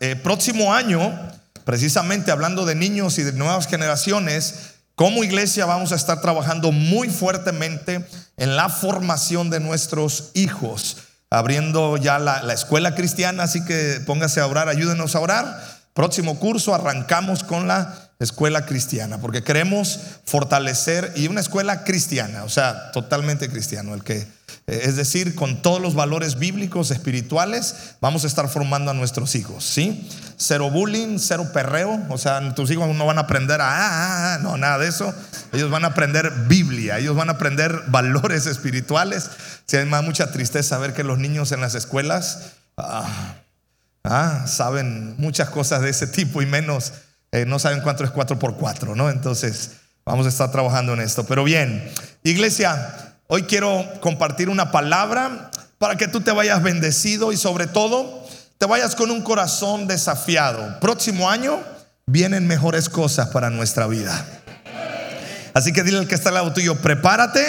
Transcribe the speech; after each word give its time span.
Eh, 0.00 0.14
próximo 0.16 0.72
año, 0.72 1.00
precisamente 1.64 2.30
hablando 2.30 2.64
de 2.64 2.76
niños 2.76 3.18
y 3.18 3.24
de 3.24 3.32
nuevas 3.32 3.66
generaciones, 3.66 4.76
como 4.94 5.24
iglesia 5.24 5.66
vamos 5.66 5.90
a 5.90 5.96
estar 5.96 6.20
trabajando 6.20 6.70
muy 6.70 7.08
fuertemente 7.08 8.06
en 8.36 8.56
la 8.56 8.68
formación 8.68 9.50
de 9.50 9.58
nuestros 9.58 10.30
hijos, 10.34 10.98
abriendo 11.28 11.96
ya 11.96 12.18
la, 12.18 12.42
la 12.42 12.52
escuela 12.52 12.94
cristiana, 12.94 13.42
así 13.42 13.64
que 13.64 14.00
póngase 14.06 14.40
a 14.40 14.46
orar, 14.46 14.68
ayúdenos 14.68 15.16
a 15.16 15.20
orar. 15.20 15.82
Próximo 15.92 16.38
curso 16.38 16.74
arrancamos 16.74 17.42
con 17.42 17.66
la 17.66 18.12
escuela 18.20 18.64
cristiana, 18.64 19.18
porque 19.18 19.42
queremos 19.42 19.98
fortalecer 20.24 21.12
y 21.16 21.26
una 21.26 21.40
escuela 21.40 21.84
cristiana, 21.84 22.44
o 22.44 22.48
sea, 22.48 22.92
totalmente 22.92 23.50
cristiano, 23.50 23.92
el 23.92 24.04
que 24.04 24.26
es 24.66 24.96
decir, 24.96 25.34
con 25.34 25.60
todos 25.60 25.80
los 25.80 25.94
valores 25.94 26.38
bíblicos, 26.38 26.92
espirituales, 26.92 27.96
vamos 28.00 28.22
a 28.22 28.28
estar 28.28 28.48
formando 28.48 28.92
a 28.92 28.94
nuestros 28.94 29.34
hijos, 29.34 29.64
¿sí? 29.64 30.08
Cero 30.36 30.70
bullying, 30.70 31.18
cero 31.18 31.50
perreo, 31.52 32.00
o 32.08 32.16
sea, 32.16 32.54
tus 32.54 32.70
hijos 32.70 32.94
no 32.94 33.04
van 33.04 33.18
a 33.18 33.22
aprender 33.22 33.60
a, 33.60 33.68
ah, 33.68 33.88
ah, 33.90 34.34
ah, 34.34 34.38
no, 34.40 34.56
nada 34.56 34.78
de 34.78 34.88
eso. 34.88 35.12
Ellos 35.52 35.70
van 35.70 35.84
a 35.84 35.88
aprender 35.88 36.30
Biblia, 36.46 36.98
ellos 36.98 37.16
van 37.16 37.28
a 37.28 37.32
aprender 37.32 37.82
valores 37.88 38.46
espirituales. 38.46 39.30
Si 39.66 39.76
hay 39.76 39.86
mucha 39.86 40.30
tristeza 40.30 40.78
ver 40.78 40.94
que 40.94 41.02
los 41.02 41.18
niños 41.18 41.50
en 41.50 41.60
las 41.60 41.74
escuelas 41.74 42.52
saben 44.46 45.16
muchas 45.18 45.50
cosas 45.50 45.82
de 45.82 45.90
ese 45.90 46.06
tipo 46.06 46.40
y 46.40 46.46
menos, 46.46 46.92
eh, 47.32 47.46
no 47.46 47.58
saben 47.58 47.80
cuánto 47.80 48.04
es 48.04 48.10
4 48.10 48.38
por 48.38 48.56
4 48.56 48.94
¿no? 48.94 49.10
Entonces, 49.10 49.72
vamos 50.04 50.26
a 50.26 50.28
estar 50.28 50.50
trabajando 50.52 50.92
en 50.94 51.00
esto. 51.00 51.24
Pero 51.24 51.44
bien, 51.44 51.90
iglesia, 52.22 53.11
Hoy 53.34 53.44
quiero 53.44 53.82
compartir 54.02 54.50
una 54.50 54.70
palabra 54.70 55.50
para 55.78 55.96
que 55.96 56.06
tú 56.06 56.20
te 56.20 56.32
vayas 56.32 56.62
bendecido 56.62 57.32
y 57.32 57.38
sobre 57.38 57.66
todo 57.66 58.28
te 58.58 58.66
vayas 58.66 58.94
con 58.94 59.10
un 59.10 59.22
corazón 59.22 59.86
desafiado. 59.86 60.78
Próximo 60.80 61.30
año 61.30 61.58
vienen 62.04 62.46
mejores 62.46 62.90
cosas 62.90 63.28
para 63.28 63.48
nuestra 63.48 63.86
vida. 63.86 64.22
Así 65.54 65.72
que 65.72 65.82
dile 65.82 65.96
al 66.00 66.08
que 66.08 66.14
está 66.14 66.28
al 66.28 66.34
lado 66.34 66.52
tuyo, 66.52 66.76
prepárate 66.82 67.42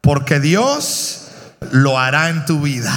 porque 0.00 0.40
Dios 0.40 1.26
lo 1.70 1.98
hará 1.98 2.30
en 2.30 2.46
tu 2.46 2.62
vida. 2.62 2.94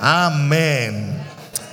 Amén. 0.00 1.22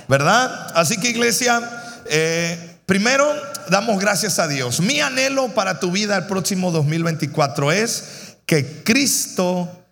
¿Verdad? 0.06 0.70
Así 0.76 0.96
que 0.96 1.10
iglesia, 1.10 1.60
eh, 2.08 2.76
primero 2.86 3.26
damos 3.68 3.98
gracias 3.98 4.38
a 4.38 4.46
Dios. 4.46 4.78
Mi 4.78 5.00
anhelo 5.00 5.48
para 5.48 5.80
tu 5.80 5.90
vida 5.90 6.16
el 6.16 6.26
próximo 6.26 6.70
2024 6.70 7.72
es 7.72 8.25
que 8.46 8.82
Cristo 8.84 9.84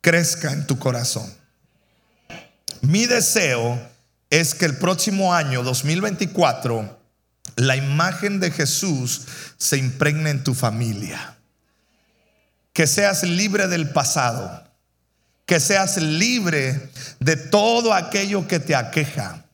crezca 0.00 0.52
en 0.52 0.66
tu 0.66 0.78
corazón. 0.78 1.30
Mi 2.80 3.06
deseo 3.06 3.78
es 4.30 4.54
que 4.54 4.64
el 4.64 4.76
próximo 4.76 5.34
año 5.34 5.62
2024 5.64 6.98
la 7.56 7.76
imagen 7.76 8.38
de 8.38 8.52
Jesús 8.52 9.22
se 9.56 9.76
impregne 9.78 10.30
en 10.30 10.44
tu 10.44 10.54
familia. 10.54 11.36
Que 12.72 12.86
seas 12.86 13.24
libre 13.24 13.66
del 13.66 13.90
pasado. 13.90 14.64
Que 15.44 15.58
seas 15.58 15.96
libre 15.96 16.90
de 17.18 17.36
todo 17.36 17.92
aquello 17.92 18.46
que 18.46 18.60
te 18.60 18.76
aqueja. 18.76 19.44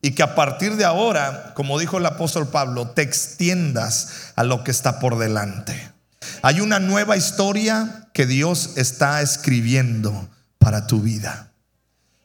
Y 0.00 0.12
que 0.12 0.22
a 0.22 0.34
partir 0.34 0.76
de 0.76 0.86
ahora, 0.86 1.52
como 1.54 1.78
dijo 1.78 1.98
el 1.98 2.06
apóstol 2.06 2.48
Pablo, 2.48 2.88
te 2.88 3.02
extiendas 3.02 4.32
a 4.36 4.44
lo 4.44 4.64
que 4.64 4.70
está 4.70 4.98
por 4.98 5.18
delante. 5.18 5.92
Hay 6.42 6.60
una 6.60 6.78
nueva 6.80 7.16
historia 7.16 8.08
que 8.12 8.26
Dios 8.26 8.70
está 8.76 9.20
escribiendo 9.22 10.30
para 10.58 10.86
tu 10.86 11.00
vida. 11.00 11.52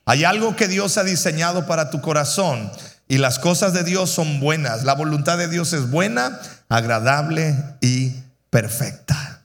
Hay 0.05 0.23
algo 0.23 0.55
que 0.55 0.67
Dios 0.67 0.97
ha 0.97 1.03
diseñado 1.03 1.66
para 1.66 1.89
tu 1.89 2.02
corazón 2.02 2.71
y 3.08 3.17
las 3.17 3.39
cosas 3.39 3.73
de 3.73 3.83
Dios 3.83 4.09
son 4.09 4.39
buenas. 4.39 4.83
La 4.83 4.93
voluntad 4.93 5.38
de 5.38 5.47
Dios 5.47 5.73
es 5.73 5.89
buena, 5.89 6.39
agradable 6.70 7.55
y 7.81 8.14
perfecta. 8.49 9.42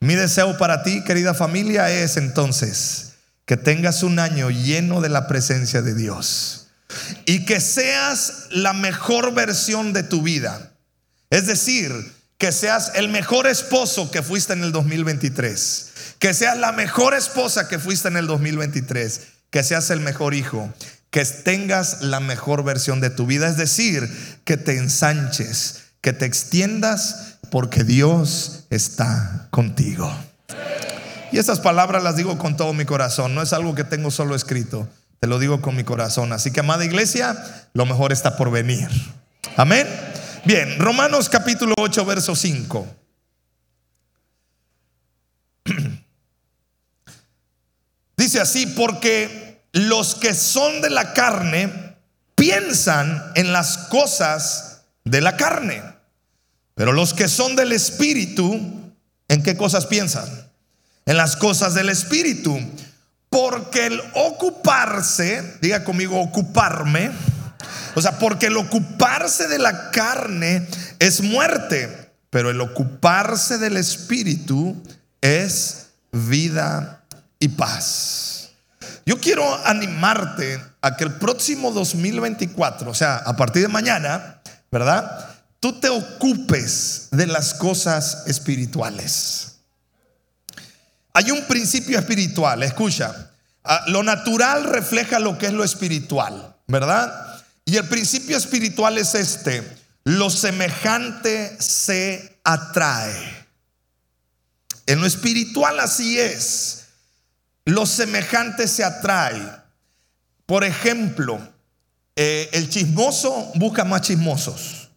Mi 0.00 0.14
deseo 0.14 0.58
para 0.58 0.82
ti, 0.82 1.02
querida 1.04 1.32
familia, 1.32 1.90
es 1.90 2.16
entonces 2.16 3.14
que 3.46 3.56
tengas 3.56 4.02
un 4.02 4.18
año 4.18 4.50
lleno 4.50 5.00
de 5.00 5.08
la 5.08 5.26
presencia 5.26 5.80
de 5.80 5.94
Dios 5.94 6.68
y 7.24 7.44
que 7.44 7.60
seas 7.60 8.48
la 8.50 8.72
mejor 8.72 9.32
versión 9.34 9.92
de 9.92 10.02
tu 10.02 10.22
vida. 10.22 10.72
Es 11.30 11.46
decir, 11.46 12.13
que 12.38 12.52
seas 12.52 12.92
el 12.94 13.08
mejor 13.08 13.46
esposo 13.46 14.10
que 14.10 14.22
fuiste 14.22 14.52
en 14.52 14.64
el 14.64 14.72
2023, 14.72 15.92
que 16.18 16.34
seas 16.34 16.58
la 16.58 16.72
mejor 16.72 17.14
esposa 17.14 17.68
que 17.68 17.78
fuiste 17.78 18.08
en 18.08 18.16
el 18.16 18.26
2023, 18.26 19.20
que 19.50 19.62
seas 19.62 19.90
el 19.90 20.00
mejor 20.00 20.34
hijo, 20.34 20.72
que 21.10 21.24
tengas 21.24 22.02
la 22.02 22.20
mejor 22.20 22.64
versión 22.64 23.00
de 23.00 23.10
tu 23.10 23.26
vida, 23.26 23.48
es 23.48 23.56
decir, 23.56 24.08
que 24.44 24.56
te 24.56 24.76
ensanches, 24.76 25.84
que 26.00 26.12
te 26.12 26.26
extiendas, 26.26 27.38
porque 27.50 27.84
Dios 27.84 28.64
está 28.70 29.46
contigo. 29.50 30.12
Y 31.30 31.38
estas 31.38 31.60
palabras 31.60 32.02
las 32.02 32.16
digo 32.16 32.36
con 32.36 32.56
todo 32.56 32.72
mi 32.72 32.84
corazón, 32.84 33.34
no 33.34 33.42
es 33.42 33.52
algo 33.52 33.74
que 33.74 33.84
tengo 33.84 34.10
solo 34.10 34.34
escrito, 34.34 34.88
te 35.20 35.28
lo 35.28 35.38
digo 35.38 35.60
con 35.60 35.76
mi 35.76 35.84
corazón. 35.84 36.32
Así 36.32 36.50
que, 36.50 36.60
amada 36.60 36.84
iglesia, 36.84 37.36
lo 37.72 37.86
mejor 37.86 38.12
está 38.12 38.36
por 38.36 38.50
venir. 38.50 38.88
Amén. 39.56 39.86
Bien, 40.46 40.78
Romanos 40.78 41.30
capítulo 41.30 41.72
8, 41.78 42.04
verso 42.04 42.36
5. 42.36 42.86
Dice 48.18 48.40
así, 48.40 48.66
porque 48.66 49.62
los 49.72 50.14
que 50.14 50.34
son 50.34 50.82
de 50.82 50.90
la 50.90 51.14
carne 51.14 51.96
piensan 52.34 53.32
en 53.36 53.54
las 53.54 53.78
cosas 53.88 54.82
de 55.04 55.22
la 55.22 55.38
carne, 55.38 55.82
pero 56.74 56.92
los 56.92 57.14
que 57.14 57.28
son 57.28 57.56
del 57.56 57.72
espíritu, 57.72 58.92
¿en 59.28 59.42
qué 59.42 59.56
cosas 59.56 59.86
piensan? 59.86 60.28
En 61.06 61.16
las 61.16 61.36
cosas 61.36 61.72
del 61.72 61.88
espíritu. 61.88 62.60
Porque 63.30 63.86
el 63.86 63.98
ocuparse, 64.12 65.56
diga 65.62 65.84
conmigo, 65.84 66.20
ocuparme, 66.20 67.10
o 67.94 68.02
sea, 68.02 68.18
porque 68.18 68.46
el 68.46 68.56
ocuparse 68.56 69.48
de 69.48 69.58
la 69.58 69.90
carne 69.90 70.66
es 70.98 71.20
muerte, 71.20 72.12
pero 72.30 72.50
el 72.50 72.60
ocuparse 72.60 73.58
del 73.58 73.76
espíritu 73.76 74.76
es 75.20 75.86
vida 76.12 77.04
y 77.38 77.48
paz. 77.48 78.50
Yo 79.06 79.20
quiero 79.20 79.44
animarte 79.66 80.60
a 80.80 80.96
que 80.96 81.04
el 81.04 81.14
próximo 81.14 81.70
2024, 81.70 82.90
o 82.90 82.94
sea, 82.94 83.16
a 83.16 83.36
partir 83.36 83.62
de 83.62 83.68
mañana, 83.68 84.40
¿verdad? 84.70 85.28
Tú 85.60 85.78
te 85.78 85.88
ocupes 85.88 87.08
de 87.10 87.26
las 87.26 87.54
cosas 87.54 88.24
espirituales. 88.26 89.56
Hay 91.12 91.30
un 91.30 91.44
principio 91.44 91.98
espiritual, 91.98 92.62
escucha, 92.62 93.30
ah, 93.62 93.84
lo 93.86 94.02
natural 94.02 94.64
refleja 94.64 95.20
lo 95.20 95.38
que 95.38 95.46
es 95.46 95.52
lo 95.52 95.62
espiritual, 95.62 96.56
¿verdad? 96.66 97.33
Y 97.64 97.76
el 97.76 97.88
principio 97.88 98.36
espiritual 98.36 98.98
es 98.98 99.14
este, 99.14 99.62
lo 100.04 100.30
semejante 100.30 101.56
se 101.60 102.38
atrae. 102.44 103.46
En 104.86 105.00
lo 105.00 105.06
espiritual 105.06 105.80
así 105.80 106.18
es, 106.18 106.84
lo 107.64 107.86
semejante 107.86 108.68
se 108.68 108.84
atrae. 108.84 109.40
Por 110.46 110.64
ejemplo, 110.64 111.40
eh, 112.16 112.50
el 112.52 112.68
chismoso 112.68 113.50
busca 113.54 113.84
más 113.84 114.02
chismosos 114.02 114.90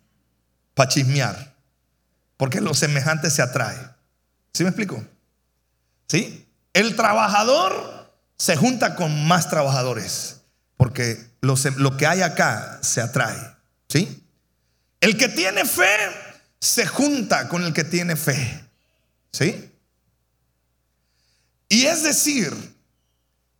para 0.73 0.89
chismear, 0.89 1.55
porque 2.35 2.59
lo 2.59 2.73
semejante 2.73 3.31
se 3.31 3.41
atrae. 3.41 3.77
¿Sí 4.53 4.63
me 4.63 4.69
explico? 4.69 5.03
¿Sí? 6.07 6.47
El 6.73 6.95
trabajador 6.95 8.13
se 8.37 8.55
junta 8.55 8.95
con 8.95 9.25
más 9.27 9.49
trabajadores, 9.49 10.36
porque 10.77 11.31
lo, 11.41 11.97
que 11.97 12.07
hay 12.07 12.21
acá 12.21 12.79
se 12.81 13.01
atrae. 13.01 13.55
¿Sí? 13.89 14.23
El 15.01 15.17
que 15.17 15.27
tiene 15.27 15.65
fe 15.65 15.97
se 16.59 16.85
junta 16.85 17.49
con 17.49 17.63
el 17.63 17.73
que 17.73 17.83
tiene 17.83 18.15
fe. 18.15 18.63
¿Sí? 19.31 19.71
Y 21.69 21.85
es 21.85 22.03
decir, 22.03 22.53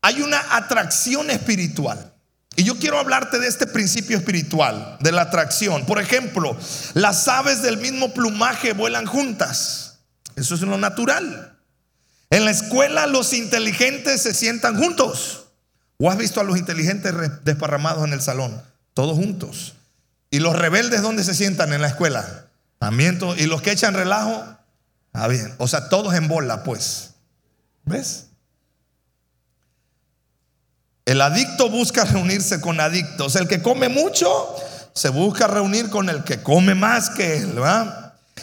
hay 0.02 0.22
una 0.22 0.56
atracción 0.56 1.30
espiritual. 1.30 2.14
Y 2.56 2.64
yo 2.64 2.78
quiero 2.78 2.98
hablarte 2.98 3.38
de 3.38 3.48
este 3.48 3.68
principio 3.68 4.18
espiritual, 4.18 4.98
de 5.00 5.12
la 5.12 5.24
atracción. 5.24 5.86
Por 5.86 6.00
ejemplo, 6.02 6.58
las 6.94 7.28
aves 7.28 7.62
del 7.62 7.78
mismo 7.78 8.14
plumaje 8.14 8.74
vuelan 8.74 9.06
juntas. 9.06 10.00
Eso 10.36 10.56
es 10.56 10.62
lo 10.62 10.78
natural. 10.78 11.60
En 12.30 12.46
la 12.46 12.52
escuela 12.52 13.08
los 13.08 13.34
inteligentes 13.34 14.22
se 14.22 14.34
sientan 14.34 14.78
juntos. 14.78 15.47
¿O 16.00 16.12
has 16.12 16.18
visto 16.18 16.40
a 16.40 16.44
los 16.44 16.58
inteligentes 16.58 17.14
desparramados 17.44 18.06
en 18.06 18.14
el 18.14 18.22
salón? 18.22 18.62
Todos 18.94 19.18
juntos. 19.18 19.76
¿Y 20.30 20.40
los 20.40 20.56
rebeldes 20.56 21.02
dónde 21.02 21.24
se 21.24 21.34
sientan 21.34 21.74
en 21.74 21.82
la 21.82 21.88
escuela? 21.88 22.46
También. 22.80 23.20
¿Y 23.38 23.46
los 23.48 23.62
que 23.62 23.72
echan 23.72 23.94
relajo? 23.94 24.44
Ah, 25.14 25.28
bien. 25.28 25.54
O 25.58 25.68
sea, 25.68 25.90
todos 25.90 26.14
en 26.14 26.28
bola, 26.28 26.64
pues. 26.64 27.12
¿Ves? 27.86 28.28
El 31.06 31.22
adicto 31.22 31.70
busca 31.70 32.06
reunirse 32.06 32.62
con 32.62 32.80
adictos. 32.80 33.36
El 33.36 33.48
que 33.48 33.62
come 33.62 33.90
mucho 33.90 34.56
se 34.94 35.10
busca 35.10 35.48
reunir 35.48 35.90
con 35.90 36.10
el 36.10 36.24
que 36.24 36.44
come 36.44 36.76
más 36.76 37.10
que 37.10 37.38
él. 37.38 37.58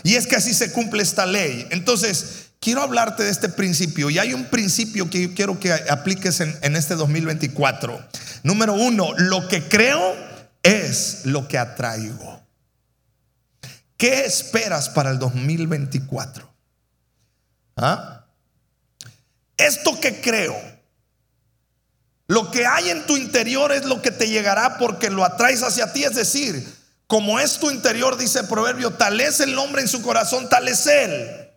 Y 0.03 0.15
es 0.17 0.27
que 0.27 0.37
así 0.37 0.55
se 0.55 0.73
cumple 0.73 1.03
esta 1.03 1.27
ley. 1.27 1.69
Entonces, 1.71 2.44
quiero 2.65 2.81
hablarte 2.81 3.23
de 3.23 3.31
este 3.31 3.51
principio. 3.51 4.09
Y 4.09 4.19
hay 4.19 4.33
un 4.33 4.47
principio 4.47 5.11
que 5.11 5.35
quiero 5.35 5.61
que 5.61 5.71
apliques 5.73 6.41
en, 6.41 6.59
en 6.63 6.77
este 6.77 6.95
2024. 6.95 8.03
Número 8.43 8.73
uno, 8.73 9.13
lo 9.19 9.47
que 9.49 9.69
creo 9.69 10.17
es 10.63 11.27
lo 11.27 11.47
que 11.47 11.59
atraigo. 11.59 12.43
¿Qué 13.99 14.25
esperas 14.25 14.89
para 14.89 15.11
el 15.11 15.19
2024? 15.19 16.53
¿Ah? 17.77 18.25
Esto 19.59 20.01
que 20.01 20.21
creo, 20.21 20.57
lo 22.27 22.51
que 22.51 22.67
hay 22.67 22.89
en 22.89 23.05
tu 23.07 23.17
interior 23.19 23.73
es 23.73 23.85
lo 23.85 24.01
que 24.01 24.11
te 24.11 24.29
llegará 24.29 24.79
porque 24.79 25.11
lo 25.11 25.23
atraes 25.25 25.63
hacia 25.63 25.93
ti. 25.93 26.05
Es 26.05 26.15
decir, 26.15 26.67
como 27.07 27.39
es 27.39 27.59
tu 27.59 27.71
interior, 27.71 28.17
dice 28.17 28.41
el 28.41 28.49
proverbio, 28.49 28.93
tal 28.95 29.21
es 29.21 29.41
el 29.41 29.57
hombre 29.59 29.83
en 29.83 29.89
su 29.89 30.01
corazón, 30.01 30.49
tal 30.49 30.67
es 30.67 30.87
él. 30.87 31.51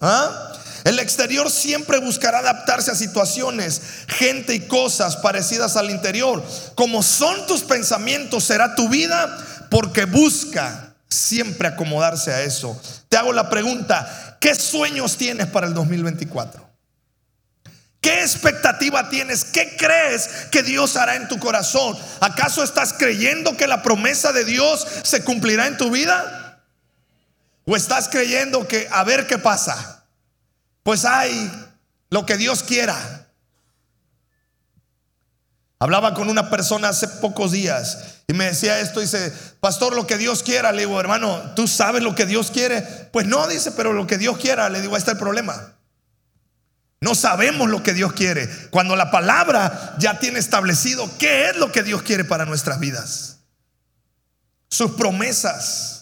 ¿Ah? 0.00 0.51
El 0.84 0.98
exterior 0.98 1.50
siempre 1.50 1.98
buscará 1.98 2.38
adaptarse 2.38 2.90
a 2.90 2.96
situaciones, 2.96 3.80
gente 4.08 4.54
y 4.54 4.60
cosas 4.60 5.16
parecidas 5.16 5.76
al 5.76 5.90
interior. 5.90 6.42
Como 6.74 7.02
son 7.02 7.46
tus 7.46 7.62
pensamientos, 7.62 8.44
será 8.44 8.74
tu 8.74 8.88
vida 8.88 9.66
porque 9.70 10.04
busca 10.06 10.94
siempre 11.08 11.68
acomodarse 11.68 12.32
a 12.32 12.42
eso. 12.42 12.80
Te 13.08 13.16
hago 13.16 13.32
la 13.32 13.48
pregunta, 13.48 14.38
¿qué 14.40 14.54
sueños 14.54 15.16
tienes 15.16 15.46
para 15.46 15.66
el 15.66 15.74
2024? 15.74 16.72
¿Qué 18.00 18.20
expectativa 18.20 19.08
tienes? 19.08 19.44
¿Qué 19.44 19.76
crees 19.76 20.28
que 20.50 20.64
Dios 20.64 20.96
hará 20.96 21.14
en 21.14 21.28
tu 21.28 21.38
corazón? 21.38 21.96
¿Acaso 22.18 22.64
estás 22.64 22.92
creyendo 22.92 23.56
que 23.56 23.68
la 23.68 23.82
promesa 23.82 24.32
de 24.32 24.44
Dios 24.44 24.84
se 25.04 25.22
cumplirá 25.22 25.68
en 25.68 25.76
tu 25.76 25.88
vida? 25.88 26.60
¿O 27.64 27.76
estás 27.76 28.08
creyendo 28.08 28.66
que 28.66 28.88
a 28.90 29.04
ver 29.04 29.28
qué 29.28 29.38
pasa? 29.38 30.01
Pues 30.82 31.04
hay 31.04 31.50
lo 32.10 32.26
que 32.26 32.36
Dios 32.36 32.62
quiera. 32.62 33.28
Hablaba 35.78 36.14
con 36.14 36.28
una 36.28 36.48
persona 36.48 36.90
hace 36.90 37.08
pocos 37.08 37.50
días 37.50 38.22
y 38.28 38.34
me 38.34 38.44
decía 38.44 38.78
esto, 38.78 39.00
dice, 39.00 39.32
pastor, 39.58 39.96
lo 39.96 40.06
que 40.06 40.16
Dios 40.16 40.42
quiera, 40.42 40.70
le 40.70 40.86
digo, 40.86 41.00
hermano, 41.00 41.54
¿tú 41.56 41.66
sabes 41.66 42.02
lo 42.02 42.14
que 42.14 42.24
Dios 42.24 42.52
quiere? 42.52 42.82
Pues 43.12 43.26
no, 43.26 43.48
dice, 43.48 43.72
pero 43.72 43.92
lo 43.92 44.06
que 44.06 44.16
Dios 44.16 44.38
quiera, 44.38 44.68
le 44.68 44.80
digo, 44.80 44.94
ahí 44.94 45.00
está 45.00 45.10
el 45.10 45.18
problema. 45.18 45.74
No 47.00 47.16
sabemos 47.16 47.68
lo 47.68 47.82
que 47.82 47.94
Dios 47.94 48.12
quiere. 48.12 48.48
Cuando 48.70 48.94
la 48.94 49.10
palabra 49.10 49.96
ya 49.98 50.20
tiene 50.20 50.38
establecido 50.38 51.10
qué 51.18 51.50
es 51.50 51.56
lo 51.56 51.72
que 51.72 51.82
Dios 51.82 52.02
quiere 52.02 52.24
para 52.24 52.44
nuestras 52.44 52.78
vidas. 52.78 53.40
Sus 54.70 54.92
promesas. 54.92 56.01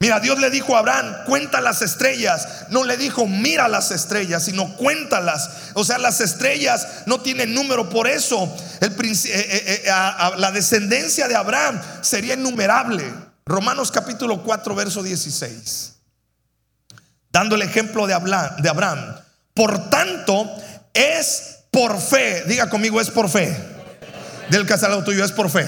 Mira, 0.00 0.20
Dios 0.20 0.38
le 0.38 0.50
dijo 0.50 0.76
a 0.76 0.78
Abraham, 0.78 1.24
cuenta 1.26 1.60
las 1.60 1.82
estrellas. 1.82 2.66
No 2.70 2.84
le 2.84 2.96
dijo, 2.96 3.26
mira 3.26 3.66
las 3.66 3.90
estrellas, 3.90 4.44
sino 4.44 4.76
cuéntalas. 4.76 5.50
O 5.74 5.84
sea, 5.84 5.98
las 5.98 6.20
estrellas 6.20 6.86
no 7.06 7.20
tienen 7.20 7.52
número. 7.52 7.90
Por 7.90 8.06
eso 8.06 8.54
el, 8.80 8.92
eh, 8.92 9.18
eh, 9.26 9.82
eh, 9.84 9.90
la 10.36 10.52
descendencia 10.52 11.26
de 11.26 11.34
Abraham 11.34 11.80
sería 12.00 12.34
innumerable. 12.34 13.12
Romanos 13.44 13.90
capítulo 13.90 14.42
4, 14.44 14.74
verso 14.76 15.02
16. 15.02 15.94
Dando 17.32 17.56
el 17.56 17.62
ejemplo 17.62 18.06
de 18.06 18.14
Abraham. 18.14 19.16
Por 19.52 19.90
tanto, 19.90 20.48
es 20.94 21.64
por 21.72 22.00
fe. 22.00 22.44
Diga 22.46 22.70
conmigo, 22.70 23.00
es 23.00 23.10
por 23.10 23.28
fe. 23.28 23.56
Del 24.50 24.64
casado 24.64 25.02
tuyo, 25.02 25.24
es 25.24 25.32
por 25.32 25.50
fe. 25.50 25.66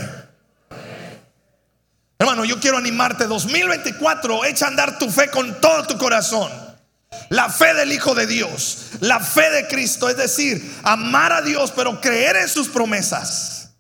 Yo 2.45 2.61
quiero 2.61 2.77
animarte 2.79 3.27
2024, 3.27 4.45
echa 4.45 4.67
a 4.67 4.69
andar 4.69 4.99
tu 4.99 5.11
fe 5.11 5.29
con 5.29 5.61
todo 5.61 5.87
tu 5.87 5.99
corazón. 5.99 6.51
La 7.29 7.49
fe 7.49 7.75
del 7.75 7.93
Hijo 7.93 8.15
de 8.15 8.27
Dios, 8.27 8.87
la 9.01 9.21
fe 9.21 9.51
de 9.51 9.67
Cristo, 9.69 10.09
es 10.09 10.17
decir, 10.17 10.79
amar 10.83 11.33
a 11.33 11.43
Dios, 11.43 11.73
pero 11.75 12.01
creer 12.01 12.37
en 12.37 12.49
sus 12.49 12.69
promesas. 12.69 13.71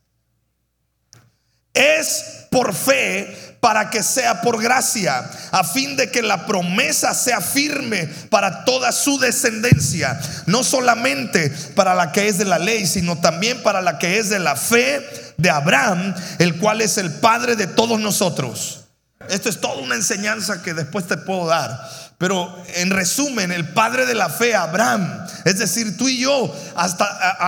Es 1.72 2.46
por 2.50 2.74
fe 2.74 3.50
para 3.60 3.90
que 3.90 4.02
sea 4.02 4.40
por 4.40 4.60
gracia, 4.60 5.30
a 5.50 5.64
fin 5.64 5.94
de 5.96 6.10
que 6.10 6.22
la 6.22 6.46
promesa 6.46 7.14
sea 7.14 7.40
firme 7.40 8.08
para 8.30 8.64
toda 8.64 8.90
su 8.90 9.18
descendencia, 9.18 10.18
no 10.46 10.64
solamente 10.64 11.50
para 11.74 11.94
la 11.94 12.10
que 12.10 12.28
es 12.28 12.38
de 12.38 12.46
la 12.46 12.58
ley, 12.58 12.86
sino 12.86 13.20
también 13.20 13.62
para 13.62 13.82
la 13.82 13.98
que 13.98 14.18
es 14.18 14.30
de 14.30 14.38
la 14.38 14.56
fe 14.56 15.06
de 15.40 15.50
Abraham, 15.50 16.14
el 16.38 16.58
cual 16.58 16.80
es 16.80 16.98
el 16.98 17.12
padre 17.12 17.56
de 17.56 17.66
todos 17.66 17.98
nosotros. 17.98 18.84
Esto 19.28 19.48
es 19.48 19.60
toda 19.60 19.76
una 19.76 19.94
enseñanza 19.94 20.62
que 20.62 20.74
después 20.74 21.06
te 21.06 21.16
puedo 21.16 21.46
dar. 21.46 21.88
Pero 22.18 22.54
en 22.74 22.90
resumen, 22.90 23.52
el 23.52 23.68
padre 23.68 24.06
de 24.06 24.14
la 24.14 24.28
fe, 24.28 24.54
Abraham, 24.54 25.26
es 25.44 25.58
decir, 25.58 25.96
tú 25.96 26.08
y 26.08 26.18
yo 26.18 26.54
hasta 26.74 27.04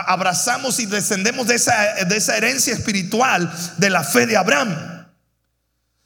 abrazamos 0.07 0.79
y 0.81 0.87
descendemos 0.87 1.47
de 1.47 1.57
esa, 1.57 1.75
de 2.07 2.17
esa 2.17 2.37
herencia 2.37 2.73
espiritual 2.73 3.53
de 3.77 3.91
la 3.91 4.03
fe 4.03 4.27
de 4.27 4.37
Abraham. 4.37 5.07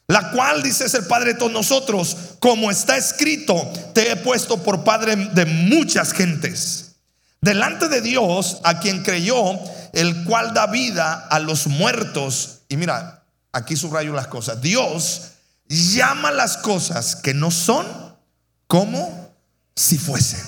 La 0.08 0.30
cual, 0.30 0.62
dice, 0.62 0.86
es 0.86 0.94
el 0.94 1.04
Padre 1.06 1.32
de 1.32 1.38
todos 1.38 1.52
nosotros, 1.52 2.16
como 2.38 2.70
está 2.70 2.96
escrito, 2.96 3.54
te 3.92 4.12
he 4.12 4.16
puesto 4.16 4.62
por 4.62 4.84
Padre 4.84 5.16
de 5.16 5.46
muchas 5.46 6.12
gentes. 6.12 6.85
Delante 7.40 7.88
de 7.88 8.00
Dios, 8.00 8.60
a 8.64 8.80
quien 8.80 9.02
creyó, 9.02 9.36
el 9.92 10.24
cual 10.24 10.54
da 10.54 10.66
vida 10.66 11.26
a 11.30 11.38
los 11.38 11.66
muertos. 11.66 12.60
Y 12.68 12.76
mira, 12.76 13.24
aquí 13.52 13.76
subrayo 13.76 14.12
las 14.12 14.26
cosas. 14.26 14.60
Dios 14.60 15.32
llama 15.68 16.30
las 16.30 16.56
cosas 16.56 17.16
que 17.16 17.34
no 17.34 17.50
son 17.50 17.86
como 18.66 19.34
si 19.74 19.98
fuesen. 19.98 20.40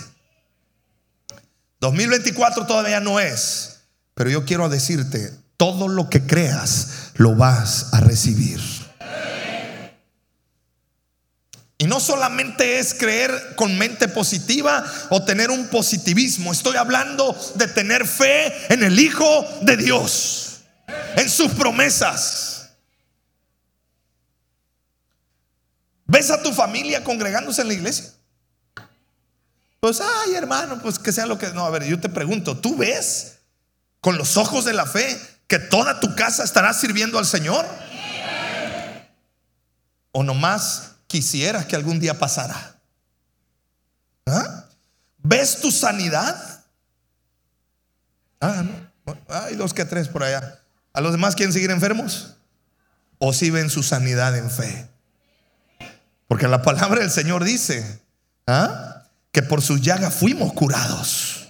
2024 1.81 2.67
todavía 2.67 3.00
no 3.00 3.20
es, 3.20 3.81
pero 4.14 4.31
yo 4.31 4.44
quiero 4.44 4.69
decirte, 4.69 5.32
todo 5.56 5.88
lo 5.88 6.08
que 6.08 6.26
creas 6.26 7.12
lo 7.14 7.37
vas 7.37 7.88
a 7.93 8.00
recibir. 8.00 8.61
Y 11.81 11.87
no 11.87 12.01
solamente 12.01 12.81
es 12.81 12.93
creer 12.93 13.55
con 13.55 13.79
mente 13.79 14.09
positiva 14.09 14.85
o 15.11 15.23
tener 15.23 15.53
un 15.53 15.69
positivismo, 15.69 16.51
estoy 16.51 16.77
hablando 16.77 17.37
de 17.55 17.69
tener 17.69 18.05
fe 18.05 18.53
en 18.75 18.83
el 18.83 18.99
Hijo 18.99 19.47
de 19.63 19.77
Dios, 19.77 20.62
en 21.14 21.31
sus 21.31 21.52
promesas. 21.52 22.71
¿Ves 26.05 26.33
a 26.33 26.43
tu 26.43 26.52
familia 26.52 27.05
congregándose 27.05 27.62
en 27.62 27.69
la 27.69 27.75
iglesia? 27.75 28.07
Pues, 29.79 30.00
ay 30.00 30.35
hermano, 30.35 30.83
pues 30.83 30.99
que 30.99 31.12
sea 31.12 31.26
lo 31.26 31.38
que... 31.38 31.47
No, 31.50 31.64
a 31.64 31.71
ver, 31.71 31.85
yo 31.85 32.00
te 32.00 32.09
pregunto, 32.09 32.59
¿tú 32.59 32.76
ves 32.76 33.38
con 34.00 34.19
los 34.19 34.37
ojos 34.37 34.64
de 34.64 34.73
la 34.73 34.87
fe 34.87 35.17
que 35.47 35.61
toda 35.61 36.00
tu 36.00 36.17
casa 36.17 36.43
estará 36.43 36.73
sirviendo 36.73 37.21
al 37.21 37.26
Señor? 37.26 37.64
¿O 40.11 40.25
nomás 40.25 40.98
quisieras 41.09 41.67
que 41.67 41.75
algún 41.75 41.99
día 41.99 42.19
pasara? 42.19 42.77
¿Ah? 44.27 44.67
¿Ves 45.19 45.61
tu 45.61 45.73
sanidad? 45.73 46.65
Ah, 48.41 48.62
no. 48.62 49.17
Hay 49.29 49.57
dos 49.57 49.75
que 49.75 49.85
tres 49.85 50.07
por 50.07 50.23
allá. 50.23 50.61
¿A 50.93 51.00
los 51.00 51.12
demás 51.12 51.35
quieren 51.35 51.53
seguir 51.53 51.71
enfermos? 51.71 52.37
¿O 53.19 53.33
si 53.33 53.50
ven 53.50 53.71
su 53.71 53.83
sanidad 53.83 54.37
en 54.37 54.50
fe? 54.50 54.88
Porque 56.29 56.47
la 56.47 56.62
palabra 56.62 57.00
del 57.00 57.11
Señor 57.11 57.43
dice 57.43 58.00
¿ah? 58.47 59.05
que 59.33 59.43
por 59.43 59.62
su 59.62 59.79
llaga 59.79 60.11
fuimos 60.11 60.53
curados. 60.53 61.49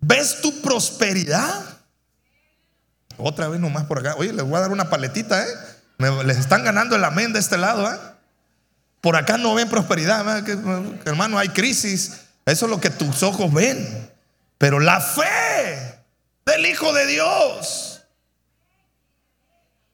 ¿Ves 0.00 0.40
tu 0.40 0.60
prosperidad? 0.62 1.64
Otra 3.16 3.48
vez 3.48 3.60
nomás 3.60 3.84
por 3.84 3.98
acá. 3.98 4.14
Oye, 4.16 4.32
les 4.32 4.44
voy 4.44 4.56
a 4.56 4.60
dar 4.60 4.70
una 4.70 4.88
paletita, 4.88 5.42
¿eh? 5.42 5.52
Les 6.24 6.38
están 6.38 6.64
ganando 6.64 6.96
el 6.96 7.04
amén 7.04 7.32
de 7.32 7.38
este 7.38 7.58
lado. 7.58 7.90
¿eh? 7.90 7.98
Por 9.00 9.16
acá 9.16 9.38
no 9.38 9.54
ven 9.54 9.68
prosperidad, 9.68 10.44
hermano, 11.04 11.38
hay 11.38 11.50
crisis. 11.50 12.20
Eso 12.46 12.66
es 12.66 12.70
lo 12.70 12.80
que 12.80 12.90
tus 12.90 13.22
ojos 13.22 13.52
ven. 13.52 14.10
Pero 14.58 14.80
la 14.80 15.00
fe 15.00 16.02
del 16.44 16.66
Hijo 16.66 16.92
de 16.92 17.06
Dios. 17.06 18.02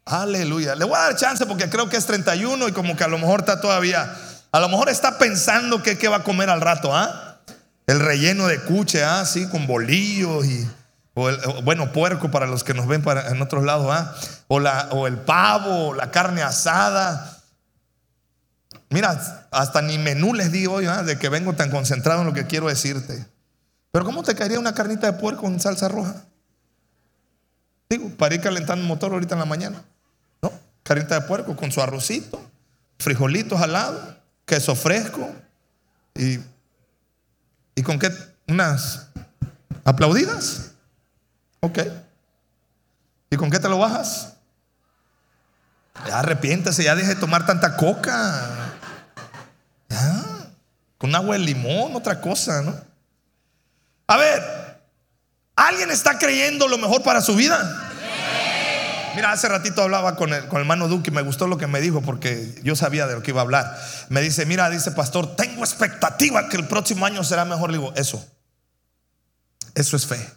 Aleluya. 0.05 0.75
Le 0.77 0.85
voy 0.85 0.97
a 0.97 1.03
dar 1.03 1.17
chance 1.17 1.45
porque 1.47 1.69
creo 1.69 1.89
que 1.89 1.97
es 1.97 2.07
31 2.07 2.69
y 2.69 2.73
como 2.73 2.97
que 2.97 3.05
a 3.05 3.09
lo 3.09 3.19
mejor 3.19 3.41
está 3.41 3.61
todavía, 3.61 4.17
a 4.53 4.61
lo 4.61 4.69
mejor 4.69 4.89
está 4.89 5.19
pensando 5.19 5.83
que, 5.83 6.09
va 6.09 6.17
a 6.17 6.23
comer 6.23 6.49
al 6.49 6.61
rato, 6.61 6.95
¿ah? 6.95 7.39
El 7.87 8.01
relleno 8.01 8.47
de 8.47 8.61
cuche, 8.63 9.05
¿ah? 9.05 9.25
Sí, 9.25 9.49
con 9.49 9.67
bolillos 9.67 10.47
y 10.47 10.69
o 11.19 11.31
el, 11.31 11.39
bueno, 11.65 11.93
puerco 11.93 12.31
para 12.31 12.47
los 12.47 12.63
que 12.63 12.75
nos 12.75 12.87
ven 12.87 13.03
en 13.31 13.41
otros 13.41 13.65
lados, 13.65 13.87
¿ah? 13.91 14.15
o, 14.49 14.61
la, 14.61 14.89
o 14.91 15.07
el 15.07 15.17
pavo, 15.17 15.89
o 15.89 15.95
la 15.95 16.11
carne 16.11 16.43
asada. 16.43 17.43
Mira, 18.91 19.49
hasta 19.51 19.81
ni 19.81 19.97
menú 19.97 20.35
les 20.35 20.53
digo 20.53 20.75
hoy, 20.75 20.85
¿ah? 20.85 21.03
de 21.03 21.19
que 21.19 21.31
vengo 21.31 21.55
tan 21.55 21.71
concentrado 21.71 22.21
en 22.21 22.27
lo 22.27 22.35
que 22.35 22.47
quiero 22.47 22.69
decirte. 22.69 23.27
Pero 23.93 24.05
¿cómo 24.05 24.23
te 24.23 24.35
caería 24.35 24.59
una 24.59 24.75
carnita 24.75 25.11
de 25.11 25.19
puerco 25.19 25.47
en 25.47 25.59
salsa 25.59 25.89
roja? 25.89 26.23
Digo, 27.89 28.11
para 28.11 28.35
ir 28.35 28.43
calentando 28.43 28.83
el 28.83 28.89
motor 28.89 29.13
ahorita 29.13 29.37
en 29.37 29.39
la 29.39 29.47
mañana. 29.47 29.83
¿No? 30.43 30.53
Carnita 30.83 31.19
de 31.19 31.27
puerco 31.27 31.57
con 31.57 31.73
su 31.73 31.81
arrocito, 31.81 32.39
frijolitos 32.99 33.59
al 33.63 33.73
lado, 33.73 34.19
queso 34.45 34.75
fresco 34.75 35.33
y, 36.15 36.41
y 37.75 37.83
con 37.83 37.99
qué 37.99 38.11
unas 38.49 39.07
aplaudidas. 39.83 40.76
Ok. 41.67 41.81
¿Y 43.31 43.37
con 43.37 43.51
qué 43.51 43.59
te 43.59 43.69
lo 43.69 43.79
bajas? 43.79 44.35
Ya 46.07 46.21
arrepiéntese, 46.21 46.85
ya 46.85 46.95
deje 46.95 47.09
de 47.09 47.17
tomar 47.17 47.45
tanta 47.45 47.77
coca. 47.77 48.73
Ya. 49.89 50.23
Con 50.97 51.15
agua 51.15 51.35
de 51.35 51.41
limón, 51.41 51.97
otra 51.97 52.21
cosa, 52.21 52.63
¿no? 52.63 52.73
A 54.07 54.17
ver, 54.17 54.81
¿alguien 55.57 55.91
está 55.91 56.19
creyendo 56.19 56.69
lo 56.69 56.79
mejor 56.79 57.03
para 57.03 57.21
su 57.21 57.35
vida? 57.35 57.59
Mira, 59.17 59.33
hace 59.33 59.49
ratito 59.49 59.83
hablaba 59.83 60.15
con 60.15 60.33
el, 60.33 60.47
con 60.47 60.59
el 60.59 60.61
hermano 60.63 60.87
Duque 60.87 61.11
y 61.11 61.15
me 61.15 61.23
gustó 61.23 61.49
lo 61.49 61.59
que 61.59 61.67
me 61.67 61.81
dijo 61.81 62.03
porque 62.03 62.55
yo 62.63 62.77
sabía 62.77 63.09
de 63.09 63.15
lo 63.15 63.23
que 63.23 63.33
iba 63.33 63.41
a 63.41 63.45
hablar. 63.45 63.77
Me 64.09 64.21
dice, 64.21 64.47
mira, 64.47 64.71
dice 64.71 64.93
pastor, 64.93 65.35
tengo 65.35 65.65
expectativa 65.65 66.49
que 66.49 66.59
el 66.59 66.69
próximo 66.69 67.07
año 67.07 67.25
será 67.25 67.45
mejor. 67.45 67.73
Le 67.73 67.79
digo, 67.79 67.93
eso, 67.97 68.25
eso 69.75 69.97
es 69.97 70.07
fe. 70.07 70.36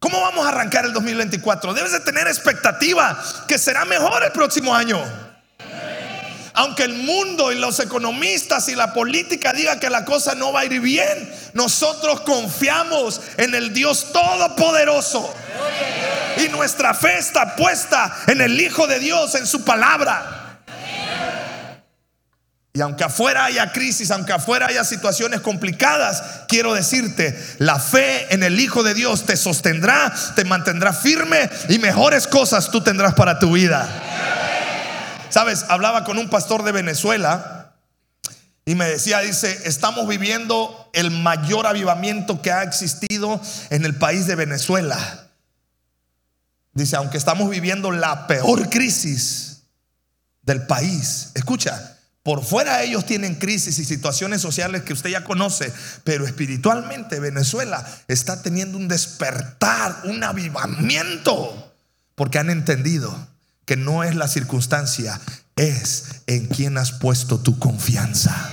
¿Cómo 0.00 0.18
vamos 0.22 0.46
a 0.46 0.48
arrancar 0.48 0.86
el 0.86 0.94
2024? 0.94 1.74
Debes 1.74 1.92
de 1.92 2.00
tener 2.00 2.26
expectativa 2.26 3.22
que 3.46 3.58
será 3.58 3.84
mejor 3.84 4.24
el 4.24 4.32
próximo 4.32 4.74
año. 4.74 4.98
Aunque 6.54 6.84
el 6.84 6.94
mundo 6.94 7.52
y 7.52 7.56
los 7.56 7.78
economistas 7.80 8.70
y 8.70 8.74
la 8.74 8.94
política 8.94 9.52
digan 9.52 9.78
que 9.78 9.90
la 9.90 10.06
cosa 10.06 10.34
no 10.34 10.54
va 10.54 10.60
a 10.60 10.64
ir 10.64 10.80
bien, 10.80 11.30
nosotros 11.52 12.22
confiamos 12.22 13.20
en 13.36 13.54
el 13.54 13.74
Dios 13.74 14.10
Todopoderoso. 14.10 15.34
Y 16.38 16.48
nuestra 16.48 16.94
fe 16.94 17.18
está 17.18 17.54
puesta 17.54 18.22
en 18.26 18.40
el 18.40 18.58
Hijo 18.58 18.86
de 18.86 19.00
Dios, 19.00 19.34
en 19.34 19.46
su 19.46 19.66
palabra. 19.66 20.39
Y 22.80 22.82
aunque 22.82 23.04
afuera 23.04 23.44
haya 23.44 23.72
crisis, 23.72 24.10
aunque 24.10 24.32
afuera 24.32 24.68
haya 24.68 24.84
situaciones 24.84 25.42
complicadas, 25.42 26.22
quiero 26.48 26.72
decirte, 26.72 27.38
la 27.58 27.78
fe 27.78 28.32
en 28.32 28.42
el 28.42 28.58
Hijo 28.58 28.82
de 28.82 28.94
Dios 28.94 29.26
te 29.26 29.36
sostendrá, 29.36 30.10
te 30.34 30.46
mantendrá 30.46 30.94
firme 30.94 31.50
y 31.68 31.78
mejores 31.78 32.26
cosas 32.26 32.70
tú 32.70 32.80
tendrás 32.80 33.12
para 33.12 33.38
tu 33.38 33.52
vida. 33.52 33.86
Sabes, 35.28 35.66
hablaba 35.68 36.04
con 36.04 36.16
un 36.16 36.30
pastor 36.30 36.62
de 36.62 36.72
Venezuela 36.72 37.74
y 38.64 38.74
me 38.76 38.86
decía, 38.86 39.20
dice, 39.20 39.60
estamos 39.66 40.08
viviendo 40.08 40.88
el 40.94 41.10
mayor 41.10 41.66
avivamiento 41.66 42.40
que 42.40 42.50
ha 42.50 42.62
existido 42.62 43.42
en 43.68 43.84
el 43.84 43.94
país 43.94 44.26
de 44.26 44.36
Venezuela. 44.36 45.28
Dice, 46.72 46.96
aunque 46.96 47.18
estamos 47.18 47.50
viviendo 47.50 47.90
la 47.90 48.26
peor 48.26 48.70
crisis 48.70 49.64
del 50.40 50.66
país, 50.66 51.32
escucha, 51.34 51.98
por 52.22 52.44
fuera 52.44 52.82
ellos 52.82 53.06
tienen 53.06 53.36
crisis 53.36 53.78
y 53.78 53.84
situaciones 53.84 54.42
sociales 54.42 54.82
que 54.82 54.92
usted 54.92 55.10
ya 55.10 55.24
conoce, 55.24 55.72
pero 56.04 56.26
espiritualmente 56.26 57.18
Venezuela 57.18 57.84
está 58.08 58.42
teniendo 58.42 58.76
un 58.76 58.88
despertar, 58.88 60.02
un 60.04 60.22
avivamiento, 60.22 61.74
porque 62.14 62.38
han 62.38 62.50
entendido 62.50 63.28
que 63.64 63.76
no 63.76 64.04
es 64.04 64.16
la 64.16 64.28
circunstancia, 64.28 65.18
es 65.56 66.22
en 66.26 66.46
quien 66.46 66.76
has 66.76 66.92
puesto 66.92 67.38
tu 67.38 67.58
confianza. 67.58 68.50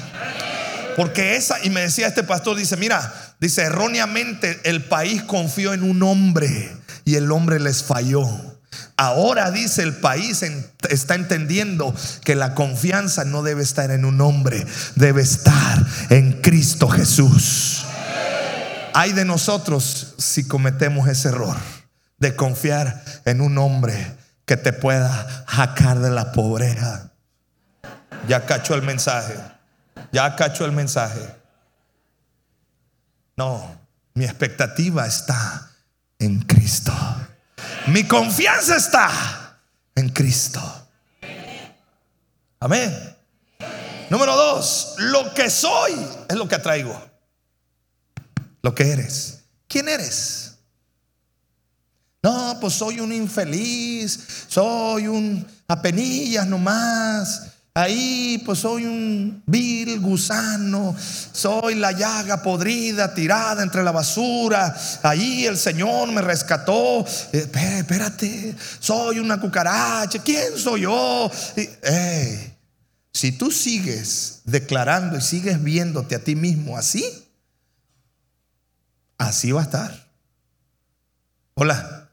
Porque 0.95 1.35
esa, 1.35 1.63
y 1.63 1.69
me 1.69 1.81
decía 1.81 2.07
este 2.07 2.23
pastor, 2.23 2.55
dice, 2.55 2.77
mira, 2.77 3.35
dice, 3.39 3.63
erróneamente 3.63 4.59
el 4.63 4.83
país 4.85 5.21
confió 5.23 5.73
en 5.73 5.83
un 5.83 6.01
hombre 6.03 6.75
y 7.05 7.15
el 7.15 7.31
hombre 7.31 7.59
les 7.59 7.83
falló. 7.83 8.56
Ahora 8.97 9.51
dice 9.51 9.83
el 9.83 9.95
país 9.97 10.43
está 10.89 11.15
entendiendo 11.15 11.93
que 12.23 12.35
la 12.35 12.55
confianza 12.55 13.25
no 13.25 13.43
debe 13.43 13.63
estar 13.63 13.91
en 13.91 14.05
un 14.05 14.21
hombre, 14.21 14.65
debe 14.95 15.21
estar 15.21 15.85
en 16.09 16.41
Cristo 16.41 16.89
Jesús. 16.89 17.85
Hay 18.93 19.13
de 19.13 19.25
nosotros 19.25 20.15
si 20.17 20.47
cometemos 20.47 21.07
ese 21.07 21.29
error 21.29 21.57
de 22.17 22.35
confiar 22.35 23.03
en 23.25 23.41
un 23.41 23.57
hombre 23.57 24.17
que 24.45 24.57
te 24.57 24.73
pueda 24.73 25.45
jacar 25.47 25.99
de 25.99 26.09
la 26.09 26.31
pobreza. 26.31 27.11
Ya 28.27 28.45
cachó 28.45 28.73
el 28.73 28.81
mensaje. 28.81 29.35
Ya 30.11 30.35
cachó 30.35 30.65
el 30.65 30.71
mensaje. 30.71 31.19
No, 33.35 33.79
mi 34.13 34.25
expectativa 34.25 35.05
está 35.05 35.69
en 36.17 36.39
Cristo. 36.41 36.93
Mi 37.87 38.03
confianza 38.03 38.75
está 38.75 39.59
en 39.95 40.09
Cristo. 40.09 40.61
Amén. 42.59 43.15
Número 44.09 44.35
dos, 44.35 44.95
lo 44.97 45.33
que 45.33 45.49
soy 45.49 45.93
es 46.27 46.35
lo 46.35 46.47
que 46.47 46.55
atraigo. 46.55 47.01
Lo 48.61 48.75
que 48.75 48.91
eres. 48.91 49.43
¿Quién 49.67 49.87
eres? 49.87 50.55
No, 52.21 52.57
pues 52.59 52.73
soy 52.73 52.99
un 52.99 53.13
infeliz, 53.13 54.45
soy 54.49 55.07
un 55.07 55.47
apenillas 55.67 56.45
nomás. 56.45 57.46
Ahí 57.77 58.41
pues 58.43 58.57
soy 58.57 58.85
un 58.85 59.43
vil 59.45 59.99
gusano, 59.99 60.95
soy 60.97 61.75
la 61.75 61.91
llaga 61.91 62.41
podrida 62.41 63.13
tirada 63.13 63.61
entre 63.61 63.83
la 63.83 63.91
basura. 63.91 64.75
Ahí 65.03 65.45
el 65.45 65.59
Señor 65.59 66.11
me 66.11 66.21
rescató. 66.21 67.05
Eh, 67.31 67.47
espérate, 67.77 68.55
soy 68.79 69.19
una 69.19 69.39
cucaracha. 69.39 70.23
¿Quién 70.23 70.57
soy 70.57 70.81
yo? 70.81 71.29
si 73.13 73.31
tú 73.33 73.51
sigues 73.51 74.41
declarando 74.45 75.15
y 75.15 75.21
sigues 75.21 75.61
viéndote 75.61 76.15
a 76.15 76.23
ti 76.23 76.35
mismo 76.35 76.79
así, 76.79 77.05
así 79.19 79.51
va 79.51 79.61
a 79.61 79.65
estar. 79.65 80.09
Hola. 81.53 82.09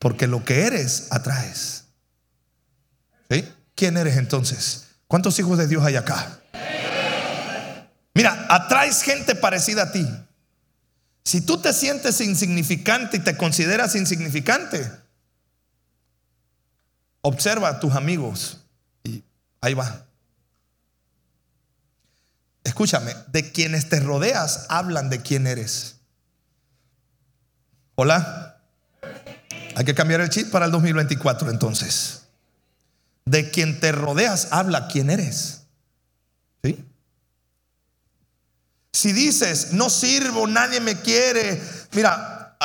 Porque 0.00 0.26
lo 0.26 0.44
que 0.44 0.66
eres 0.66 1.06
atraes. 1.10 1.81
¿Quién 3.82 3.96
eres 3.96 4.16
entonces? 4.16 4.84
¿Cuántos 5.08 5.36
hijos 5.40 5.58
de 5.58 5.66
Dios 5.66 5.84
hay 5.84 5.96
acá? 5.96 6.38
Mira, 8.14 8.46
atraes 8.48 9.02
gente 9.02 9.34
parecida 9.34 9.82
a 9.82 9.90
ti. 9.90 10.06
Si 11.24 11.40
tú 11.40 11.60
te 11.60 11.72
sientes 11.72 12.20
insignificante 12.20 13.16
y 13.16 13.20
te 13.24 13.36
consideras 13.36 13.96
insignificante, 13.96 14.88
observa 17.22 17.70
a 17.70 17.80
tus 17.80 17.96
amigos 17.96 18.58
y 19.02 19.24
ahí 19.60 19.74
va. 19.74 20.06
Escúchame, 22.62 23.16
de 23.32 23.50
quienes 23.50 23.88
te 23.88 23.98
rodeas 23.98 24.66
hablan 24.68 25.10
de 25.10 25.22
quién 25.22 25.48
eres. 25.48 25.96
Hola. 27.96 28.62
Hay 29.74 29.84
que 29.84 29.96
cambiar 29.96 30.20
el 30.20 30.30
chip 30.30 30.52
para 30.52 30.66
el 30.66 30.70
2024 30.70 31.50
entonces. 31.50 32.21
De 33.24 33.50
quien 33.50 33.80
te 33.80 33.92
rodeas 33.92 34.48
habla 34.50 34.88
quién 34.88 35.10
eres. 35.10 35.62
¿Sí? 36.62 36.84
Si 38.92 39.12
dices, 39.12 39.72
no 39.72 39.88
sirvo, 39.90 40.46
nadie 40.46 40.80
me 40.80 41.00
quiere, 41.00 41.62
mira, 41.92 42.56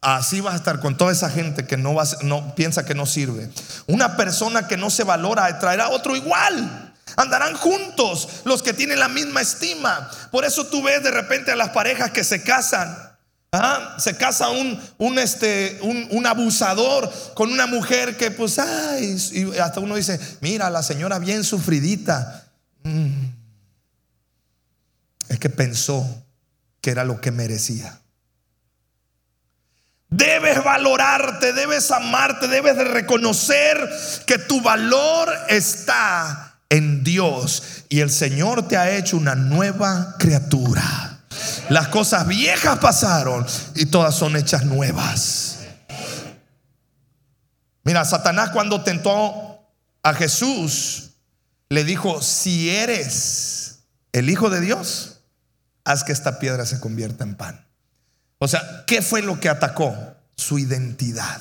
así 0.00 0.40
vas 0.40 0.54
a 0.54 0.56
estar 0.56 0.80
con 0.80 0.96
toda 0.96 1.12
esa 1.12 1.30
gente 1.30 1.66
que 1.66 1.76
no, 1.76 1.96
no 2.22 2.54
piensa 2.54 2.84
que 2.84 2.94
no 2.94 3.06
sirve. 3.06 3.50
Una 3.86 4.16
persona 4.16 4.66
que 4.66 4.76
no 4.76 4.90
se 4.90 5.04
valora 5.04 5.58
traerá 5.58 5.90
otro 5.90 6.16
igual. 6.16 6.94
Andarán 7.16 7.54
juntos 7.54 8.28
los 8.44 8.62
que 8.62 8.72
tienen 8.72 8.98
la 8.98 9.08
misma 9.08 9.40
estima. 9.40 10.10
Por 10.30 10.44
eso 10.44 10.66
tú 10.66 10.82
ves 10.82 11.02
de 11.02 11.10
repente 11.10 11.52
a 11.52 11.56
las 11.56 11.70
parejas 11.70 12.10
que 12.10 12.24
se 12.24 12.42
casan 12.42 13.13
Ah, 13.56 13.94
se 13.98 14.16
casa 14.16 14.48
un, 14.48 14.80
un, 14.98 15.18
este, 15.18 15.78
un, 15.82 16.26
abusador 16.26 17.12
con 17.34 17.52
una 17.52 17.66
mujer 17.66 18.16
que 18.16 18.32
pues, 18.32 18.58
ay, 18.58 19.16
y 19.32 19.58
hasta 19.58 19.78
uno 19.78 19.94
dice, 19.94 20.18
mira, 20.40 20.70
la 20.70 20.82
señora 20.82 21.20
bien 21.20 21.44
sufridita. 21.44 22.46
Mm. 22.82 23.26
Es 25.28 25.38
que 25.38 25.50
pensó 25.50 26.04
que 26.80 26.90
era 26.90 27.04
lo 27.04 27.20
que 27.20 27.30
merecía. 27.30 28.00
Debes 30.08 30.62
valorarte, 30.64 31.52
debes 31.52 31.90
amarte, 31.92 32.48
debes 32.48 32.76
de 32.76 32.84
reconocer 32.84 33.76
que 34.26 34.38
tu 34.38 34.60
valor 34.62 35.32
está 35.48 36.58
en 36.68 37.04
Dios 37.04 37.84
y 37.88 38.00
el 38.00 38.10
Señor 38.10 38.66
te 38.66 38.76
ha 38.76 38.96
hecho 38.96 39.16
una 39.16 39.36
nueva 39.36 40.16
criatura. 40.18 41.13
Las 41.70 41.88
cosas 41.88 42.26
viejas 42.26 42.78
pasaron 42.78 43.46
y 43.74 43.86
todas 43.86 44.14
son 44.14 44.36
hechas 44.36 44.64
nuevas. 44.64 45.60
Mira, 47.84 48.04
Satanás 48.04 48.50
cuando 48.50 48.82
tentó 48.82 49.72
a 50.02 50.14
Jesús, 50.14 51.10
le 51.68 51.84
dijo, 51.84 52.22
si 52.22 52.70
eres 52.70 53.80
el 54.12 54.28
Hijo 54.30 54.50
de 54.50 54.60
Dios, 54.60 55.20
haz 55.84 56.04
que 56.04 56.12
esta 56.12 56.38
piedra 56.38 56.66
se 56.66 56.80
convierta 56.80 57.24
en 57.24 57.34
pan. 57.36 57.66
O 58.38 58.48
sea, 58.48 58.84
¿qué 58.86 59.02
fue 59.02 59.22
lo 59.22 59.40
que 59.40 59.48
atacó? 59.48 59.96
Su 60.36 60.58
identidad. 60.58 61.40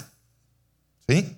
¿Sí? 1.07 1.37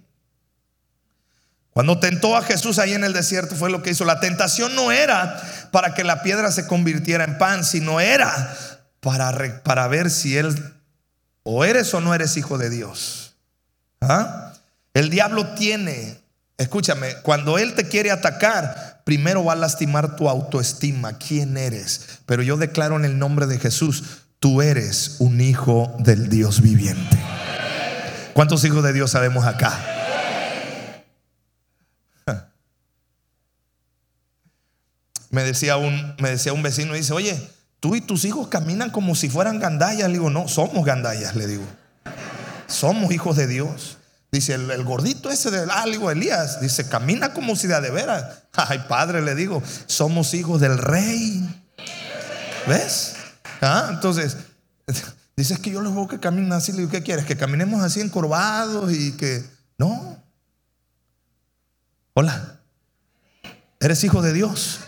Cuando 1.72 2.00
tentó 2.00 2.38
a 2.38 2.44
Jesús 2.44 2.80
ahí 2.80 2.94
en 2.94 3.04
el 3.04 3.14
desierto 3.14 3.56
fue 3.56 3.70
lo 3.70 3.82
que 3.82 3.92
hizo. 3.92 4.06
La 4.06 4.20
tentación 4.20 4.76
no 4.76 4.92
era 4.92 5.42
para 5.72 5.94
que 5.94 6.04
la 6.04 6.24
piedra 6.24 6.52
se 6.52 6.68
convirtiera 6.68 7.26
en 7.26 7.38
pan, 7.38 7.66
sino 7.66 8.00
era 8.00 8.56
para, 9.06 9.88
ver 9.88 10.10
si 10.10 10.36
él 10.36 10.74
o 11.44 11.64
eres 11.64 11.94
o 11.94 12.02
no 12.02 12.16
eres 12.16 12.38
hijo 12.38 12.58
de 12.58 12.72
Dios. 12.72 13.36
¿Ah? 14.02 14.54
El 14.96 15.12
diablo 15.12 15.54
tiene, 15.54 16.18
escúchame, 16.58 17.14
cuando 17.22 17.60
él 17.60 17.76
te 17.76 17.88
quiere 17.88 18.10
atacar, 18.10 19.04
primero 19.04 19.46
va 19.46 19.54
a 19.54 19.58
lastimar 19.58 20.16
tu 20.16 20.28
autoestima, 20.28 21.20
quién 21.20 21.56
eres. 21.56 22.20
Pero 22.26 22.42
yo 22.42 22.58
declaro 22.58 22.96
en 22.96 23.06
el 23.06 23.20
nombre 23.20 23.46
de 23.46 23.60
Jesús, 23.60 24.04
tú 24.40 24.64
eres 24.64 25.18
un 25.20 25.40
hijo 25.40 25.96
del 26.00 26.28
Dios 26.30 26.62
viviente. 26.62 27.20
¿Cuántos 28.34 28.64
hijos 28.66 28.84
de 28.84 28.94
Dios 28.94 29.12
sabemos 29.12 29.46
acá? 29.46 29.80
Me 35.30 35.44
decía 35.44 35.78
un, 35.78 36.16
me 36.18 36.30
decía 36.32 36.54
un 36.54 36.64
vecino, 36.64 36.94
dice, 36.94 37.12
oye, 37.14 37.38
tú 37.86 37.96
y 37.96 38.02
tus 38.02 38.26
hijos 38.26 38.48
caminan 38.48 38.90
como 38.90 39.14
si 39.14 39.30
fueran 39.30 39.60
gandallas. 39.60 40.08
Le 40.08 40.14
digo, 40.14 40.32
no, 40.32 40.48
somos 40.48 40.84
gandallas, 40.84 41.36
le 41.36 41.46
digo. 41.46 41.64
Somos 42.66 43.12
hijos 43.12 43.36
de 43.36 43.46
Dios. 43.46 44.00
Dice, 44.32 44.56
el, 44.56 44.84
gordito 44.84 45.30
ese 45.30 45.52
del 45.52 45.70
ah, 45.70 45.86
Elías, 45.86 46.60
dice, 46.62 46.90
camina 46.90 47.32
como 47.32 47.56
si 47.56 47.68
de, 47.68 47.80
de 47.80 47.92
veras. 47.92 48.40
Ay, 48.54 48.86
padre, 48.90 49.22
le 49.22 49.36
digo, 49.36 49.62
somos 49.86 50.34
hijos 50.34 50.62
del 50.62 50.80
rey. 50.80 51.48
¿Ves? 52.68 53.18
¿Ah? 53.62 53.90
Entonces, 53.92 54.36
dices 55.38 55.60
que 55.60 55.70
yo 55.70 55.80
les 55.84 55.94
veo 55.94 56.08
que 56.08 56.20
caminan 56.20 56.54
así. 56.54 56.72
Le 56.72 56.80
digo, 56.80 56.90
¿qué 56.90 57.04
quieres? 57.04 57.26
Que 57.26 57.38
caminemos 57.38 57.84
así 57.84 58.02
encorvados 58.02 58.92
y 58.92 59.12
que. 59.12 59.46
No. 59.78 60.24
Hola. 62.16 62.62
¿Eres 63.80 64.04
hijo 64.04 64.24
de 64.24 64.34
Dios? 64.34 64.80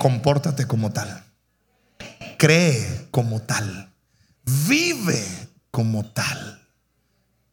Compórtate 0.00 0.66
como 0.66 0.90
tal 0.90 1.22
cree 2.42 3.06
como 3.12 3.40
tal, 3.40 3.94
vive 4.66 5.24
como 5.70 6.04
tal 6.12 6.68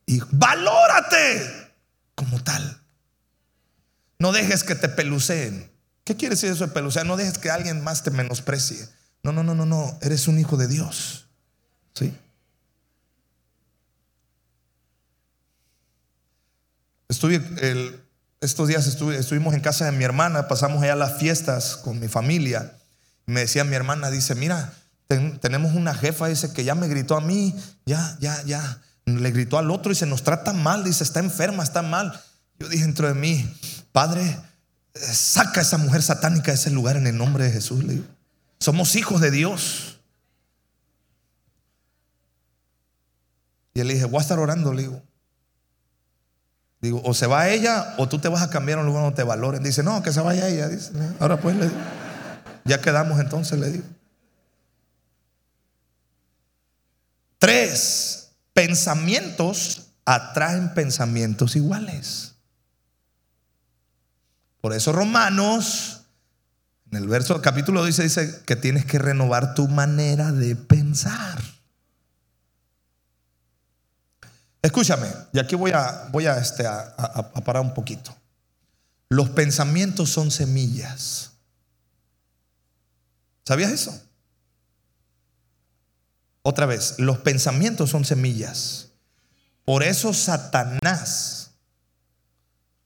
y 0.08 0.19
valórate 0.31 1.75
como 2.15 2.43
tal. 2.43 2.81
No 4.17 4.31
dejes 4.31 4.63
que 4.63 4.74
te 4.74 4.89
peluceen. 4.89 5.72
¿Qué 6.03 6.15
quiere 6.15 6.34
decir 6.34 6.50
eso 6.50 6.65
de 6.65 6.74
pelucear? 6.74 7.05
No 7.05 7.17
dejes 7.17 7.38
que 7.38 7.51
alguien 7.51 7.84
más 7.84 8.01
te 8.01 8.10
menosprecie. 8.10 8.89
No, 9.22 9.31
no, 9.31 9.43
no, 9.43 9.53
no, 9.53 9.67
no. 9.67 10.00
Eres 10.01 10.27
un 10.27 10.39
hijo 10.39 10.58
de 10.58 10.67
Dios. 10.67 11.27
¿Sí? 11.93 12.12
Estuve 17.10 17.43
estos 18.41 18.67
días 18.67 18.88
estuvimos 18.88 19.53
en 19.53 19.62
casa 19.62 19.86
de 19.86 19.91
mi 19.91 20.03
hermana, 20.03 20.48
pasamos 20.48 20.81
allá 20.81 20.96
las 20.96 21.19
fiestas 21.19 21.77
con 21.77 22.00
mi 22.00 22.08
familia. 22.08 22.78
Me 23.29 23.41
decía 23.41 23.63
mi 23.63 23.75
hermana, 23.75 24.09
dice, 24.09 24.33
mira, 24.33 24.74
tenemos 25.39 25.75
una 25.75 25.93
jefa, 25.93 26.27
dice, 26.27 26.51
que 26.51 26.63
ya 26.63 26.74
me 26.74 26.88
gritó 26.88 27.15
a 27.15 27.21
mí, 27.21 27.55
ya, 27.86 28.17
ya, 28.19 28.41
ya. 28.43 28.81
Le 29.05 29.31
gritó 29.31 29.59
al 29.59 29.69
otro 29.69 29.91
y 29.91 29.95
se 29.95 30.07
nos 30.07 30.24
trata 30.24 30.51
mal, 30.51 30.83
dice, 30.83 31.03
está 31.03 31.19
enferma, 31.19 31.63
está 31.63 31.83
mal. 31.83 32.19
Yo 32.57 32.67
dije 32.67 32.83
dentro 32.83 33.07
de 33.07 33.13
mí, 33.13 33.48
Padre, 33.91 34.24
eh, 34.24 35.00
saca 35.00 35.59
a 35.59 35.63
esa 35.63 35.77
mujer 35.77 36.01
satánica 36.01 36.51
de 36.51 36.55
ese 36.55 36.71
lugar 36.71 36.98
en 36.98 37.05
el 37.05 37.17
nombre 37.17 37.43
de 37.43 37.51
Jesús. 37.51 37.83
Le 37.83 37.93
digo, 37.93 38.05
somos 38.59 38.95
hijos 38.95 39.21
de 39.21 39.29
Dios. 39.29 40.00
Y 43.75 43.81
él 43.81 43.88
le 43.88 43.93
dije, 43.93 44.05
voy 44.05 44.17
a 44.17 44.21
estar 44.21 44.39
orando, 44.39 44.74
le 44.74 44.81
digo. 44.81 45.03
Digo, 46.82 47.01
o 47.06 47.13
se 47.13 47.27
va 47.27 47.49
ella 47.49 47.93
o 47.99 48.10
tú 48.10 48.17
te 48.17 48.27
vas 48.27 48.41
a 48.41 48.49
cambiar 48.49 48.80
a 48.80 48.82
un 48.82 48.88
lugar 48.88 49.03
donde 49.03 49.15
te 49.15 49.23
valoren. 49.23 49.62
Dice, 49.62 49.84
no, 49.84 50.01
que 50.01 50.12
se 50.12 50.21
vaya 50.21 50.47
ella. 50.47 50.67
Dice, 50.67 50.91
ahora 51.19 51.39
pues 51.39 51.56
le 51.56 51.67
digo, 51.67 51.80
ya 52.65 52.82
quedamos 52.82 53.19
entonces, 53.19 53.60
le 53.60 53.72
digo. 53.72 53.86
Tres, 57.38 58.32
pensamientos 58.54 59.88
atraen 60.06 60.74
pensamientos 60.74 61.56
iguales. 61.56 62.36
Por 64.62 64.74
eso 64.74 64.91
Romanos, 64.91 66.02
en 66.91 66.98
el 66.98 67.08
verso 67.08 67.41
capítulo 67.41 67.86
dice, 67.86 68.04
dice 68.04 68.41
que 68.45 68.56
tienes 68.56 68.86
que 68.86 69.00
renovar 69.00 69.54
tu 69.54 69.67
manera 69.67 70.32
de 70.32 70.56
pensar. 70.56 71.41
Escúchame, 74.62 75.08
y 75.32 75.39
aquí 75.39 75.56
voy 75.56 75.72
a, 75.72 76.10
voy 76.12 76.26
a, 76.26 76.38
este, 76.38 76.67
a 76.67 77.32
parar 77.45 77.62
un 77.62 77.74
poquito. 77.74 78.13
Los 79.08 79.30
pensamientos 79.30 80.10
son 80.10 80.30
semillas. 80.30 81.28
¿Sabías 83.49 83.71
eso? 83.71 83.99
Otra 86.43 86.67
vez, 86.67 86.99
los 86.99 87.17
pensamientos 87.17 87.89
son 87.89 88.05
semillas. 88.05 88.89
Por 89.65 89.81
eso 89.81 90.13
Satanás, 90.13 91.49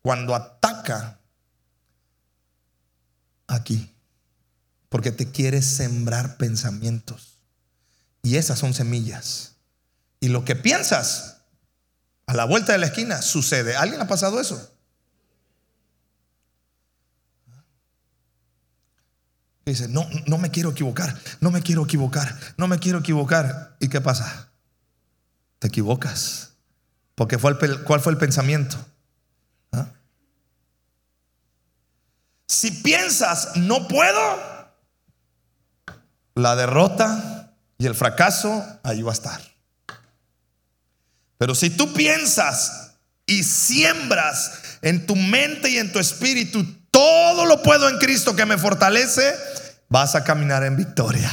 cuando 0.02 0.34
ataca 0.34 1.20
aquí, 3.46 3.94
porque 4.88 5.12
te 5.12 5.30
quiere 5.30 5.62
sembrar 5.62 6.38
pensamientos. 6.38 7.40
Y 8.22 8.38
esas 8.38 8.58
son 8.58 8.74
semillas. 8.74 9.58
Y 10.22 10.30
lo 10.30 10.46
que 10.46 10.56
piensas 10.56 11.40
a 12.26 12.36
la 12.36 12.46
vuelta 12.46 12.72
de 12.72 12.78
la 12.78 12.86
esquina 12.86 13.22
sucede. 13.22 13.76
¿Alguien 13.76 14.00
ha 14.00 14.08
pasado 14.08 14.40
eso? 14.40 14.74
Dice, 19.66 19.88
no, 19.88 20.08
no 20.26 20.38
me 20.38 20.52
quiero 20.52 20.72
equivocar, 20.72 21.18
no 21.40 21.50
me 21.50 21.62
quiero 21.62 21.84
equivocar, 21.84 22.38
no 22.58 22.68
me 22.68 22.80
quiero 22.80 23.00
equivocar. 23.00 23.78
¿Y 23.80 23.88
qué 23.88 24.02
pasa? 24.02 24.50
Te 25.60 25.68
equivocas. 25.68 26.52
Porque 27.16 27.38
fue 27.38 27.52
el, 27.52 27.84
¿cuál 27.84 28.02
fue 28.02 28.12
el 28.12 28.18
pensamiento? 28.18 28.78
¿Ah? 29.72 29.88
Si 32.48 32.72
piensas, 32.72 33.56
no 33.56 33.88
puedo, 33.88 34.54
la 36.36 36.56
derrota 36.56 37.54
y 37.78 37.86
el 37.86 37.96
fracaso 37.96 38.66
ahí 38.84 39.02
va 39.02 39.12
a 39.12 39.14
estar. 39.14 39.42
Pero 41.38 41.56
si 41.56 41.70
tú 41.70 41.94
piensas 41.94 42.96
y 43.26 43.44
siembras 43.44 44.78
en 44.82 45.06
tu 45.06 45.16
mente 45.16 45.70
y 45.70 45.78
en 45.78 45.92
tu 45.92 46.00
espíritu, 46.00 46.66
todo 46.90 47.46
lo 47.46 47.62
puedo 47.64 47.90
en 47.90 47.98
Cristo 47.98 48.36
que 48.36 48.46
me 48.46 48.58
fortalece, 48.58 49.36
vas 49.94 50.16
a 50.16 50.24
caminar 50.24 50.64
en 50.64 50.76
victoria. 50.76 51.30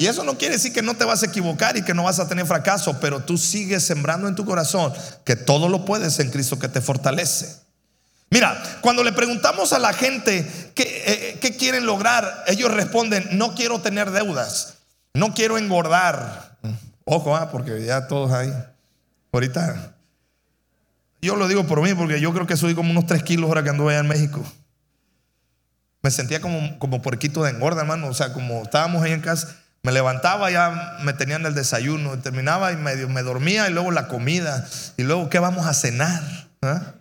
Y 0.00 0.06
eso 0.06 0.24
no 0.24 0.36
quiere 0.36 0.54
decir 0.54 0.72
que 0.72 0.82
no 0.82 0.94
te 0.94 1.04
vas 1.04 1.22
a 1.22 1.26
equivocar 1.26 1.76
y 1.76 1.82
que 1.82 1.94
no 1.94 2.02
vas 2.02 2.18
a 2.18 2.26
tener 2.26 2.44
fracaso, 2.44 2.98
pero 2.98 3.20
tú 3.20 3.38
sigues 3.38 3.84
sembrando 3.84 4.26
en 4.26 4.34
tu 4.34 4.44
corazón 4.44 4.92
que 5.24 5.36
todo 5.36 5.68
lo 5.68 5.84
puedes 5.84 6.18
en 6.18 6.32
Cristo 6.32 6.58
que 6.58 6.66
te 6.66 6.80
fortalece. 6.80 7.54
Mira, 8.30 8.60
cuando 8.80 9.04
le 9.04 9.12
preguntamos 9.12 9.72
a 9.72 9.78
la 9.78 9.92
gente 9.92 10.44
qué, 10.74 11.38
eh, 11.40 11.56
quieren 11.56 11.86
lograr, 11.86 12.42
ellos 12.48 12.74
responden, 12.74 13.28
no 13.38 13.54
quiero 13.54 13.80
tener 13.80 14.10
deudas, 14.10 14.78
no 15.14 15.32
quiero 15.32 15.56
engordar. 15.56 16.58
Ojo, 17.04 17.36
ah, 17.36 17.52
porque 17.52 17.84
ya 17.84 18.08
todos 18.08 18.32
ahí. 18.32 18.52
Ahorita, 19.30 19.94
yo 21.22 21.36
lo 21.36 21.46
digo 21.46 21.64
por 21.64 21.80
mí, 21.80 21.94
porque 21.94 22.20
yo 22.20 22.32
creo 22.32 22.48
que 22.48 22.56
soy 22.56 22.74
como 22.74 22.90
unos 22.90 23.06
3 23.06 23.22
kilos 23.22 23.46
ahora 23.46 23.62
que 23.62 23.70
ando 23.70 23.88
allá 23.88 24.00
en 24.00 24.08
México. 24.08 24.44
Me 26.02 26.10
sentía 26.10 26.40
como, 26.40 26.78
como 26.78 27.02
porquito 27.02 27.42
de 27.42 27.50
engorda, 27.50 27.82
hermano. 27.82 28.08
O 28.08 28.14
sea, 28.14 28.32
como 28.32 28.62
estábamos 28.62 29.02
ahí 29.02 29.12
en 29.12 29.20
casa, 29.20 29.56
me 29.82 29.92
levantaba, 29.92 30.50
ya 30.50 30.98
me 31.02 31.12
tenían 31.12 31.46
el 31.46 31.54
desayuno, 31.54 32.18
terminaba 32.18 32.72
y 32.72 32.76
medio 32.76 33.08
me 33.08 33.22
dormía 33.22 33.68
y 33.68 33.72
luego 33.72 33.90
la 33.90 34.08
comida. 34.08 34.66
Y 34.96 35.02
luego, 35.02 35.30
¿qué 35.30 35.38
vamos 35.38 35.66
a 35.66 35.74
cenar? 35.74 36.22
¿Ah? 36.62 36.94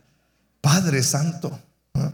Padre 0.62 1.04
Santo. 1.04 1.60
¿Ah? 1.94 2.12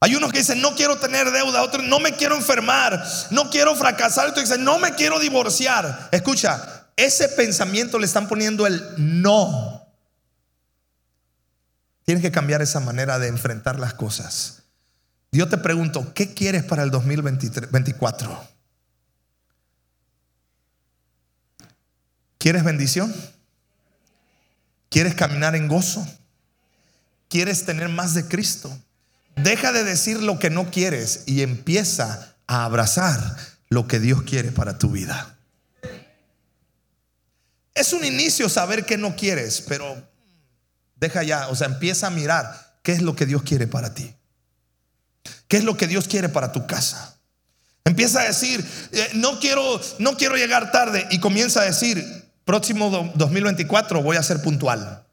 Hay 0.00 0.14
unos 0.16 0.32
que 0.32 0.40
dicen, 0.40 0.60
no 0.60 0.74
quiero 0.74 0.96
tener 0.98 1.30
deuda, 1.30 1.62
otros, 1.62 1.84
no 1.84 2.00
me 2.00 2.12
quiero 2.12 2.34
enfermar, 2.34 3.02
no 3.30 3.48
quiero 3.50 3.74
fracasar, 3.74 4.28
otros 4.28 4.48
dicen, 4.48 4.64
no 4.64 4.78
me 4.78 4.94
quiero 4.94 5.18
divorciar. 5.18 6.08
Escucha, 6.10 6.88
ese 6.96 7.28
pensamiento 7.30 7.98
le 7.98 8.06
están 8.06 8.28
poniendo 8.28 8.66
el 8.66 8.82
no. 8.98 9.86
Tienes 12.04 12.22
que 12.22 12.32
cambiar 12.32 12.62
esa 12.62 12.80
manera 12.80 13.18
de 13.18 13.28
enfrentar 13.28 13.78
las 13.78 13.94
cosas. 13.94 14.61
Yo 15.34 15.48
te 15.48 15.56
pregunto, 15.56 16.12
¿qué 16.12 16.34
quieres 16.34 16.62
para 16.62 16.82
el 16.82 16.90
2024? 16.90 18.48
¿Quieres 22.36 22.62
bendición? 22.64 23.14
¿Quieres 24.90 25.14
caminar 25.14 25.56
en 25.56 25.68
gozo? 25.68 26.06
¿Quieres 27.30 27.64
tener 27.64 27.88
más 27.88 28.12
de 28.12 28.28
Cristo? 28.28 28.78
Deja 29.36 29.72
de 29.72 29.84
decir 29.84 30.22
lo 30.22 30.38
que 30.38 30.50
no 30.50 30.70
quieres 30.70 31.22
y 31.24 31.40
empieza 31.40 32.34
a 32.46 32.64
abrazar 32.66 33.38
lo 33.70 33.88
que 33.88 34.00
Dios 34.00 34.24
quiere 34.24 34.52
para 34.52 34.78
tu 34.78 34.90
vida. 34.90 35.38
Es 37.74 37.94
un 37.94 38.04
inicio 38.04 38.50
saber 38.50 38.84
que 38.84 38.98
no 38.98 39.16
quieres, 39.16 39.62
pero 39.62 40.06
deja 40.96 41.22
ya, 41.22 41.48
o 41.48 41.56
sea, 41.56 41.68
empieza 41.68 42.08
a 42.08 42.10
mirar 42.10 42.76
qué 42.82 42.92
es 42.92 43.00
lo 43.00 43.16
que 43.16 43.24
Dios 43.24 43.44
quiere 43.44 43.66
para 43.66 43.94
ti. 43.94 44.14
¿Qué 45.48 45.58
es 45.58 45.64
lo 45.64 45.76
que 45.76 45.86
Dios 45.86 46.08
quiere 46.08 46.28
para 46.28 46.52
tu 46.52 46.66
casa? 46.66 47.18
Empieza 47.84 48.20
a 48.20 48.24
decir, 48.24 48.64
eh, 48.92 49.10
no, 49.14 49.40
quiero, 49.40 49.80
no 49.98 50.16
quiero 50.16 50.36
llegar 50.36 50.70
tarde 50.70 51.06
y 51.10 51.18
comienza 51.18 51.62
a 51.62 51.64
decir, 51.64 52.02
próximo 52.44 53.12
2024 53.14 54.02
voy 54.02 54.16
a 54.16 54.22
ser 54.22 54.40
puntual. 54.40 55.04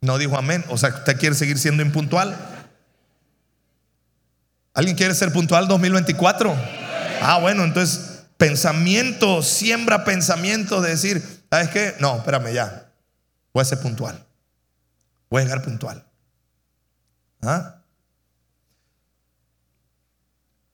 No 0.00 0.16
dijo 0.16 0.38
amén, 0.38 0.64
o 0.68 0.78
sea, 0.78 0.90
¿usted 0.90 1.18
quiere 1.18 1.34
seguir 1.34 1.58
siendo 1.58 1.82
impuntual? 1.82 2.36
¿Alguien 4.74 4.96
quiere 4.96 5.14
ser 5.14 5.32
puntual 5.32 5.66
2024? 5.68 6.54
Ah, 7.20 7.38
bueno, 7.40 7.64
entonces 7.64 8.20
pensamiento, 8.36 9.42
siembra 9.42 10.04
pensamiento 10.04 10.80
de 10.80 10.90
decir, 10.90 11.44
¿sabes 11.50 11.68
qué? 11.70 11.94
No, 11.98 12.18
espérame 12.18 12.52
ya, 12.52 12.90
voy 13.52 13.62
a 13.62 13.64
ser 13.64 13.80
puntual, 13.80 14.24
voy 15.28 15.42
a 15.42 15.44
llegar 15.44 15.62
puntual. 15.62 16.04
¿Ah? 17.42 17.77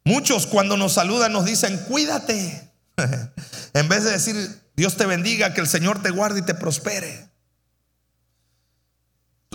Muchos 0.04 0.46
cuando 0.46 0.76
nos 0.76 0.92
saludan 0.94 1.32
nos 1.32 1.46
dicen, 1.46 1.78
cuídate. 1.88 2.70
en 3.74 3.88
vez 3.88 4.04
de 4.04 4.12
decir, 4.12 4.36
Dios 4.76 4.96
te 4.96 5.06
bendiga, 5.06 5.54
que 5.54 5.60
el 5.60 5.66
Señor 5.66 6.02
te 6.02 6.10
guarde 6.10 6.40
y 6.40 6.44
te 6.44 6.54
prospere. 6.54 7.30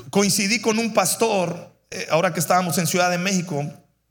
Coincidí 0.10 0.60
con 0.60 0.80
un 0.80 0.94
pastor, 0.94 1.76
eh, 1.92 2.08
ahora 2.10 2.34
que 2.34 2.40
estábamos 2.40 2.78
en 2.78 2.88
Ciudad 2.88 3.12
de 3.12 3.18
México, 3.18 3.64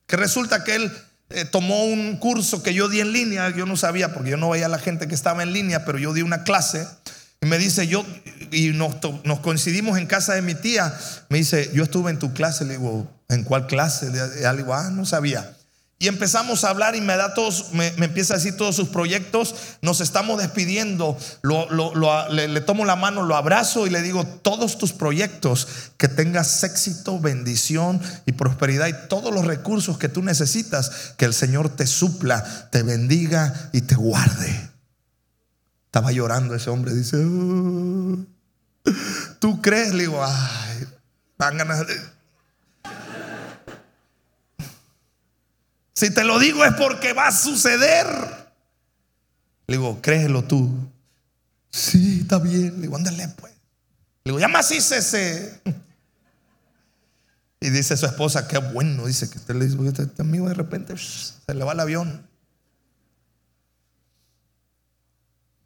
que 0.07 0.16
resulta 0.16 0.62
que 0.62 0.77
él 0.77 0.92
eh, 1.31 1.44
tomó 1.44 1.85
un 1.85 2.18
curso 2.18 2.62
que 2.62 2.72
yo 2.72 2.88
di 2.88 3.01
en 3.01 3.12
línea, 3.12 3.51
yo 3.51 3.66
no 3.66 3.77
sabía 3.77 4.14
porque 4.14 4.31
yo 4.31 4.37
no 4.37 4.51
veía 4.51 4.66
a 4.66 4.70
la 4.70 4.79
gente 4.79 5.09
que 5.09 5.14
estaba 5.14 5.42
en 5.42 5.53
línea, 5.53 5.85
pero 5.85 5.98
yo 5.98 6.12
di 6.12 6.22
una 6.22 6.44
clase 6.44 6.87
y 7.40 7.46
me 7.46 7.59
dice, 7.59 7.87
yo, 7.88 8.05
y 8.51 8.68
nos, 8.68 8.96
coincidimos 9.42 9.98
en 9.98 10.07
casa 10.07 10.35
de 10.35 10.42
mi 10.42 10.55
tía, 10.55 10.96
me 11.29 11.38
dice, 11.38 11.70
yo 11.74 11.85
estuve 11.85 12.11
en 12.11 12.18
tu 12.18 12.33
clase, 12.33 12.64
le 12.64 12.79
digo, 12.79 13.11
¿en 13.29 13.44
cuál 13.44 13.66
clase? 13.66 14.11
Le 14.11 14.57
digo, 14.57 14.74
ah, 14.74 14.90
no 14.90 15.05
sabía. 15.05 15.57
Y 16.00 16.06
empezamos 16.06 16.62
a 16.62 16.70
hablar 16.70 16.94
y 16.94 17.00
me 17.00 17.16
da 17.16 17.34
todos, 17.34 17.72
me, 17.72 17.88
empieza 17.88 18.34
a 18.34 18.37
decir 18.37 18.56
todos 18.56 18.76
sus 18.76 18.88
proyectos. 18.88 19.54
Nos 19.82 20.00
estamos 20.00 20.38
despidiendo. 20.38 21.18
le, 22.30 22.61
tomo 22.61 22.84
la 22.84 22.94
mano, 22.94 23.24
lo 23.24 23.34
abrazo 23.34 23.84
y 23.84 23.90
le 23.90 24.00
digo: 24.00 24.24
Todos 24.24 24.78
tus 24.78 24.92
proyectos, 24.92 25.66
que 25.96 26.06
tengas 26.06 26.62
éxito, 26.62 27.18
bendición 27.18 28.00
y 28.26 28.32
prosperidad 28.32 28.87
y 28.87 29.08
todos 29.08 29.34
los 29.34 29.44
recursos 29.44 29.98
que 29.98 30.08
tú 30.08 30.22
necesitas, 30.22 31.14
que 31.16 31.24
el 31.24 31.34
Señor 31.34 31.68
te 31.68 31.87
supla, 31.88 32.68
te 32.70 32.84
bendiga 32.84 33.70
y 33.72 33.80
te 33.80 33.96
guarde. 33.96 34.70
Estaba 35.87 36.12
llorando 36.12 36.54
ese 36.54 36.70
hombre. 36.70 36.94
Dice: 36.94 37.16
oh, 37.16 38.24
¿Tú 39.40 39.61
crees? 39.61 39.92
Le 39.94 40.04
digo: 40.04 40.24
Ay, 40.24 40.87
van 41.38 41.58
ganas 41.58 41.84
de 41.88 42.17
Si 45.98 46.11
te 46.11 46.22
lo 46.22 46.38
digo 46.38 46.64
es 46.64 46.74
porque 46.74 47.12
va 47.12 47.26
a 47.26 47.32
suceder. 47.32 48.06
Le 49.66 49.76
digo, 49.76 50.00
créelo 50.00 50.44
tú. 50.44 50.72
Sí, 51.70 52.20
está 52.20 52.38
bien. 52.38 52.76
Le 52.76 52.82
digo, 52.82 52.94
ándale 52.94 53.26
pues. 53.30 53.52
Le 54.22 54.30
digo, 54.30 54.38
ya 54.38 54.46
más 54.46 54.70
ese. 54.70 55.61
Y 57.61 57.70
dice 57.70 57.96
su 57.96 58.06
esposa, 58.06 58.46
qué 58.46 58.58
bueno. 58.58 59.06
Dice 59.06 59.28
que 59.28 59.38
usted 59.38 59.56
le 59.56 59.66
dice, 59.66 59.76
este, 59.88 60.02
este 60.04 60.22
amigo 60.22 60.46
de 60.46 60.54
repente 60.54 60.94
se 60.96 61.52
le 61.52 61.64
va 61.64 61.72
el 61.72 61.80
avión. 61.80 62.24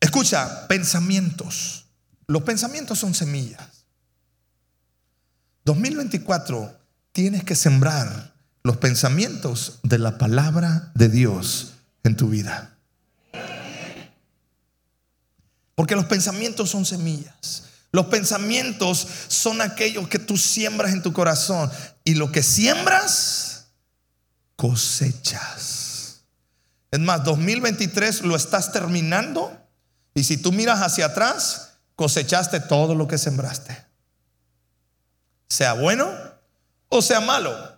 Escucha, 0.01 0.67
pensamientos. 0.67 1.85
Los 2.27 2.43
pensamientos 2.45 2.99
son 2.99 3.13
semillas. 3.13 3.85
2024 5.67 6.75
tienes 7.13 7.45
que 7.45 7.55
sembrar 7.55 8.32
los 8.63 8.77
pensamientos 8.77 9.81
de 9.83 9.99
la 9.99 10.19
palabra 10.19 10.93
de 10.95 11.09
Dios 11.09 11.73
en 12.05 12.17
tu 12.17 12.29
vida. 12.29 12.77
Porque 15.75 15.97
los 15.97 16.05
pensamientos 16.05 16.71
son 16.71 16.85
semillas. 16.85 17.65
Los 17.91 18.07
pensamientos 18.07 19.07
son 19.29 19.61
aquellos 19.61 20.09
que 20.09 20.19
tú 20.19 20.37
siembras 20.37 20.93
en 20.93 21.03
tu 21.03 21.13
corazón. 21.13 21.71
Y 22.05 22.15
lo 22.15 22.31
que 22.31 22.43
siembras, 22.43 23.67
cosechas. 24.57 26.23
Es 26.91 27.01
más, 27.01 27.25
2023 27.25 28.23
lo 28.23 28.37
estás 28.37 28.73
terminando. 28.73 29.59
Y 30.15 30.25
si 30.25 30.37
tú 30.37 30.53
miras 30.53 30.81
hacia 30.81 31.07
atrás, 31.07 31.73
cosechaste 31.97 32.61
todo 32.61 32.95
lo 32.95 33.09
que 33.09 33.19
sembraste. 33.19 33.85
Sea 35.49 35.73
bueno 35.73 36.09
o 36.89 37.01
sea 37.01 37.21
malo. 37.21 37.72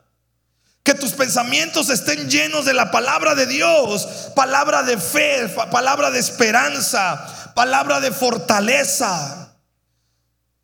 Que 0.85 0.95
tus 0.95 1.13
pensamientos 1.13 1.89
estén 1.89 2.31
llenos 2.31 2.67
de 2.67 2.75
la 2.75 2.91
palabra 2.91 3.35
de 3.35 3.47
Dios, 3.47 4.07
palabra 4.37 4.83
de 4.83 4.99
fe, 4.99 5.49
palabra 5.73 6.11
de 6.11 6.21
esperanza, 6.21 7.53
palabra 7.55 8.01
de 8.01 8.13
fortaleza. 8.13 9.57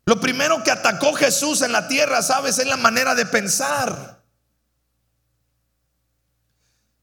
Lo 0.05 0.19
primero 0.21 0.63
que 0.63 0.71
atacó 0.71 1.13
Jesús 1.13 1.61
en 1.63 1.71
la 1.71 1.87
tierra, 1.87 2.21
sabes, 2.21 2.59
es 2.59 2.67
la 2.67 2.77
manera 2.77 3.15
de 3.15 3.25
pensar. 3.25 4.21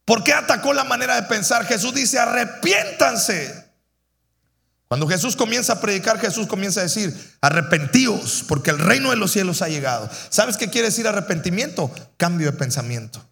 ¿Por 0.05 0.25
qué 0.25 0.33
atacó 0.33 0.73
la 0.73 0.85
manera 0.85 1.17
de 1.17 1.25
pensar? 1.25 1.67
Jesús 1.67 1.93
dice, 1.93 2.19
arrepiéntanse. 2.19 3.68
Cuando 4.89 5.07
Jesús 5.07 5.37
comienza 5.37 5.75
a 5.75 5.81
predicar, 5.81 6.19
Jesús 6.19 6.47
comienza 6.47 6.81
a 6.81 6.85
decir, 6.85 7.15
arrepentíos, 7.43 8.43
porque 8.49 8.71
el 8.71 8.79
reino 8.79 9.11
de 9.11 9.17
los 9.17 9.31
cielos 9.33 9.61
ha 9.61 9.69
llegado. 9.69 10.11
¿Sabes 10.31 10.57
qué 10.57 10.71
quiere 10.71 10.89
decir 10.89 11.07
arrepentimiento? 11.07 11.93
Cambio 12.17 12.51
de 12.51 12.57
pensamiento. 12.57 13.23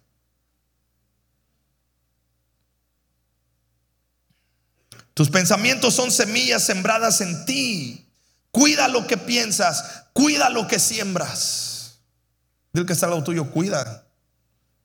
Tus 5.15 5.31
pensamientos 5.31 5.95
son 5.95 6.11
semillas 6.11 6.63
sembradas 6.63 7.21
en 7.21 7.43
ti. 7.45 8.07
Cuida 8.51 8.87
lo 8.87 9.07
que 9.07 9.17
piensas, 9.17 10.03
cuida 10.13 10.51
lo 10.51 10.67
que 10.67 10.77
siembras. 10.77 12.01
Dile 12.71 12.85
que 12.85 12.93
está 12.93 13.07
al 13.07 13.13
lado 13.13 13.23
tuyo, 13.23 13.49
cuida 13.49 14.05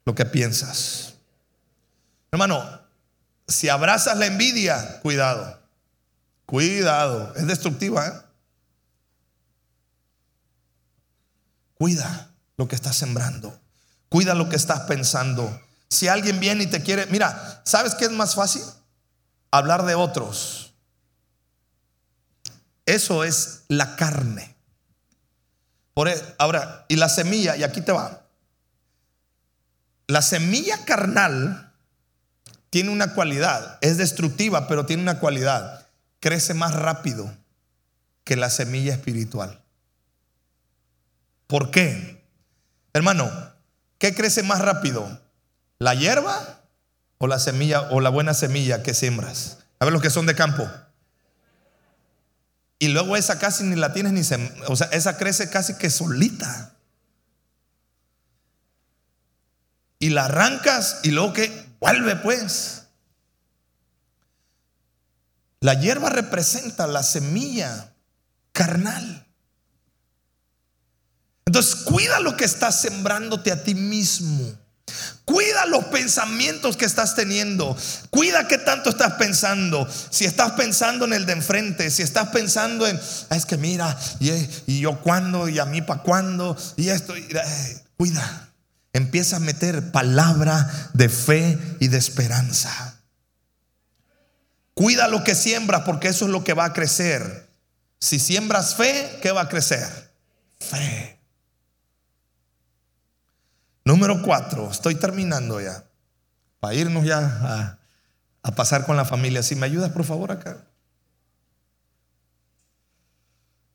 lo 0.07 0.15
que 0.15 0.25
piensas. 0.25 1.13
Hermano, 2.31 2.81
si 3.47 3.69
abrazas 3.69 4.17
la 4.17 4.25
envidia, 4.25 5.01
cuidado. 5.03 5.62
Cuidado, 6.53 7.33
es 7.35 7.47
destructiva. 7.47 8.07
¿eh? 8.07 8.13
Cuida 11.73 12.31
lo 12.59 12.69
que 12.69 12.75
estás 12.75 12.95
sembrando. 12.95 13.59
Cuida 14.11 14.35
lo 14.35 14.51
que 14.51 14.57
estás 14.57 14.81
pensando. 14.81 15.63
Si 15.89 16.09
alguien 16.09 16.41
viene 16.41 16.65
y 16.65 16.67
te 16.67 16.83
quiere, 16.83 17.07
mira, 17.07 17.63
¿sabes 17.65 17.95
qué 17.95 18.05
es 18.05 18.11
más 18.11 18.35
fácil? 18.35 18.61
Hablar 19.51 19.87
de 19.87 19.95
otros. 19.95 20.75
Eso 22.85 23.25
es 23.25 23.63
la 23.69 23.97
carne. 23.97 24.55
Por 25.95 26.09
e, 26.09 26.23
ahora, 26.37 26.85
y 26.87 26.97
la 26.97 27.09
semilla, 27.09 27.57
y 27.57 27.63
aquí 27.63 27.81
te 27.81 27.93
va. 27.93 28.27
La 30.07 30.21
semilla 30.21 30.85
carnal 30.85 31.73
tiene 32.69 32.91
una 32.91 33.15
cualidad, 33.15 33.79
es 33.81 33.97
destructiva, 33.97 34.69
pero 34.69 34.85
tiene 34.85 35.03
una 35.03 35.19
cualidad 35.19 35.82
crece 36.23 36.55
más 36.55 36.75
rápido 36.75 37.37
que 38.25 38.37
la 38.37 38.49
semilla 38.49 38.95
espiritual. 38.95 39.61
¿Por 41.49 41.71
qué? 41.71 42.25
Hermano, 42.95 43.31
¿qué 43.99 44.15
crece 44.15 44.45
más 44.45 44.61
rápido? 44.61 45.21
¿La 45.79 45.95
hierba 45.95 46.63
o 47.19 47.27
la 47.27 47.41
semilla 47.41 47.83
o 47.91 48.01
la 48.01 48.09
buena 48.09 48.35
semilla 48.35 48.85
que 48.85 48.95
siembras? 48.95 49.59
A 49.81 49.85
ver 49.85 49.93
los 49.93 50.01
que 50.01 50.11
son 50.11 50.25
de 50.27 50.37
campo. 50.37 50.71
Y 52.79 52.89
luego 52.89 53.17
esa 53.17 53.39
casi 53.41 53.65
ni 53.65 53.75
la 53.75 53.93
tienes 53.93 54.13
ni 54.13 54.23
se, 54.23 54.37
o 54.69 54.77
sea, 54.77 54.87
esa 54.93 55.17
crece 55.17 55.51
casi 55.51 55.75
que 55.75 55.91
solita. 55.91 56.73
Y 59.99 60.11
la 60.11 60.27
arrancas 60.27 61.01
y 61.03 61.11
luego 61.11 61.33
que 61.33 61.67
vuelve 61.81 62.15
pues. 62.17 62.82
La 65.63 65.75
hierba 65.75 66.11
representa 66.11 66.89
la 66.89 67.05
semilla 67.05 67.95
carnal. 68.53 69.27
Entonces, 71.47 71.77
cuida 71.77 72.19
lo 72.19 72.37
que 72.37 72.45
estás 72.45 72.81
sembrándote 72.81 73.53
a 73.53 73.63
ti 73.63 73.77
mismo. 73.77 74.59
Cuida 75.25 75.67
los 75.67 75.85
pensamientos 75.85 76.77
que 76.77 76.85
estás 76.85 77.15
teniendo. 77.15 77.77
Cuida 78.11 78.49
qué 78.49 78.59
tanto 78.59 78.91
estás 78.91 79.15
pensando. 79.15 79.89
Si 80.11 80.25
estás 80.25 80.53
pensando 80.53 81.05
en 81.05 81.13
el 81.13 81.27
de 81.27 81.35
enfrente, 81.35 81.93
si 81.93 82.03
estás 82.03 82.31
pensando 82.31 82.85
en, 82.89 83.01
ah, 83.31 83.37
es 83.37 83.47
que 83.47 83.57
mira, 83.57 83.97
y, 84.19 84.81
yo 84.81 85.01
cuándo, 85.01 85.49
y 85.49 85.61
a 85.61 85.65
mí 85.65 85.81
para 85.81 86.03
cuándo, 86.03 86.57
y 86.77 86.89
esto, 86.89 87.15
eh, 87.15 87.83
cuida. 87.97 88.49
empieza 88.93 89.37
a 89.37 89.41
meter 89.41 89.93
palabra 89.93 90.91
de 90.93 91.09
fe 91.09 91.57
y 91.79 91.87
de 91.87 91.99
esperanza. 91.99 92.92
Cuida 94.75 95.09
lo 95.09 95.23
que 95.23 95.35
siembras 95.35 95.83
porque 95.83 96.09
eso 96.09 96.25
es 96.25 96.31
lo 96.31 96.45
que 96.45 96.55
va 96.55 96.67
a 96.67 96.73
crecer. 96.73 97.51
Si 98.01 98.19
siembras 98.19 98.75
fe, 98.75 99.19
¿qué 99.23 99.31
va 99.31 99.43
a 99.43 99.49
crecer? 99.49 100.13
Fe. 100.59 101.21
Número 103.85 104.23
cuatro, 104.23 104.71
estoy 104.71 104.95
terminando 104.95 105.61
ya. 105.61 105.85
Para 106.61 106.75
irnos 106.75 107.05
ya 107.05 107.79
a, 108.43 108.53
pasar 108.53 108.87
con 108.87 108.97
la 108.97 109.05
familia. 109.05 109.43
Si 109.43 109.57
me 109.57 109.67
ayudas, 109.67 109.91
por 109.91 110.05
favor, 110.05 110.31
acá. 110.31 110.65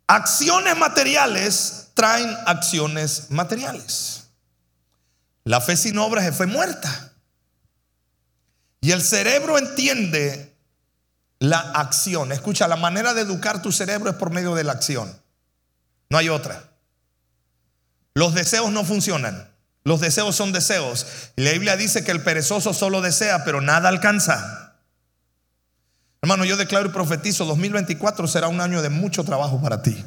Acciones 0.08 0.78
materiales 0.78 1.90
traen 1.94 2.30
acciones 2.46 3.30
materiales. 3.30 4.30
La 5.44 5.60
fe 5.60 5.76
sin 5.76 5.98
obras 5.98 6.24
se 6.24 6.32
fue 6.32 6.48
muerta. 6.48 7.14
Y 8.80 8.92
el 8.92 9.02
cerebro 9.02 9.58
entiende 9.58 10.47
la 11.40 11.60
acción. 11.60 12.32
Escucha, 12.32 12.68
la 12.68 12.76
manera 12.76 13.14
de 13.14 13.22
educar 13.22 13.62
tu 13.62 13.72
cerebro 13.72 14.10
es 14.10 14.16
por 14.16 14.32
medio 14.32 14.56
de 14.56 14.64
la 14.64 14.74
acción. 14.74 15.16
No 16.10 16.18
hay 16.18 16.30
otra. 16.30 16.72
Los 18.14 18.34
deseos 18.34 18.72
no 18.72 18.84
funcionan. 18.84 19.50
Los 19.84 20.02
deseos 20.02 20.36
son 20.36 20.52
deseos. 20.52 21.06
La 21.36 21.52
Biblia 21.52 21.78
dice 21.78 22.04
que 22.04 22.12
el 22.12 22.22
perezoso 22.22 22.74
solo 22.74 23.02
desea, 23.02 23.44
pero 23.46 23.62
nada 23.62 23.90
alcanza. 23.90 24.76
Hermano, 26.22 26.44
yo 26.46 26.58
declaro 26.58 26.88
y 26.88 26.92
profetizo, 26.92 27.46
2024 27.46 28.28
será 28.28 28.48
un 28.48 28.60
año 28.60 28.82
de 28.82 28.90
mucho 28.90 29.24
trabajo 29.24 29.62
para 29.62 29.82
ti. 29.82 30.04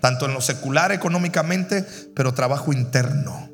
Tanto 0.00 0.26
en 0.26 0.34
lo 0.34 0.40
secular 0.40 0.92
económicamente, 0.92 1.82
pero 2.14 2.34
trabajo 2.34 2.72
interno. 2.72 3.50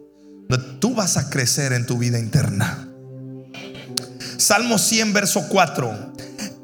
Tú 0.81 0.95
vas 0.95 1.17
a 1.17 1.31
crecer 1.31 1.73
en 1.73 1.87
tu 1.87 1.99
vida 1.99 2.19
interna. 2.19 2.92
Salmo 4.43 4.79
100, 4.79 5.13
verso 5.13 5.47
4. 5.49 6.13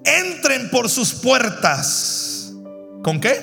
Entren 0.04 0.68
por 0.70 0.88
sus 0.88 1.14
puertas. 1.14 2.52
¿Con 3.04 3.20
qué? 3.20 3.40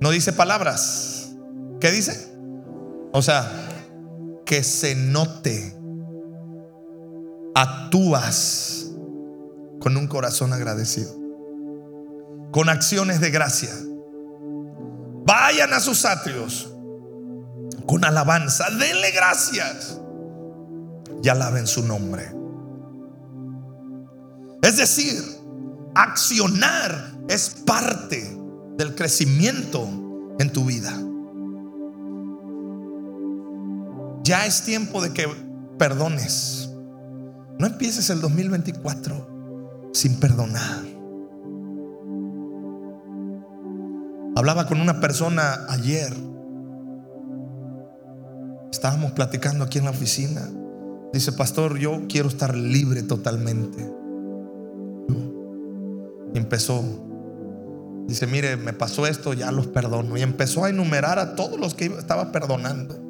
No 0.00 0.10
dice 0.10 0.32
palabras. 0.32 1.34
¿Qué 1.80 1.90
dice? 1.90 2.32
O 3.12 3.22
sea, 3.22 3.50
que 4.44 4.62
se 4.62 4.94
note. 4.94 5.74
Actúas 7.54 8.90
con 9.80 9.96
un 9.96 10.06
corazón 10.06 10.52
agradecido. 10.52 11.14
Con 12.52 12.68
acciones 12.68 13.20
de 13.20 13.30
gracia. 13.30 13.70
Vayan 15.24 15.72
a 15.72 15.80
sus 15.80 16.04
atrios 16.04 16.70
con 17.86 18.04
alabanza. 18.04 18.66
Denle 18.70 19.10
gracias. 19.12 19.98
Y 21.24 21.28
alaben 21.30 21.66
su 21.66 21.82
nombre. 21.82 22.30
Es 24.60 24.76
decir, 24.76 25.22
accionar 25.94 27.14
es 27.30 27.48
parte 27.48 28.38
del 28.76 28.94
crecimiento 28.94 29.88
en 30.38 30.52
tu 30.52 30.66
vida. 30.66 30.92
Ya 34.22 34.44
es 34.44 34.64
tiempo 34.64 35.00
de 35.00 35.14
que 35.14 35.26
perdones. 35.78 36.68
No 37.58 37.68
empieces 37.68 38.10
el 38.10 38.20
2024 38.20 39.90
sin 39.94 40.20
perdonar. 40.20 40.82
Hablaba 44.36 44.66
con 44.66 44.78
una 44.78 45.00
persona 45.00 45.64
ayer. 45.70 46.12
Estábamos 48.70 49.12
platicando 49.12 49.64
aquí 49.64 49.78
en 49.78 49.84
la 49.86 49.92
oficina. 49.92 50.42
Dice, 51.14 51.32
pastor, 51.32 51.78
yo 51.78 52.02
quiero 52.08 52.28
estar 52.28 52.54
libre 52.54 53.02
totalmente. 53.02 53.90
Y 56.34 56.38
empezó. 56.38 56.82
Dice, 58.06 58.26
mire, 58.26 58.58
me 58.58 58.74
pasó 58.74 59.06
esto, 59.06 59.32
ya 59.32 59.50
los 59.50 59.68
perdono. 59.68 60.18
Y 60.18 60.22
empezó 60.22 60.64
a 60.64 60.70
enumerar 60.70 61.18
a 61.18 61.36
todos 61.36 61.58
los 61.58 61.74
que 61.74 61.86
estaba 61.86 62.32
perdonando. 62.32 63.04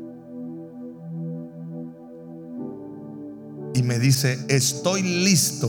y 3.75 3.83
me 3.83 3.99
dice, 3.99 4.39
estoy 4.49 5.03
listo 5.03 5.69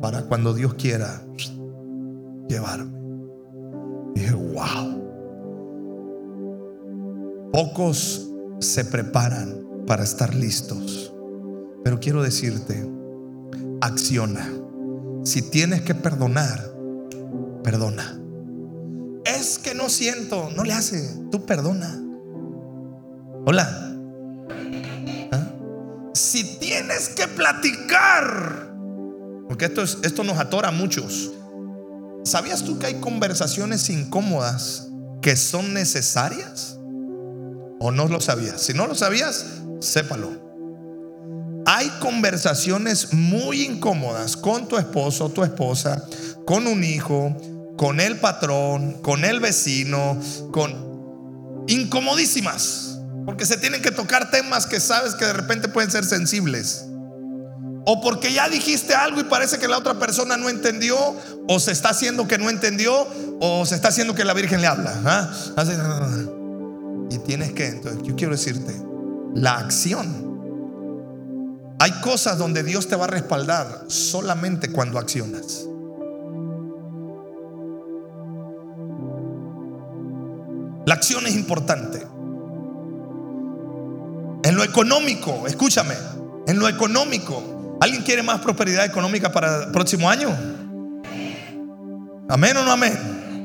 para 0.00 0.22
cuando 0.22 0.54
Dios 0.54 0.74
quiera 0.74 1.22
llevarme. 2.48 2.98
dije, 4.14 4.32
wow. 4.32 5.02
Pocos 7.52 8.30
se 8.60 8.84
preparan 8.86 9.84
para 9.86 10.02
estar 10.02 10.34
listos. 10.34 11.13
Pero 11.84 12.00
quiero 12.00 12.22
decirte, 12.22 12.84
acciona. 13.80 14.50
Si 15.24 15.42
tienes 15.42 15.82
que 15.82 15.94
perdonar, 15.94 16.74
perdona. 17.62 18.18
Es 19.24 19.58
que 19.58 19.74
no 19.74 19.88
siento, 19.88 20.50
no 20.56 20.64
le 20.64 20.72
hace, 20.72 21.08
tú 21.30 21.46
perdona. 21.46 22.00
Hola 23.46 23.84
si 26.34 26.58
tienes 26.58 27.10
que 27.10 27.28
platicar, 27.28 28.74
porque 29.48 29.66
esto, 29.66 29.82
es, 29.82 29.98
esto 30.02 30.24
nos 30.24 30.38
atora 30.38 30.68
a 30.68 30.72
muchos, 30.72 31.32
¿sabías 32.24 32.64
tú 32.64 32.78
que 32.78 32.86
hay 32.86 32.94
conversaciones 32.94 33.88
incómodas 33.90 34.88
que 35.22 35.36
son 35.36 35.74
necesarias? 35.74 36.78
¿O 37.78 37.92
no 37.92 38.08
lo 38.08 38.20
sabías? 38.20 38.60
Si 38.62 38.74
no 38.74 38.86
lo 38.86 38.94
sabías, 38.94 39.46
sépalo. 39.80 40.43
Hay 41.76 41.88
conversaciones 41.98 43.12
muy 43.12 43.62
incómodas 43.62 44.36
con 44.36 44.68
tu 44.68 44.78
esposo, 44.78 45.30
tu 45.30 45.42
esposa, 45.42 46.04
con 46.46 46.68
un 46.68 46.84
hijo, 46.84 47.36
con 47.76 47.98
el 47.98 48.20
patrón, 48.20 49.02
con 49.02 49.24
el 49.24 49.40
vecino, 49.40 50.16
con 50.52 51.64
incomodísimas. 51.66 53.00
Porque 53.26 53.44
se 53.44 53.56
tienen 53.56 53.82
que 53.82 53.90
tocar 53.90 54.30
temas 54.30 54.66
que 54.66 54.78
sabes 54.78 55.16
que 55.16 55.24
de 55.24 55.32
repente 55.32 55.66
pueden 55.66 55.90
ser 55.90 56.04
sensibles. 56.04 56.84
O 57.86 58.00
porque 58.00 58.32
ya 58.32 58.48
dijiste 58.48 58.94
algo 58.94 59.20
y 59.20 59.24
parece 59.24 59.58
que 59.58 59.66
la 59.66 59.76
otra 59.76 59.98
persona 59.98 60.36
no 60.36 60.48
entendió, 60.48 60.96
o 61.48 61.58
se 61.58 61.72
está 61.72 61.88
haciendo 61.88 62.28
que 62.28 62.38
no 62.38 62.50
entendió, 62.50 63.04
o 63.40 63.66
se 63.66 63.74
está 63.74 63.88
haciendo 63.88 64.14
que 64.14 64.24
la 64.24 64.32
Virgen 64.32 64.60
le 64.60 64.68
habla. 64.68 64.94
¿ah? 65.04 65.64
Y 67.10 67.18
tienes 67.18 67.52
que, 67.52 67.66
entonces, 67.66 68.00
yo 68.04 68.14
quiero 68.14 68.30
decirte, 68.30 68.72
la 69.34 69.56
acción. 69.56 70.33
Hay 71.84 71.92
cosas 72.00 72.38
donde 72.38 72.62
Dios 72.62 72.88
te 72.88 72.96
va 72.96 73.04
a 73.04 73.08
respaldar 73.08 73.84
solamente 73.88 74.72
cuando 74.72 74.98
accionas. 74.98 75.66
La 80.86 80.94
acción 80.94 81.26
es 81.26 81.34
importante. 81.34 81.98
En 84.44 84.56
lo 84.56 84.64
económico, 84.64 85.46
escúchame, 85.46 85.92
en 86.46 86.58
lo 86.58 86.68
económico, 86.68 87.76
¿alguien 87.82 88.02
quiere 88.02 88.22
más 88.22 88.40
prosperidad 88.40 88.86
económica 88.86 89.30
para 89.30 89.64
el 89.64 89.70
próximo 89.70 90.08
año? 90.08 90.30
¿Amén 92.30 92.56
o 92.56 92.64
no 92.64 92.72
amén? 92.72 93.44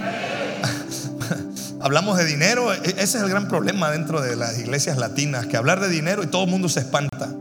Hablamos 1.82 2.17
de 2.17 2.23
dinero, 2.23 2.73
e-, 2.73 2.78
ese 2.84 3.04
es 3.04 3.15
el 3.15 3.28
gran 3.28 3.49
problema 3.49 3.91
dentro 3.91 4.21
de 4.21 4.38
las 4.38 4.58
iglesias 4.60 4.97
latinas, 4.97 5.45
que 5.45 5.58
hablar 5.58 5.82
de 5.82 5.89
dinero 5.89 6.23
y 6.23 6.28
todo 6.28 6.45
el 6.45 6.49
mundo 6.49 6.69
se 6.69 6.80
espanta. 6.80 7.36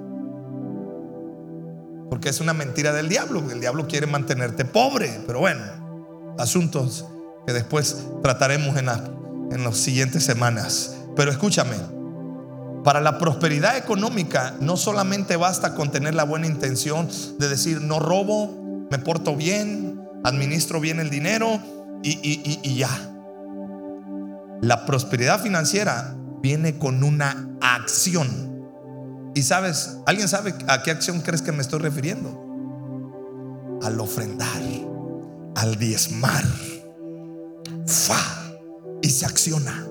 Es 2.29 2.41
una 2.41 2.53
mentira 2.53 2.93
del 2.93 3.09
diablo, 3.09 3.51
el 3.51 3.61
diablo 3.61 3.89
quiere 3.89 4.07
mantenerte 4.07 4.67
pobre, 4.67 5.21
pero 5.27 5.41
bueno, 5.41 5.63
asuntos 6.39 7.07
que 7.47 7.55
después 7.55 8.05
trataremos 8.23 8.77
en, 8.77 8.89
en 9.51 9.65
las 9.65 9.79
siguientes 9.79 10.25
semanas. 10.25 10.95
Pero 11.17 11.31
escúchame, 11.31 11.77
para 12.85 13.01
la 13.01 13.19
prosperidad 13.19 13.77
económica 13.77 14.55
no 14.61 14.77
solamente 14.77 15.37
basta 15.37 15.75
con 15.75 15.91
tener 15.91 16.15
la 16.15 16.25
buena 16.25 16.47
intención 16.47 17.09
de 17.39 17.49
decir 17.49 17.81
no 17.81 17.99
robo, 17.99 18.87
me 18.91 18.99
porto 18.99 19.35
bien, 19.35 20.01
administro 20.25 20.81
bien 20.81 21.01
el 21.01 21.11
dinero 21.11 21.61
y, 22.03 22.77
ya. 22.77 22.91
La 24.61 24.87
prosperidad 24.87 25.41
financiera 25.41 26.15
viene 26.41 26.79
con 26.79 27.03
una 27.03 27.51
acción. 27.61 28.58
Y 29.39 29.45
sabes, 29.45 29.99
¿alguien 30.05 30.27
sabe 30.27 30.53
a 30.67 30.83
qué 30.83 30.91
acción 30.91 31.21
crees 31.21 31.43
que 31.43 31.53
me 31.53 31.63
estoy 31.63 31.79
refiriendo? 31.79 32.29
Al 33.85 34.01
ofrendar, 34.01 34.61
al 35.55 35.77
diezmar. 35.77 36.43
¡Fa! 37.87 38.19
Y 39.01 39.09
se 39.11 39.27
acciona. 39.27 39.87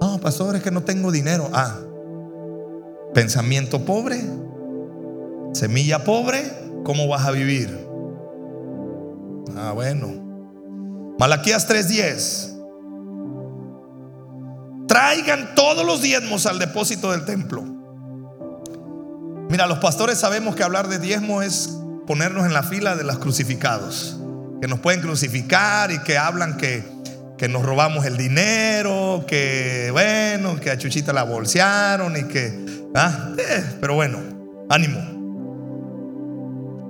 No, 0.00 0.18
pastor, 0.22 0.56
es 0.56 0.62
que 0.62 0.70
no 0.70 0.84
tengo 0.84 1.12
dinero. 1.12 1.50
Ah, 1.52 1.76
pensamiento 3.12 3.84
pobre, 3.84 4.22
semilla 5.52 6.02
pobre, 6.02 6.50
¿cómo 6.82 7.08
vas 7.08 7.26
a 7.26 7.30
vivir? 7.30 7.78
Ah, 9.54 9.72
bueno. 9.72 11.14
Malaquías 11.18 11.68
3:10. 11.68 12.56
Traigan 14.90 15.54
todos 15.54 15.86
los 15.86 16.02
diezmos 16.02 16.46
al 16.46 16.58
depósito 16.58 17.12
del 17.12 17.24
templo. 17.24 17.62
Mira, 19.48 19.68
los 19.68 19.78
pastores 19.78 20.18
sabemos 20.18 20.56
que 20.56 20.64
hablar 20.64 20.88
de 20.88 20.98
diezmo 20.98 21.42
es 21.42 21.78
ponernos 22.08 22.44
en 22.44 22.52
la 22.52 22.64
fila 22.64 22.96
de 22.96 23.04
los 23.04 23.20
crucificados, 23.20 24.16
que 24.60 24.66
nos 24.66 24.80
pueden 24.80 25.00
crucificar 25.00 25.92
y 25.92 26.00
que 26.00 26.18
hablan 26.18 26.56
que, 26.56 26.82
que 27.38 27.48
nos 27.48 27.64
robamos 27.64 28.04
el 28.04 28.16
dinero, 28.16 29.24
que 29.28 29.90
bueno, 29.92 30.58
que 30.58 30.72
a 30.72 30.76
Chuchita 30.76 31.12
la 31.12 31.22
bolsearon 31.22 32.16
y 32.16 32.24
que, 32.24 32.82
ah, 32.96 33.28
eh, 33.38 33.64
pero 33.80 33.94
bueno, 33.94 34.18
ánimo. 34.68 35.20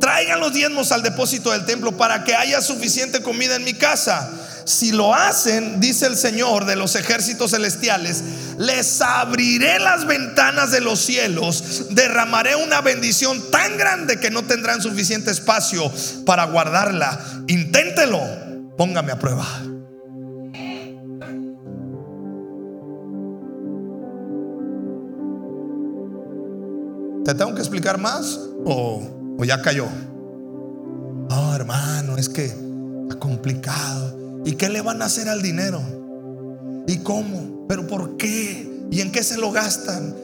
Traigan 0.00 0.40
los 0.40 0.54
diezmos 0.54 0.90
al 0.92 1.02
depósito 1.02 1.50
del 1.50 1.66
templo 1.66 1.94
para 1.98 2.24
que 2.24 2.34
haya 2.34 2.62
suficiente 2.62 3.20
comida 3.20 3.56
en 3.56 3.64
mi 3.64 3.74
casa. 3.74 4.30
Si 4.70 4.92
lo 4.92 5.12
hacen, 5.12 5.80
dice 5.80 6.06
el 6.06 6.16
Señor 6.16 6.64
de 6.64 6.76
los 6.76 6.94
ejércitos 6.94 7.50
celestiales, 7.50 8.22
les 8.56 9.00
abriré 9.02 9.80
las 9.80 10.06
ventanas 10.06 10.70
de 10.70 10.80
los 10.80 11.00
cielos, 11.00 11.86
derramaré 11.90 12.54
una 12.54 12.80
bendición 12.80 13.50
tan 13.50 13.76
grande 13.76 14.20
que 14.20 14.30
no 14.30 14.44
tendrán 14.44 14.80
suficiente 14.80 15.32
espacio 15.32 15.90
para 16.24 16.44
guardarla. 16.44 17.18
Inténtelo, 17.48 18.20
póngame 18.76 19.10
a 19.10 19.18
prueba. 19.18 19.44
¿Te 27.24 27.34
tengo 27.34 27.56
que 27.56 27.60
explicar 27.60 27.98
más 27.98 28.38
o, 28.64 29.02
ya 29.42 29.60
cayó? 29.60 29.88
Oh, 31.28 31.54
hermano, 31.56 32.16
es 32.16 32.28
que 32.28 32.46
está 32.46 33.18
complicado. 33.18 34.19
¿Y 34.44 34.52
qué 34.52 34.68
le 34.68 34.80
van 34.80 35.02
a 35.02 35.06
hacer 35.06 35.28
al 35.28 35.42
dinero? 35.42 35.80
¿Y 36.86 36.98
cómo? 36.98 37.66
¿Pero 37.68 37.86
por 37.86 38.16
qué? 38.16 38.86
¿Y 38.90 39.00
en 39.00 39.12
qué 39.12 39.22
se 39.22 39.38
lo 39.38 39.52
gastan? 39.52 40.14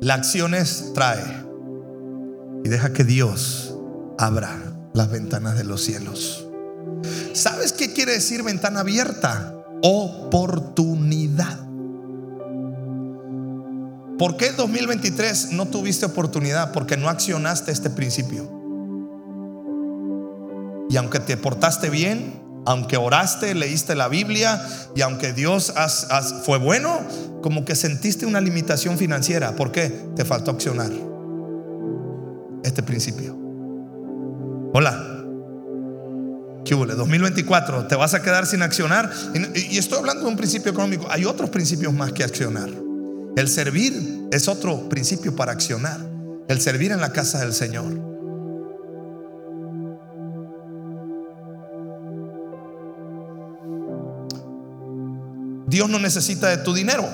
La 0.00 0.14
acción 0.14 0.54
es 0.54 0.92
trae 0.94 1.22
y 2.64 2.68
deja 2.68 2.92
que 2.92 3.04
Dios 3.04 3.76
abra 4.18 4.56
las 4.92 5.10
ventanas 5.10 5.56
de 5.56 5.64
los 5.64 5.82
cielos. 5.82 6.46
¿Sabes 7.32 7.72
qué 7.72 7.92
quiere 7.92 8.12
decir 8.12 8.42
ventana 8.42 8.80
abierta? 8.80 9.54
Oportunidad. 9.82 11.58
¿Por 14.18 14.36
qué 14.36 14.48
en 14.48 14.56
2023 14.56 15.52
no 15.52 15.66
tuviste 15.66 16.06
oportunidad? 16.06 16.72
Porque 16.72 16.96
no 16.96 17.08
accionaste 17.08 17.72
este 17.72 17.90
principio. 17.90 18.63
Y 20.90 20.96
aunque 20.96 21.20
te 21.20 21.36
portaste 21.36 21.90
bien, 21.90 22.40
aunque 22.66 22.96
oraste, 22.96 23.54
leíste 23.54 23.94
la 23.94 24.08
Biblia 24.08 24.66
y 24.94 25.02
aunque 25.02 25.32
Dios 25.32 25.72
fue 26.44 26.58
bueno, 26.58 27.00
como 27.42 27.64
que 27.64 27.74
sentiste 27.74 28.26
una 28.26 28.40
limitación 28.40 28.96
financiera. 28.96 29.54
¿Por 29.56 29.72
qué? 29.72 29.90
Te 30.16 30.24
faltó 30.24 30.50
accionar 30.50 30.90
este 32.62 32.82
principio. 32.82 33.36
Hola. 34.72 35.10
¿Qué 36.64 36.74
2024, 36.74 37.88
¿te 37.88 37.94
vas 37.94 38.14
a 38.14 38.22
quedar 38.22 38.46
sin 38.46 38.62
accionar? 38.62 39.10
Y 39.54 39.76
estoy 39.76 39.98
hablando 39.98 40.24
de 40.24 40.30
un 40.30 40.36
principio 40.38 40.72
económico. 40.72 41.06
Hay 41.10 41.26
otros 41.26 41.50
principios 41.50 41.92
más 41.92 42.12
que 42.12 42.24
accionar. 42.24 42.70
El 43.36 43.48
servir 43.48 44.28
es 44.30 44.48
otro 44.48 44.88
principio 44.88 45.36
para 45.36 45.52
accionar. 45.52 46.00
El 46.48 46.62
servir 46.62 46.92
en 46.92 47.02
la 47.02 47.12
casa 47.12 47.40
del 47.40 47.52
Señor. 47.52 48.13
Dios 55.74 55.90
no 55.90 55.98
necesita 55.98 56.46
de 56.50 56.58
tu 56.58 56.72
dinero, 56.72 57.04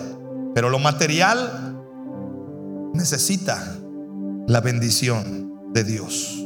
pero 0.55 0.69
lo 0.69 0.79
material 0.79 1.79
necesita 2.93 3.59
la 4.47 4.61
bendición 4.61 5.73
de 5.73 5.83
Dios. 5.83 6.37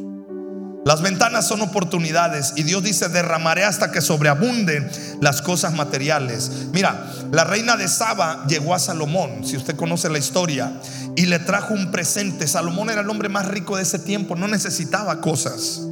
Las 0.85 1.03
ventanas 1.03 1.49
son 1.49 1.61
oportunidades 1.63 2.53
y 2.55 2.63
Dios 2.63 2.85
dice, 2.85 3.09
derramaré 3.09 3.65
hasta 3.65 3.91
que 3.91 4.01
sobreabunden 4.01 4.89
las 5.21 5.43
cosas 5.43 5.75
materiales. 5.75 6.69
Mira, 6.73 7.05
la 7.33 7.43
reina 7.43 7.77
de 7.77 7.89
Saba 7.89 8.45
llegó 8.47 8.77
a 8.77 8.79
Salomón, 8.79 9.45
si 9.45 9.57
usted 9.57 9.75
conoce 9.75 10.09
la 10.09 10.19
historia, 10.19 10.73
y 11.17 11.27
le 11.27 11.41
trajo 11.41 11.75
un 11.75 11.91
presente. 11.91 12.47
Salomón 12.47 12.91
era 12.91 13.01
el 13.01 13.11
hombre 13.11 13.29
más 13.29 13.49
rico 13.49 13.77
de 13.77 13.83
ese 13.83 13.99
tiempo, 13.99 14.37
no 14.37 14.47
necesitaba 14.47 15.21
cosas. 15.21 15.84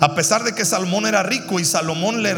A 0.00 0.14
pesar 0.14 0.44
de 0.44 0.54
que 0.54 0.64
Salomón 0.64 1.06
era 1.06 1.22
rico 1.22 1.58
y 1.60 1.64
Salomón 1.64 2.22
le, 2.22 2.34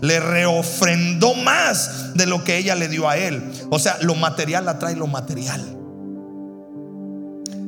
le 0.00 0.20
reofrendó 0.20 1.34
más 1.34 2.14
de 2.14 2.26
lo 2.26 2.44
que 2.44 2.56
ella 2.56 2.74
le 2.74 2.88
dio 2.88 3.08
a 3.08 3.16
él. 3.16 3.42
O 3.70 3.78
sea, 3.78 3.98
lo 4.00 4.14
material 4.14 4.68
atrae 4.68 4.96
lo 4.96 5.06
material. 5.06 5.76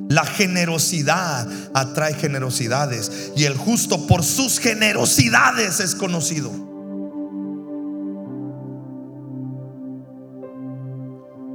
La 0.08 0.24
generosidad 0.24 1.46
atrae 1.74 2.14
generosidades 2.14 3.32
y 3.36 3.44
el 3.44 3.56
justo 3.56 4.06
por 4.06 4.24
sus 4.24 4.58
generosidades 4.58 5.80
es 5.80 5.94
conocido. 5.94 6.50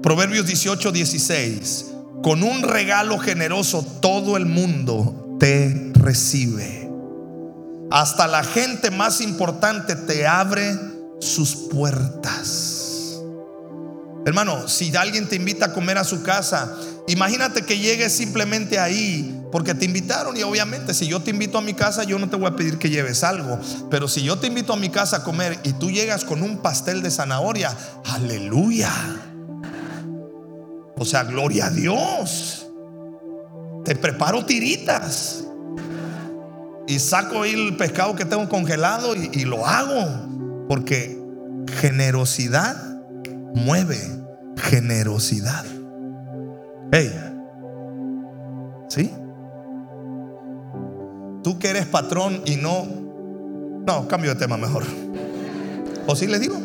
Proverbios 0.04 0.46
18, 0.46 0.92
16. 0.92 1.86
Con 2.22 2.44
un 2.44 2.62
regalo 2.62 3.18
generoso 3.18 3.84
todo 4.02 4.38
el 4.38 4.46
mundo 4.46 5.38
te 5.40 5.92
recibe. 5.94 6.83
Hasta 7.94 8.26
la 8.26 8.44
gente 8.44 8.90
más 8.90 9.22
importante 9.22 9.96
te 9.96 10.26
abre 10.26 10.76
sus 11.20 11.56
puertas. 11.56 13.20
Hermano, 14.26 14.68
si 14.68 14.96
alguien 14.96 15.30
te 15.30 15.36
invita 15.36 15.66
a 15.66 15.74
comer 15.74 16.00
a 16.00 16.04
su 16.04 16.24
casa, 16.24 16.76
imagínate 17.08 17.62
que 17.62 17.78
llegues 17.78 18.12
simplemente 18.12 18.80
ahí 18.80 19.40
porque 19.52 19.76
te 19.76 19.86
invitaron 19.86 20.36
y 20.36 20.42
obviamente 20.42 20.96
si 20.96 21.06
yo 21.06 21.22
te 21.22 21.30
invito 21.30 21.60
a 21.60 21.62
mi 21.62 21.76
casa 21.76 22.04
yo 22.04 22.18
no 22.18 22.28
te 22.32 22.36
voy 22.36 22.48
a 22.48 22.56
pedir 22.56 22.80
que 22.80 22.90
lleves 22.90 23.24
algo, 23.24 23.60
pero 23.92 24.08
si 24.08 24.24
yo 24.24 24.40
te 24.40 24.48
invito 24.48 24.74
a 24.74 24.78
mi 24.78 24.90
casa 24.90 25.18
a 25.18 25.24
comer 25.24 25.60
y 25.64 25.74
tú 25.74 25.92
llegas 25.92 26.26
con 26.26 26.42
un 26.42 26.64
pastel 26.64 27.04
de 27.04 27.12
zanahoria, 27.12 27.78
aleluya. 28.06 28.92
O 30.98 31.06
sea, 31.06 31.26
gloria 31.26 31.68
a 31.68 31.70
Dios. 31.70 32.66
Te 33.86 33.96
preparo 33.96 34.46
tiritas 34.46 35.43
y 36.88 37.00
saco 37.00 37.46
el 37.46 37.78
pescado 37.78 38.16
que 38.16 38.26
tengo 38.26 38.48
congelado 38.50 39.16
y, 39.16 39.46
lo 39.46 39.66
hago. 39.66 40.66
Porque 40.68 41.20
generosidad 41.80 42.76
mueve 43.54 44.00
generosidad. 44.58 45.66
Hey, 46.92 47.12
¿sí? 48.90 49.12
Tú 51.44 51.60
que 51.60 51.70
eres 51.70 51.86
patrón 51.86 52.42
y 52.46 52.56
no. 52.56 52.86
No, 53.86 54.08
cambio 54.08 54.34
de 54.34 54.40
tema 54.40 54.58
mejor. 54.58 54.84
¿O 56.08 56.16
si 56.16 56.28
le 56.28 56.40
digo? 56.40 56.56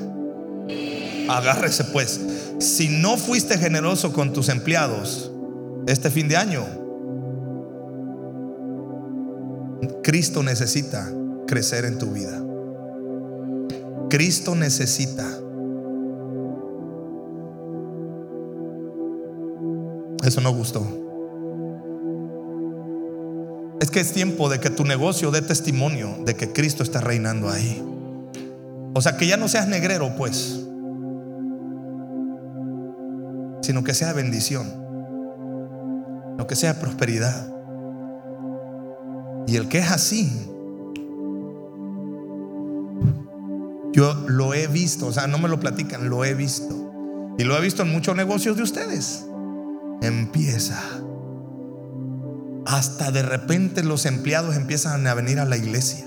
Agárrese 1.29 1.85
pues. 1.85 2.21
Si 2.59 2.89
no 2.89 3.17
fuiste 3.17 3.59
generoso 3.59 4.13
con 4.13 4.33
tus 4.33 4.49
empleados 4.49 5.31
este 5.87 6.11
fin 6.11 6.29
de 6.29 6.37
año, 6.37 6.65
Cristo 10.03 10.43
necesita 10.43 11.11
crecer 11.47 11.85
en 11.85 11.99
tu 11.99 12.13
vida. 12.13 12.43
Cristo 14.09 14.55
necesita. 14.55 15.27
Eso 20.25 20.41
no 20.41 20.53
gustó. 20.53 20.87
Es 23.81 23.91
que 23.91 24.01
es 24.01 24.13
tiempo 24.13 24.49
de 24.49 24.61
que 24.61 24.71
tu 24.71 24.85
negocio 24.85 25.31
dé 25.31 25.43
testimonio 25.43 26.17
de 26.25 26.35
que 26.35 26.53
Cristo 26.53 26.83
está 26.83 27.01
reinando 27.01 27.49
ahí. 27.49 27.83
O 28.95 29.01
sea, 29.01 29.16
que 29.16 29.27
ya 29.27 29.37
no 29.37 29.49
seas 29.49 29.68
negrero, 29.68 30.16
pues, 30.16 30.61
sino 33.62 33.85
que 33.85 33.95
sea 33.95 34.12
bendición, 34.12 34.66
lo 36.37 36.47
que 36.47 36.57
sea 36.57 36.81
prosperidad. 36.81 37.58
Y 39.49 39.57
el 39.57 39.66
que 39.68 39.78
es 39.78 39.90
así, 39.90 40.30
yo 43.92 44.14
lo 44.26 44.53
he 44.53 44.66
visto, 44.66 45.07
o 45.07 45.12
sea, 45.12 45.26
no 45.26 45.38
me 45.38 45.49
lo 45.49 45.59
platican, 45.59 46.11
lo 46.11 46.22
he 46.22 46.34
visto. 46.34 47.34
Y 47.38 47.44
lo 47.44 47.57
he 47.57 47.61
visto 47.62 47.82
en 47.82 47.90
muchos 47.90 48.14
negocios 48.14 48.59
de 48.59 48.62
ustedes. 48.62 49.24
Empieza. 50.03 50.78
Hasta 52.66 53.11
de 53.11 53.22
repente 53.22 53.82
los 53.82 54.05
empleados 54.05 54.55
empiezan 54.55 55.07
a 55.07 55.14
venir 55.14 55.40
a 55.40 55.46
la 55.46 55.57
iglesia. 55.57 56.05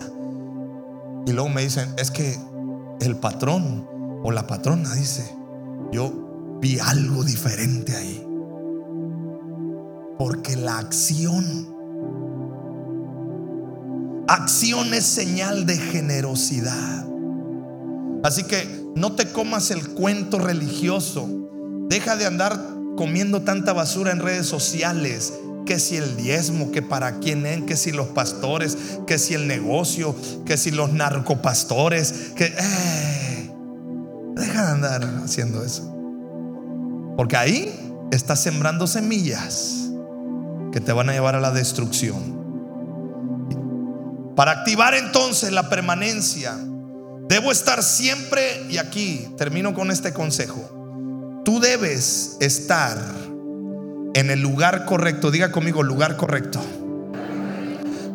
Y 1.25 1.31
luego 1.31 1.49
me 1.49 1.63
dicen, 1.63 1.95
es 1.97 2.11
que 2.11 2.37
el 2.99 3.15
patrón 3.15 3.87
o 4.23 4.29
la 4.29 4.45
patrona 4.45 4.93
dice, 4.93 5.35
yo 5.91 6.59
vi 6.61 6.77
algo 6.77 7.23
diferente 7.23 7.95
ahí. 7.95 8.23
Porque 10.19 10.55
la 10.55 10.77
acción 10.77 11.70
Acción 14.31 14.93
es 14.93 15.05
señal 15.05 15.65
de 15.65 15.75
generosidad. 15.75 17.05
Así 18.23 18.43
que 18.43 18.65
no 18.95 19.11
te 19.11 19.29
comas 19.29 19.71
el 19.71 19.89
cuento 19.89 20.39
religioso. 20.39 21.27
Deja 21.89 22.15
de 22.15 22.27
andar 22.27 22.57
comiendo 22.95 23.41
tanta 23.41 23.73
basura 23.73 24.13
en 24.13 24.19
redes 24.19 24.45
sociales. 24.45 25.33
Que 25.65 25.79
si 25.79 25.97
el 25.97 26.15
diezmo, 26.15 26.71
que 26.71 26.81
para 26.81 27.19
quién 27.19 27.45
es, 27.45 27.63
que 27.63 27.75
si 27.75 27.91
los 27.91 28.07
pastores, 28.07 28.77
que 29.05 29.19
si 29.19 29.33
el 29.33 29.49
negocio, 29.49 30.15
que 30.45 30.55
si 30.55 30.71
los 30.71 30.93
narcopastores, 30.93 32.31
que... 32.33 32.45
Eh, 32.57 33.51
deja 34.37 34.65
de 34.65 34.71
andar 34.71 35.03
haciendo 35.25 35.61
eso. 35.61 35.93
Porque 37.17 37.35
ahí 37.35 37.69
estás 38.13 38.41
sembrando 38.41 38.87
semillas 38.87 39.91
que 40.71 40.79
te 40.79 40.93
van 40.93 41.09
a 41.09 41.11
llevar 41.11 41.35
a 41.35 41.41
la 41.41 41.51
destrucción. 41.51 42.40
Para 44.41 44.53
activar 44.53 44.95
entonces 44.95 45.51
la 45.51 45.69
permanencia, 45.69 46.57
debo 47.29 47.51
estar 47.51 47.83
siempre, 47.83 48.65
y 48.71 48.79
aquí 48.79 49.27
termino 49.37 49.75
con 49.75 49.91
este 49.91 50.13
consejo, 50.13 51.41
tú 51.45 51.59
debes 51.59 52.37
estar 52.39 52.97
en 54.15 54.31
el 54.31 54.41
lugar 54.41 54.85
correcto, 54.85 55.29
diga 55.29 55.51
conmigo 55.51 55.83
lugar 55.83 56.17
correcto, 56.17 56.59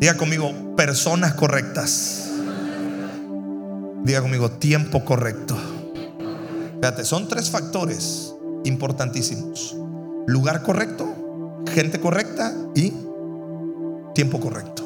diga 0.01 0.17
conmigo 0.17 0.75
personas 0.75 1.35
correctas, 1.35 2.25
diga 4.03 4.21
conmigo 4.21 4.51
tiempo 4.51 5.05
correcto. 5.05 5.57
Fíjate, 6.81 7.05
son 7.05 7.29
tres 7.29 7.51
factores 7.51 8.35
importantísimos. 8.65 9.77
Lugar 10.27 10.65
correcto, 10.65 11.63
gente 11.73 12.01
correcta 12.01 12.53
y 12.75 12.93
tiempo 14.13 14.41
correcto. 14.41 14.86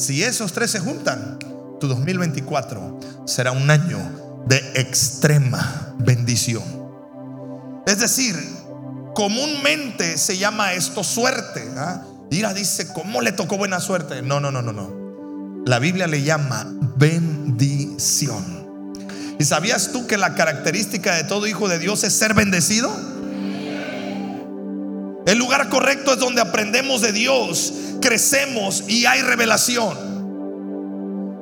Si 0.00 0.24
esos 0.24 0.54
tres 0.54 0.70
se 0.70 0.80
juntan, 0.80 1.38
tu 1.78 1.86
2024 1.86 3.00
será 3.26 3.52
un 3.52 3.70
año 3.70 3.98
de 4.46 4.56
extrema 4.74 5.94
bendición. 5.98 6.62
Es 7.86 7.98
decir, 7.98 8.34
comúnmente 9.14 10.16
se 10.16 10.38
llama 10.38 10.72
esto 10.72 11.04
suerte. 11.04 11.68
¿ah? 11.76 12.02
Ira 12.30 12.54
dice, 12.54 12.88
¿cómo 12.94 13.20
le 13.20 13.32
tocó 13.32 13.58
buena 13.58 13.78
suerte? 13.78 14.22
No, 14.22 14.40
no, 14.40 14.50
no, 14.50 14.62
no, 14.62 14.72
no. 14.72 15.62
La 15.66 15.78
Biblia 15.78 16.06
le 16.06 16.22
llama 16.22 16.66
bendición. 16.96 18.96
¿Y 19.38 19.44
sabías 19.44 19.92
tú 19.92 20.06
que 20.06 20.16
la 20.16 20.34
característica 20.34 21.14
de 21.14 21.24
todo 21.24 21.46
hijo 21.46 21.68
de 21.68 21.78
Dios 21.78 22.04
es 22.04 22.14
ser 22.14 22.32
bendecido? 22.32 22.90
El 25.26 25.36
lugar 25.36 25.68
correcto 25.68 26.14
es 26.14 26.18
donde 26.18 26.40
aprendemos 26.40 27.02
de 27.02 27.12
Dios, 27.12 27.74
crecemos 28.00 28.84
y 28.88 29.06
hay 29.06 29.22
revelación. 29.22 30.10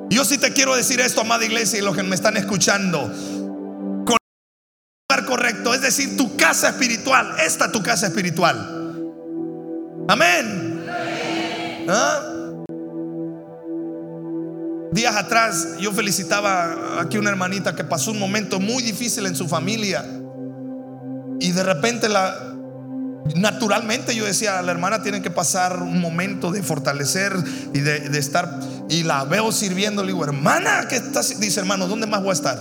Yo 0.09 0.25
sí 0.25 0.37
te 0.37 0.53
quiero 0.53 0.75
decir 0.75 0.99
esto, 0.99 1.21
amada 1.21 1.45
iglesia, 1.45 1.79
y 1.79 1.81
los 1.81 1.95
que 1.95 2.03
me 2.03 2.15
están 2.15 2.35
escuchando. 2.37 3.03
Con 4.05 4.17
el 4.17 5.09
lugar 5.09 5.25
correcto, 5.25 5.73
es 5.73 5.81
decir, 5.81 6.17
tu 6.17 6.35
casa 6.35 6.69
espiritual, 6.69 7.35
esta 7.45 7.71
tu 7.71 7.83
casa 7.83 8.07
espiritual. 8.07 8.79
Amén. 10.07 10.85
¿Ah? 11.87 12.39
Días 14.91 15.15
atrás 15.15 15.77
yo 15.79 15.91
felicitaba 15.91 16.99
aquí 16.99 17.19
una 17.19 17.29
hermanita 17.29 17.75
que 17.75 17.83
pasó 17.83 18.11
un 18.11 18.19
momento 18.19 18.59
muy 18.59 18.81
difícil 18.81 19.27
en 19.27 19.35
su 19.35 19.47
familia 19.47 20.03
y 21.39 21.51
de 21.51 21.63
repente 21.63 22.09
la 22.09 22.48
Naturalmente 23.35 24.15
yo 24.15 24.25
decía, 24.25 24.61
la 24.61 24.71
hermana 24.71 25.03
tiene 25.03 25.21
que 25.21 25.29
pasar 25.29 25.81
un 25.81 25.99
momento 25.99 26.51
de 26.51 26.63
fortalecer 26.63 27.33
y 27.73 27.79
de, 27.79 28.17
estar, 28.17 28.59
y 28.89 29.03
la 29.03 29.23
veo 29.25 29.51
sirviendo, 29.51 30.03
le 30.03 30.13
digo, 30.13 30.23
hermana, 30.23 30.87
¿qué 30.89 30.97
estás? 30.97 31.39
Dice, 31.39 31.59
hermano, 31.59 31.87
¿dónde 31.87 32.07
más 32.07 32.21
voy 32.21 32.31
a 32.31 32.33
estar? 32.33 32.57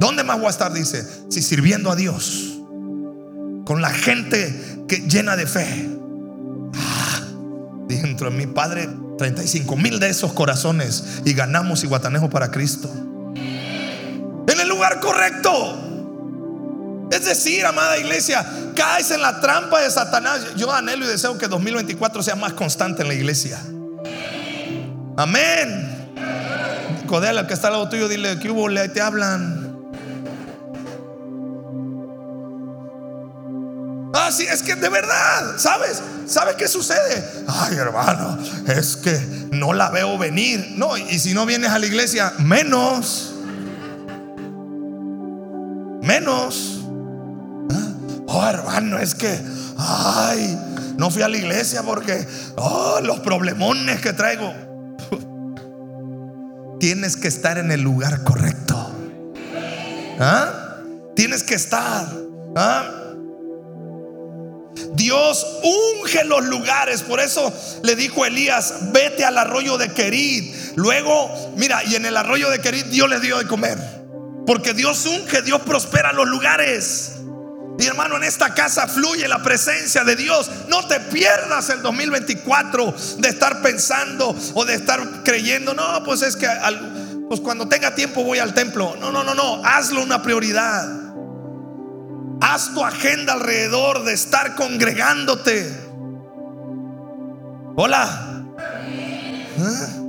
¿Dónde 0.00 0.24
más 0.24 0.38
voy 0.38 0.46
a 0.46 0.50
estar? 0.50 0.72
Dice, 0.72 1.06
si 1.28 1.42
sirviendo 1.42 1.90
a 1.90 1.96
Dios, 1.96 2.58
con 3.64 3.80
la 3.80 3.90
gente 3.90 4.84
que 4.88 4.96
llena 5.08 5.36
de 5.36 5.46
fe. 5.46 5.88
Ah, 6.74 7.20
dentro 7.86 8.30
de 8.30 8.36
mi 8.36 8.46
Padre, 8.46 8.88
35 9.18 9.76
mil 9.76 10.00
de 10.00 10.08
esos 10.08 10.32
corazones 10.32 11.22
y 11.24 11.32
ganamos 11.34 11.84
y 11.84 11.86
guatanejo 11.86 12.28
para 12.28 12.50
Cristo. 12.50 12.90
En 13.34 14.60
el 14.60 14.68
lugar 14.68 15.00
correcto. 15.00 15.91
Es 17.12 17.26
decir, 17.26 17.66
amada 17.66 17.98
iglesia, 17.98 18.42
caes 18.74 19.10
en 19.10 19.20
la 19.20 19.38
trampa 19.38 19.80
de 19.80 19.90
Satanás. 19.90 20.54
Yo 20.56 20.72
anhelo 20.72 21.04
y 21.04 21.08
deseo 21.08 21.36
que 21.36 21.46
2024 21.46 22.22
sea 22.22 22.36
más 22.36 22.54
constante 22.54 23.02
en 23.02 23.08
la 23.08 23.14
iglesia. 23.14 23.62
Amén. 25.18 26.14
Codel, 27.06 27.36
al 27.36 27.46
que 27.46 27.52
está 27.52 27.66
al 27.66 27.74
lado 27.74 27.90
tuyo, 27.90 28.08
dile 28.08 28.38
que 28.38 28.50
hubo, 28.50 28.66
le 28.66 28.88
te 28.88 29.02
hablan. 29.02 29.76
Ah, 34.14 34.30
sí, 34.32 34.46
es 34.50 34.62
que 34.62 34.74
de 34.74 34.88
verdad, 34.88 35.58
¿sabes? 35.58 36.00
¿Sabes 36.26 36.54
qué 36.54 36.66
sucede? 36.66 37.44
Ay, 37.46 37.76
hermano, 37.76 38.38
es 38.68 38.96
que 38.96 39.12
no 39.50 39.74
la 39.74 39.90
veo 39.90 40.16
venir. 40.16 40.76
No, 40.76 40.96
y 40.96 41.18
si 41.18 41.34
no 41.34 41.44
vienes 41.44 41.72
a 41.72 41.78
la 41.78 41.84
iglesia, 41.84 42.32
menos. 42.38 43.34
Menos. 46.00 46.71
Oh, 48.34 48.46
hermano, 48.46 48.98
es 48.98 49.14
que, 49.14 49.38
ay, 49.76 50.58
no 50.96 51.10
fui 51.10 51.20
a 51.20 51.28
la 51.28 51.36
iglesia 51.36 51.82
porque, 51.82 52.26
oh, 52.56 52.98
los 53.02 53.20
problemones 53.20 54.00
que 54.00 54.14
traigo. 54.14 54.50
Tienes 56.80 57.18
que 57.18 57.28
estar 57.28 57.58
en 57.58 57.70
el 57.70 57.82
lugar 57.82 58.24
correcto. 58.24 58.90
¿Ah? 60.18 60.78
Tienes 61.14 61.42
que 61.42 61.54
estar. 61.54 62.08
¿Ah? 62.56 62.90
Dios 64.94 65.46
unge 65.62 66.24
los 66.24 66.46
lugares. 66.46 67.02
Por 67.02 67.20
eso 67.20 67.52
le 67.82 67.94
dijo 67.96 68.24
a 68.24 68.28
Elías, 68.28 68.92
vete 68.92 69.26
al 69.26 69.36
arroyo 69.36 69.76
de 69.76 69.92
Querid. 69.92 70.54
Luego, 70.76 71.52
mira, 71.58 71.84
y 71.84 71.96
en 71.96 72.06
el 72.06 72.16
arroyo 72.16 72.48
de 72.48 72.60
Querid 72.60 72.86
Dios 72.86 73.10
le 73.10 73.20
dio 73.20 73.36
de 73.36 73.46
comer. 73.46 73.78
Porque 74.46 74.72
Dios 74.72 75.04
unge, 75.04 75.42
Dios 75.42 75.60
prospera 75.62 76.14
los 76.14 76.26
lugares. 76.26 77.21
Mi 77.82 77.88
hermano, 77.88 78.16
en 78.16 78.22
esta 78.22 78.54
casa 78.54 78.86
fluye 78.86 79.26
la 79.26 79.42
presencia 79.42 80.04
de 80.04 80.14
Dios. 80.14 80.48
No 80.68 80.86
te 80.86 81.00
pierdas 81.00 81.68
el 81.68 81.82
2024 81.82 82.94
de 83.18 83.28
estar 83.28 83.60
pensando 83.60 84.36
o 84.54 84.64
de 84.64 84.74
estar 84.74 85.24
creyendo. 85.24 85.74
No, 85.74 86.04
pues 86.04 86.22
es 86.22 86.36
que 86.36 86.46
pues 87.28 87.40
cuando 87.40 87.66
tenga 87.66 87.92
tiempo 87.96 88.22
voy 88.22 88.38
al 88.38 88.54
templo. 88.54 88.94
No, 89.00 89.10
no, 89.10 89.24
no, 89.24 89.34
no. 89.34 89.64
Hazlo 89.64 90.00
una 90.00 90.22
prioridad. 90.22 90.88
Haz 92.40 92.72
tu 92.72 92.84
agenda 92.84 93.32
alrededor 93.32 94.04
de 94.04 94.12
estar 94.12 94.54
congregándote. 94.54 95.76
Hola. 97.74 98.44
¿Eh? 99.58 100.01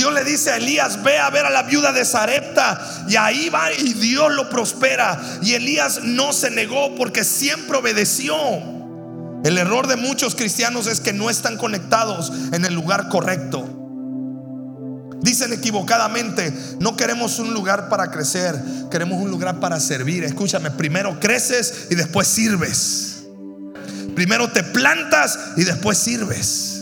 Dios 0.00 0.14
le 0.14 0.24
dice 0.24 0.50
a 0.50 0.56
Elías, 0.56 1.02
ve 1.02 1.18
a 1.18 1.28
ver 1.28 1.44
a 1.44 1.50
la 1.50 1.64
viuda 1.64 1.92
de 1.92 2.06
Sarepta. 2.06 3.04
Y 3.06 3.16
ahí 3.16 3.50
va 3.50 3.70
y 3.70 3.92
Dios 3.92 4.32
lo 4.32 4.48
prospera. 4.48 5.20
Y 5.42 5.52
Elías 5.52 6.00
no 6.04 6.32
se 6.32 6.50
negó 6.50 6.94
porque 6.94 7.22
siempre 7.22 7.76
obedeció. 7.76 8.34
El 9.44 9.58
error 9.58 9.88
de 9.88 9.96
muchos 9.96 10.34
cristianos 10.34 10.86
es 10.86 11.00
que 11.00 11.12
no 11.12 11.28
están 11.28 11.58
conectados 11.58 12.32
en 12.50 12.64
el 12.64 12.72
lugar 12.72 13.10
correcto. 13.10 13.68
Dicen 15.20 15.52
equivocadamente, 15.52 16.50
no 16.78 16.96
queremos 16.96 17.38
un 17.38 17.52
lugar 17.52 17.90
para 17.90 18.10
crecer, 18.10 18.58
queremos 18.90 19.22
un 19.22 19.30
lugar 19.30 19.60
para 19.60 19.78
servir. 19.80 20.24
Escúchame, 20.24 20.70
primero 20.70 21.20
creces 21.20 21.88
y 21.90 21.94
después 21.94 22.26
sirves. 22.26 23.24
Primero 24.16 24.50
te 24.50 24.62
plantas 24.62 25.38
y 25.58 25.64
después 25.64 25.98
sirves. 25.98 26.79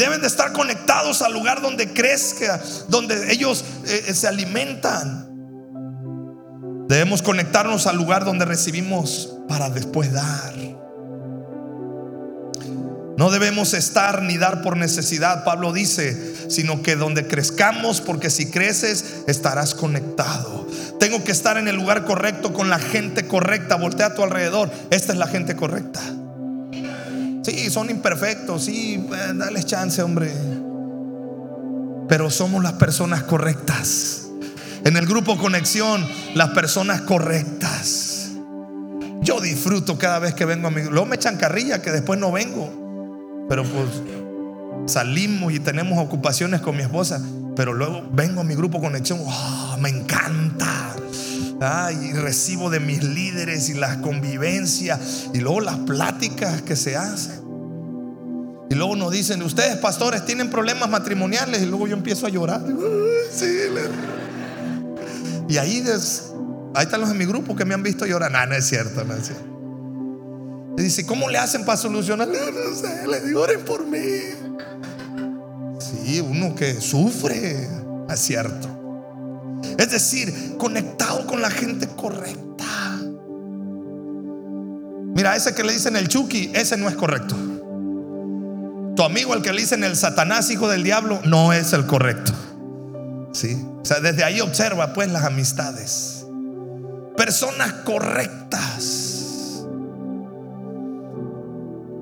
Deben 0.00 0.22
de 0.22 0.28
estar 0.28 0.52
conectados 0.54 1.20
al 1.20 1.34
lugar 1.34 1.60
donde 1.60 1.92
crezca, 1.92 2.58
donde 2.88 3.30
ellos 3.34 3.62
eh, 3.86 4.04
eh, 4.08 4.14
se 4.14 4.26
alimentan. 4.26 5.28
Debemos 6.88 7.20
conectarnos 7.20 7.86
al 7.86 7.98
lugar 7.98 8.24
donde 8.24 8.46
recibimos 8.46 9.36
para 9.46 9.68
después 9.68 10.10
dar. 10.10 10.54
No 13.18 13.30
debemos 13.30 13.74
estar 13.74 14.22
ni 14.22 14.38
dar 14.38 14.62
por 14.62 14.78
necesidad, 14.78 15.44
Pablo 15.44 15.74
dice, 15.74 16.34
sino 16.48 16.82
que 16.82 16.96
donde 16.96 17.26
crezcamos, 17.26 18.00
porque 18.00 18.30
si 18.30 18.50
creces 18.50 19.04
estarás 19.26 19.74
conectado. 19.74 20.66
Tengo 20.98 21.22
que 21.24 21.32
estar 21.32 21.58
en 21.58 21.68
el 21.68 21.76
lugar 21.76 22.06
correcto 22.06 22.54
con 22.54 22.70
la 22.70 22.78
gente 22.78 23.26
correcta. 23.26 23.76
Voltea 23.76 24.06
a 24.06 24.14
tu 24.14 24.22
alrededor. 24.22 24.70
Esta 24.88 25.12
es 25.12 25.18
la 25.18 25.26
gente 25.26 25.56
correcta. 25.56 26.00
Sí, 27.42 27.70
son 27.70 27.88
imperfectos, 27.90 28.64
sí, 28.64 28.94
eh, 28.94 29.32
dale 29.34 29.62
chance, 29.62 30.02
hombre. 30.02 30.30
Pero 32.08 32.28
somos 32.28 32.62
las 32.62 32.74
personas 32.74 33.22
correctas. 33.22 34.28
En 34.84 34.96
el 34.96 35.06
grupo 35.06 35.38
Conexión, 35.38 36.06
las 36.34 36.50
personas 36.50 37.02
correctas. 37.02 38.30
Yo 39.22 39.40
disfruto 39.40 39.98
cada 39.98 40.18
vez 40.18 40.34
que 40.34 40.44
vengo 40.44 40.68
a 40.68 40.70
mi. 40.70 40.82
Luego 40.82 41.06
me 41.06 41.16
echan 41.16 41.36
carrilla 41.36 41.82
que 41.82 41.90
después 41.90 42.18
no 42.18 42.32
vengo. 42.32 43.46
Pero 43.48 43.64
pues 43.64 43.88
salimos 44.86 45.52
y 45.52 45.60
tenemos 45.60 45.98
ocupaciones 45.98 46.60
con 46.60 46.76
mi 46.76 46.82
esposa. 46.82 47.22
Pero 47.54 47.74
luego 47.74 48.08
vengo 48.12 48.40
a 48.40 48.44
mi 48.44 48.54
grupo 48.54 48.80
conexión, 48.80 49.20
¡oh, 49.22 49.76
me 49.80 49.90
encanta. 49.90 50.96
Y 51.60 52.12
recibo 52.14 52.70
de 52.70 52.80
mis 52.80 53.04
líderes 53.04 53.68
y 53.68 53.74
las 53.74 53.98
convivencias 53.98 55.28
y 55.34 55.40
luego 55.40 55.60
las 55.60 55.76
pláticas 55.80 56.62
que 56.62 56.74
se 56.74 56.96
hacen. 56.96 57.42
Y 58.70 58.74
luego 58.74 58.96
nos 58.96 59.12
dicen, 59.12 59.42
ustedes 59.42 59.76
pastores 59.76 60.24
tienen 60.24 60.48
problemas 60.48 60.88
matrimoniales 60.88 61.60
y 61.60 61.66
luego 61.66 61.86
yo 61.86 61.96
empiezo 61.96 62.26
a 62.26 62.30
llorar. 62.30 62.62
Y 65.48 65.58
ahí, 65.58 65.84
ahí 66.74 66.84
están 66.84 67.00
los 67.00 67.10
de 67.10 67.14
mi 67.14 67.26
grupo 67.26 67.54
que 67.54 67.64
me 67.66 67.74
han 67.74 67.82
visto 67.82 68.06
llorar. 68.06 68.32
No, 68.32 68.46
no 68.46 68.54
es 68.54 68.66
cierto, 68.66 69.04
no 69.04 69.14
es 69.14 69.26
cierto. 69.26 69.44
Y 70.78 70.82
dice, 70.82 71.04
¿cómo 71.04 71.28
le 71.28 71.36
hacen 71.36 71.66
para 71.66 71.76
solucionar? 71.76 72.28
No, 72.28 72.74
sé, 72.74 73.06
le 73.06 73.20
digo, 73.20 73.42
oren 73.42 73.60
por 73.66 73.84
mí. 73.84 73.98
Sí, 75.78 76.20
uno 76.20 76.54
que 76.54 76.80
sufre, 76.80 77.68
es 78.08 78.20
cierto. 78.20 78.79
Es 79.78 79.90
decir, 79.90 80.56
conectado 80.58 81.26
con 81.26 81.40
la 81.40 81.50
gente 81.50 81.88
correcta. 81.88 82.64
Mira, 85.14 85.36
ese 85.36 85.54
que 85.54 85.64
le 85.64 85.72
dicen 85.72 85.96
el 85.96 86.08
Chucky, 86.08 86.50
ese 86.54 86.76
no 86.76 86.88
es 86.88 86.94
correcto. 86.94 87.34
Tu 88.96 89.02
amigo, 89.02 89.34
el 89.34 89.42
que 89.42 89.52
le 89.52 89.60
dicen 89.60 89.84
el 89.84 89.96
Satanás, 89.96 90.50
hijo 90.50 90.68
del 90.68 90.82
diablo, 90.82 91.20
no 91.24 91.52
es 91.52 91.72
el 91.72 91.86
correcto. 91.86 92.32
¿Sí? 93.32 93.64
O 93.80 93.84
sea, 93.84 94.00
desde 94.00 94.24
ahí 94.24 94.40
observa 94.40 94.92
pues 94.92 95.10
las 95.10 95.24
amistades. 95.24 96.26
Personas 97.16 97.72
correctas. 97.84 99.64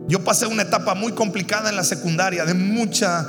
Yo 0.08 0.24
pasé 0.24 0.46
una 0.46 0.62
etapa 0.62 0.94
muy 0.94 1.12
complicada 1.12 1.68
en 1.68 1.76
la 1.76 1.84
secundaria, 1.84 2.44
de 2.46 2.54
mucha 2.54 3.28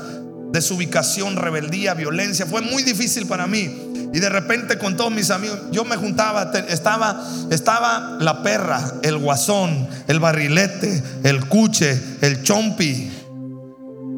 desubicación, 0.52 1.36
rebeldía, 1.36 1.94
violencia. 1.94 2.46
Fue 2.46 2.62
muy 2.62 2.84
difícil 2.84 3.26
para 3.28 3.48
mí. 3.48 3.90
Y 4.12 4.20
de 4.20 4.30
repente 4.30 4.78
con 4.78 4.98
todos 4.98 5.12
mis 5.12 5.30
amigos, 5.30 5.60
yo 5.72 5.86
me 5.86 5.96
juntaba, 5.96 6.52
estaba, 6.68 7.24
estaba 7.52 8.18
la 8.20 8.42
perra, 8.42 8.94
el 9.04 9.18
guasón, 9.18 9.88
el 10.08 10.20
barrilete, 10.20 11.04
el 11.24 11.46
cuche, 11.46 12.00
el 12.22 12.42
chompi. 12.42 13.12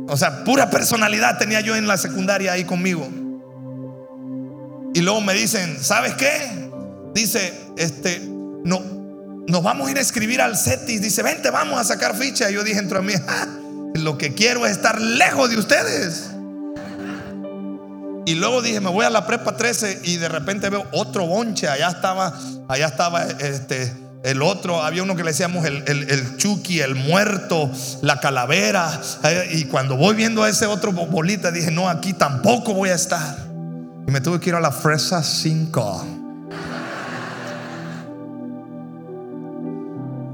O 0.08 0.16
sea, 0.16 0.44
pura 0.44 0.70
personalidad 0.70 1.38
tenía 1.38 1.60
yo 1.62 1.76
en 1.76 1.88
la 1.88 1.98
secundaria 1.98 2.54
ahí 2.54 2.64
conmigo. 2.64 3.08
Y 4.94 5.02
luego 5.02 5.22
me 5.22 5.34
dicen, 5.34 5.78
¿sabes 5.82 6.14
qué? 6.16 6.70
Dice, 7.14 7.54
este, 7.78 8.22
no, 8.64 8.82
nos 9.48 9.64
vamos 9.64 9.88
a 9.88 9.92
ir 9.92 9.98
a 9.98 10.02
escribir 10.02 10.42
al 10.42 10.58
CETIS. 10.58 11.02
Dice, 11.02 11.24
vente, 11.24 11.50
vamos 11.50 11.80
a 11.80 11.84
sacar 11.84 12.16
ficha. 12.16 12.50
Y 12.50 12.54
yo 12.54 12.64
dije 12.64 12.80
entre 12.80 13.02
mí, 13.02 13.14
lo 13.94 14.18
que 14.18 14.34
quiero 14.34 14.66
es 14.66 14.74
estar 14.74 15.00
lejos 15.00 15.50
de 15.50 15.58
ustedes. 15.58 16.32
Y 18.26 18.36
luego 18.36 18.62
dije, 18.62 18.80
me 18.80 18.90
voy 18.90 19.06
a 19.06 19.10
la 19.10 19.26
prepa 19.26 19.58
13 19.58 20.02
y 20.04 20.18
de 20.18 20.30
repente 20.30 20.70
veo 20.70 20.86
otro 20.92 21.26
bonche. 21.26 21.68
Allá 21.68 21.90
estaba, 21.90 22.34
allá 22.68 22.88
estaba 22.88 23.24
este, 23.24 23.92
el 24.24 24.42
otro. 24.42 24.84
Había 24.84 25.04
uno 25.04 25.16
que 25.16 25.24
le 25.24 25.32
decíamos 25.32 25.66
el, 25.66 25.84
el, 25.88 26.10
el 26.10 26.38
Chucky, 26.38 26.82
el 26.82 26.96
muerto, 26.96 27.72
la 28.02 28.20
calavera. 28.20 29.02
Y 29.52 29.66
cuando 29.66 29.98
voy 29.98 30.16
viendo 30.16 30.44
a 30.44 30.50
ese 30.50 30.68
otro 30.68 30.92
bolita, 30.92 31.52
dije, 31.52 31.72
no, 31.72 31.90
aquí 31.90 32.14
tampoco 32.14 32.74
voy 32.74 32.90
a 32.90 32.96
estar. 32.96 33.38
Y 34.08 34.12
me 34.12 34.22
tuve 34.22 34.40
que 34.40 34.50
ir 34.50 34.56
a 34.56 34.62
la 34.62 34.72
Fresa 34.72 35.24
5. 35.24 36.06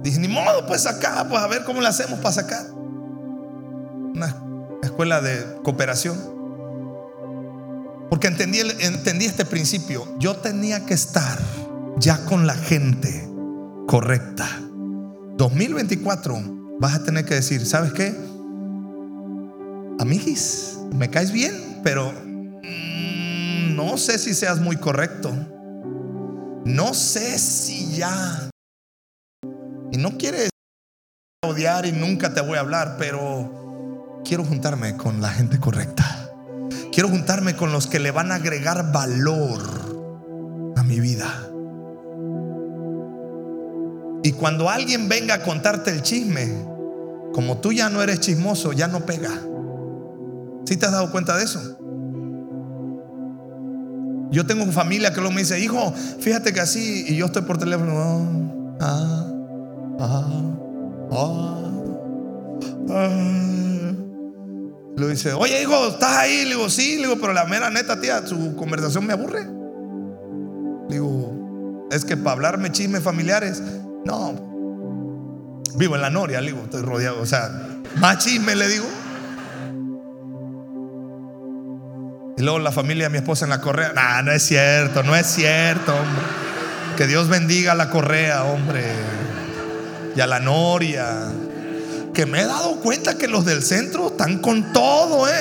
Dije, 0.03 0.19
ni 0.19 0.27
modo, 0.27 0.65
pues 0.67 0.85
acá, 0.85 1.25
pues 1.29 1.41
a 1.41 1.47
ver 1.47 1.63
cómo 1.63 1.81
le 1.81 1.87
hacemos 1.87 2.19
para 2.19 2.33
sacar. 2.33 2.76
Una 4.17 4.35
escuela 4.81 5.21
de 5.21 5.61
cooperación. 5.61 6.17
Porque 8.09 8.25
entendí, 8.25 8.61
entendí 8.79 9.25
este 9.25 9.45
principio. 9.45 10.07
Yo 10.17 10.37
tenía 10.37 10.87
que 10.87 10.95
estar 10.95 11.37
ya 11.99 12.25
con 12.25 12.47
la 12.47 12.55
gente 12.55 13.29
correcta. 13.85 14.47
2024 15.35 16.77
vas 16.79 16.95
a 16.95 17.03
tener 17.03 17.25
que 17.25 17.35
decir, 17.35 17.63
¿sabes 17.63 17.93
qué? 17.93 18.15
Amiguis, 19.99 20.79
me 20.95 21.11
caes 21.11 21.31
bien, 21.31 21.53
pero 21.83 22.11
no 23.75 23.97
sé 23.97 24.17
si 24.17 24.33
seas 24.33 24.59
muy 24.59 24.77
correcto. 24.77 25.31
No 26.65 26.95
sé 26.95 27.37
si 27.37 27.95
ya. 27.95 28.49
Y 29.91 29.97
no 29.97 30.17
quiere 30.17 30.49
odiar 31.45 31.85
y 31.85 31.91
nunca 31.91 32.33
te 32.33 32.41
voy 32.41 32.57
a 32.57 32.61
hablar, 32.61 32.95
pero 32.97 33.66
quiero 34.27 34.43
juntarme 34.43 34.97
con 34.97 35.21
la 35.21 35.29
gente 35.29 35.57
correcta. 35.59 36.03
Quiero 36.91 37.07
juntarme 37.09 37.55
con 37.55 37.71
los 37.71 37.87
que 37.87 37.99
le 37.99 38.11
van 38.11 38.31
a 38.31 38.35
agregar 38.35 38.91
valor 38.91 40.73
a 40.75 40.83
mi 40.83 40.99
vida. 40.99 41.27
Y 44.23 44.33
cuando 44.33 44.69
alguien 44.69 45.07
venga 45.07 45.35
a 45.35 45.43
contarte 45.43 45.91
el 45.91 46.01
chisme, 46.01 46.51
como 47.33 47.59
tú 47.59 47.71
ya 47.71 47.89
no 47.89 48.01
eres 48.01 48.19
chismoso, 48.19 48.73
ya 48.73 48.87
no 48.87 49.05
pega. 49.05 49.31
¿Sí 50.65 50.75
te 50.75 50.85
has 50.85 50.91
dado 50.91 51.09
cuenta 51.11 51.37
de 51.37 51.45
eso? 51.45 51.77
Yo 54.29 54.45
tengo 54.45 54.69
familia 54.73 55.11
que 55.11 55.21
luego 55.21 55.31
me 55.31 55.41
dice, 55.41 55.57
hijo, 55.59 55.93
fíjate 56.19 56.51
que 56.51 56.59
así, 56.59 57.05
y 57.07 57.15
yo 57.15 57.27
estoy 57.27 57.43
por 57.43 57.57
teléfono. 57.57 58.75
Ah, 58.81 59.31
ah, 59.99 60.51
ah, 61.11 61.71
ah. 62.89 63.86
Lo 64.97 65.07
dice, 65.07 65.31
oye, 65.33 65.61
hijo, 65.61 65.89
¿estás 65.89 66.17
ahí? 66.17 66.43
Le 66.45 66.55
digo, 66.55 66.69
sí, 66.71 66.95
le 66.95 67.03
digo, 67.03 67.17
pero 67.21 67.31
la 67.31 67.45
mera 67.45 67.69
neta, 67.69 68.01
tía, 68.01 68.25
su 68.25 68.55
conversación 68.55 69.05
me 69.05 69.13
aburre. 69.13 69.43
Le 70.89 70.95
digo, 70.95 71.87
es 71.91 72.03
que 72.03 72.17
para 72.17 72.31
hablarme 72.31 72.71
chismes 72.71 73.03
familiares, 73.03 73.61
no. 74.05 75.61
Vivo 75.75 75.95
en 75.95 76.01
la 76.01 76.09
Noria, 76.09 76.41
le 76.41 76.51
digo, 76.51 76.63
estoy 76.63 76.81
rodeado, 76.81 77.21
o 77.21 77.27
sea, 77.27 77.51
más 77.97 78.25
chisme 78.25 78.55
le 78.55 78.67
digo. 78.67 78.87
Y 82.37 82.41
luego 82.41 82.57
la 82.57 82.71
familia 82.71 83.05
de 83.05 83.09
mi 83.11 83.17
esposa 83.19 83.45
en 83.45 83.51
la 83.51 83.61
correa. 83.61 83.93
No, 83.93 84.23
no 84.23 84.31
es 84.31 84.41
cierto, 84.41 85.03
no 85.03 85.15
es 85.15 85.27
cierto, 85.27 85.93
hombre. 85.93 86.23
Que 86.95 87.05
Dios 87.05 87.29
bendiga 87.29 87.73
a 87.73 87.75
la 87.75 87.91
correa, 87.91 88.45
hombre. 88.45 88.83
Y 90.15 90.21
a 90.21 90.25
la 90.25 90.39
noria. 90.39 91.31
Que 92.17 92.25
me 92.25 92.41
he 92.41 92.45
dado 92.47 92.77
cuenta 92.77 93.15
que 93.15 93.27
los 93.27 93.45
del 93.45 93.61
centro 93.61 94.07
están 94.07 94.39
con 94.39 94.73
todo, 94.73 95.29
eh. 95.29 95.33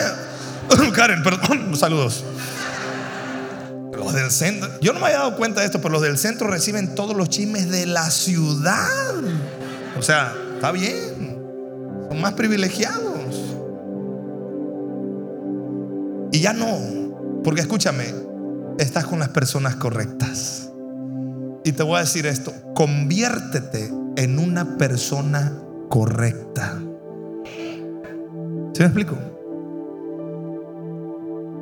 Karen, 0.95 1.23
perdón, 1.23 1.75
saludos. 1.79 2.23
Los 3.95 4.13
del 4.13 4.31
centro, 4.31 4.69
yo 4.83 4.93
no 4.93 5.01
me 5.01 5.07
había 5.07 5.21
dado 5.21 5.37
cuenta 5.39 5.61
de 5.61 5.67
esto, 5.67 5.81
pero 5.81 5.93
los 5.93 6.03
del 6.03 6.19
centro 6.19 6.49
reciben 6.49 6.95
todos 6.95 7.17
los 7.17 7.31
chismes 7.31 7.71
de 7.71 7.87
la 7.87 8.11
ciudad. 8.11 9.15
O 9.99 10.03
sea, 10.03 10.35
está 10.53 10.71
bien. 10.71 11.41
Son 12.11 12.21
más 12.21 12.35
privilegiados. 12.35 13.55
Y 16.31 16.41
ya 16.41 16.53
no, 16.53 17.41
porque 17.43 17.63
escúchame, 17.63 18.05
estás 18.79 19.07
con 19.07 19.19
las 19.19 19.31
personas 19.31 19.77
correctas. 19.77 20.69
Y 21.65 21.73
te 21.73 21.83
voy 21.83 21.97
a 21.97 22.01
decir 22.01 22.27
esto, 22.27 22.53
conviértete 22.75 23.91
en 24.19 24.39
una 24.39 24.77
persona 24.77 25.63
correcta. 25.89 26.79
¿Sí 28.73 28.81
me 28.81 28.87
explico? 28.87 29.17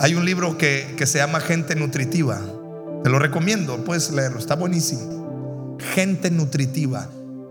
Hay 0.00 0.14
un 0.14 0.24
libro 0.24 0.58
que, 0.58 0.94
que 0.96 1.06
se 1.06 1.18
llama 1.18 1.40
Gente 1.40 1.76
Nutritiva. 1.76 2.40
Te 3.02 3.10
lo 3.10 3.18
recomiendo, 3.18 3.84
puedes 3.84 4.10
leerlo, 4.10 4.38
está 4.38 4.56
buenísimo. 4.56 5.76
Gente 5.78 6.30
Nutritiva. 6.30 7.08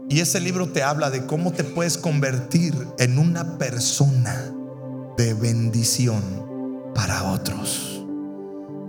Y 0.09 0.19
ese 0.19 0.39
libro 0.39 0.67
te 0.67 0.83
habla 0.83 1.09
de 1.09 1.25
cómo 1.25 1.53
te 1.53 1.63
puedes 1.63 1.97
convertir 1.97 2.75
en 2.99 3.17
una 3.17 3.57
persona 3.57 4.51
de 5.17 5.33
bendición 5.33 6.21
para 6.93 7.23
otros. 7.31 8.05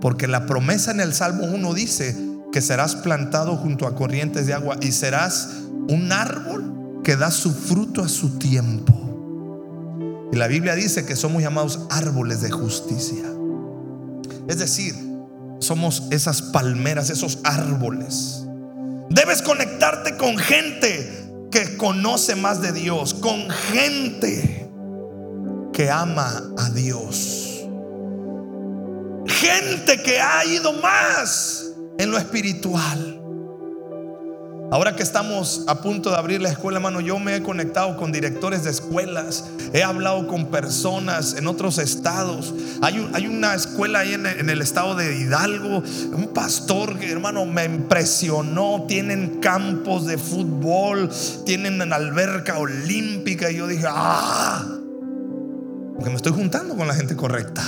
Porque 0.01 0.27
la 0.27 0.45
promesa 0.45 0.91
en 0.91 0.99
el 0.99 1.13
Salmo 1.13 1.45
1 1.45 1.73
dice 1.73 2.15
que 2.51 2.61
serás 2.61 2.95
plantado 2.95 3.55
junto 3.57 3.87
a 3.87 3.95
corrientes 3.95 4.45
de 4.47 4.53
agua 4.53 4.77
y 4.81 4.91
serás 4.91 5.49
un 5.89 6.11
árbol 6.11 6.74
que 7.05 7.15
da 7.15 7.31
su 7.31 7.53
fruto 7.53 8.03
a 8.03 8.09
su 8.09 8.37
tiempo. 8.37 8.93
Y 10.33 10.35
la 10.35 10.47
Biblia 10.47 10.75
dice 10.75 11.05
que 11.05 11.15
somos 11.15 11.41
llamados 11.41 11.79
árboles 11.89 12.41
de 12.41 12.51
justicia. 12.51 13.23
Es 14.49 14.59
decir, 14.59 14.93
somos 15.59 16.03
esas 16.11 16.41
palmeras, 16.41 17.09
esos 17.09 17.39
árboles. 17.45 18.43
Debes 19.09 19.41
conectarte 19.41 20.17
con 20.17 20.37
gente 20.37 21.47
que 21.49 21.77
conoce 21.77 22.35
más 22.35 22.61
de 22.61 22.73
Dios, 22.73 23.13
con 23.13 23.49
gente 23.49 24.69
que 25.71 25.89
ama 25.89 26.43
a 26.57 26.69
Dios 26.71 27.45
gente 29.27 30.01
que 30.01 30.19
ha 30.19 30.45
ido 30.45 30.73
más 30.73 31.65
en 31.97 32.11
lo 32.11 32.17
espiritual. 32.17 33.14
Ahora 34.71 34.95
que 34.95 35.03
estamos 35.03 35.63
a 35.67 35.81
punto 35.81 36.09
de 36.09 36.17
abrir 36.17 36.41
la 36.41 36.49
escuela, 36.49 36.79
hermano, 36.79 36.99
yo 36.99 37.19
me 37.19 37.35
he 37.35 37.43
conectado 37.43 37.95
con 37.97 38.11
directores 38.11 38.63
de 38.63 38.71
escuelas, 38.71 39.45
he 39.73 39.83
hablado 39.83 40.27
con 40.27 40.47
personas 40.47 41.35
en 41.35 41.47
otros 41.47 41.77
estados. 41.77 42.53
Hay, 42.81 43.27
una 43.27 43.53
escuela 43.53 43.99
ahí 43.99 44.13
en, 44.13 44.25
en, 44.25 44.49
el 44.49 44.61
estado 44.61 44.95
de 44.95 45.17
Hidalgo, 45.19 45.83
un 46.13 46.31
pastor 46.33 46.97
que, 46.97 47.11
hermano, 47.11 47.45
me 47.45 47.65
impresionó. 47.65 48.85
Tienen 48.87 49.39
campos 49.39 50.07
de 50.07 50.17
fútbol, 50.17 51.09
tienen 51.45 51.79
una 51.79 51.95
alberca 51.95 52.57
olímpica. 52.57 53.51
Y 53.51 53.57
yo 53.57 53.67
dije, 53.67 53.85
ah, 53.87 54.65
porque 55.93 56.09
me 56.09 56.15
estoy 56.15 56.33
juntando 56.33 56.75
con 56.75 56.87
la 56.87 56.95
gente 56.95 57.15
correcta. 57.15 57.63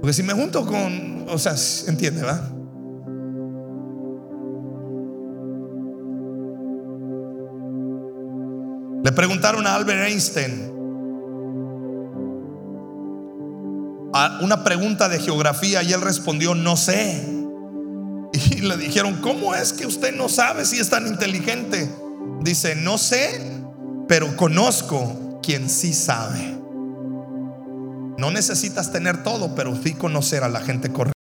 Porque 0.00 0.12
si 0.12 0.22
me 0.22 0.34
junto 0.34 0.66
con, 0.66 1.24
o 1.26 1.38
sea, 1.38 1.54
entiende, 1.88 2.22
¿va? 2.22 2.48
Le 9.06 9.12
preguntaron 9.12 9.64
a 9.68 9.76
Albert 9.76 10.08
Einstein 10.08 10.72
una 14.40 14.64
pregunta 14.64 15.08
de 15.08 15.20
geografía 15.20 15.84
y 15.84 15.92
él 15.92 16.00
respondió, 16.00 16.56
no 16.56 16.76
sé. 16.76 17.24
Y 18.32 18.62
le 18.62 18.76
dijeron, 18.76 19.20
¿cómo 19.22 19.54
es 19.54 19.72
que 19.72 19.86
usted 19.86 20.12
no 20.12 20.28
sabe 20.28 20.64
si 20.64 20.80
es 20.80 20.90
tan 20.90 21.06
inteligente? 21.06 21.88
Dice, 22.40 22.74
no 22.74 22.98
sé, 22.98 23.40
pero 24.08 24.36
conozco 24.36 25.38
quien 25.40 25.70
sí 25.70 25.92
sabe. 25.92 26.58
No 28.18 28.32
necesitas 28.32 28.90
tener 28.90 29.22
todo, 29.22 29.54
pero 29.54 29.80
sí 29.80 29.92
conocer 29.92 30.42
a 30.42 30.48
la 30.48 30.62
gente 30.62 30.90
correcta. 30.90 31.20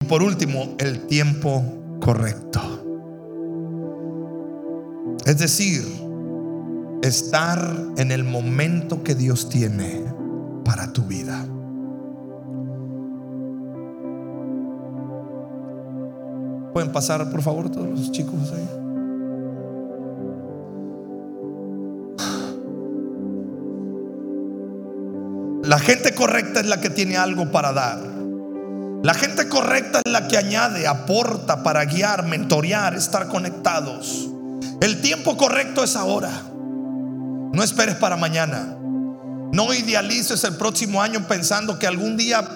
Y 0.00 0.06
por 0.06 0.22
último, 0.22 0.76
el 0.78 1.08
tiempo 1.08 1.98
correcto. 2.00 2.60
Es 5.26 5.38
decir, 5.38 6.01
estar 7.02 7.76
en 7.96 8.12
el 8.12 8.24
momento 8.24 9.02
que 9.02 9.14
Dios 9.14 9.48
tiene 9.48 10.04
para 10.64 10.92
tu 10.92 11.02
vida. 11.02 11.44
¿Pueden 16.72 16.92
pasar, 16.92 17.28
por 17.30 17.42
favor, 17.42 17.68
todos 17.70 17.88
los 17.88 18.12
chicos 18.12 18.52
ahí? 18.52 18.68
La 25.64 25.78
gente 25.78 26.14
correcta 26.14 26.60
es 26.60 26.66
la 26.66 26.80
que 26.80 26.90
tiene 26.90 27.16
algo 27.16 27.50
para 27.50 27.72
dar. 27.72 27.98
La 29.02 29.14
gente 29.14 29.48
correcta 29.48 30.00
es 30.04 30.12
la 30.12 30.28
que 30.28 30.38
añade, 30.38 30.86
aporta 30.86 31.62
para 31.62 31.84
guiar, 31.84 32.24
mentorear, 32.26 32.94
estar 32.94 33.28
conectados. 33.28 34.28
El 34.80 35.00
tiempo 35.00 35.36
correcto 35.36 35.82
es 35.82 35.96
ahora. 35.96 36.51
No 37.52 37.62
esperes 37.62 37.96
para 37.96 38.16
mañana. 38.16 38.76
No 39.52 39.74
idealices 39.74 40.42
el 40.44 40.56
próximo 40.56 41.02
año 41.02 41.26
pensando 41.28 41.78
que 41.78 41.86
algún 41.86 42.16
día 42.16 42.48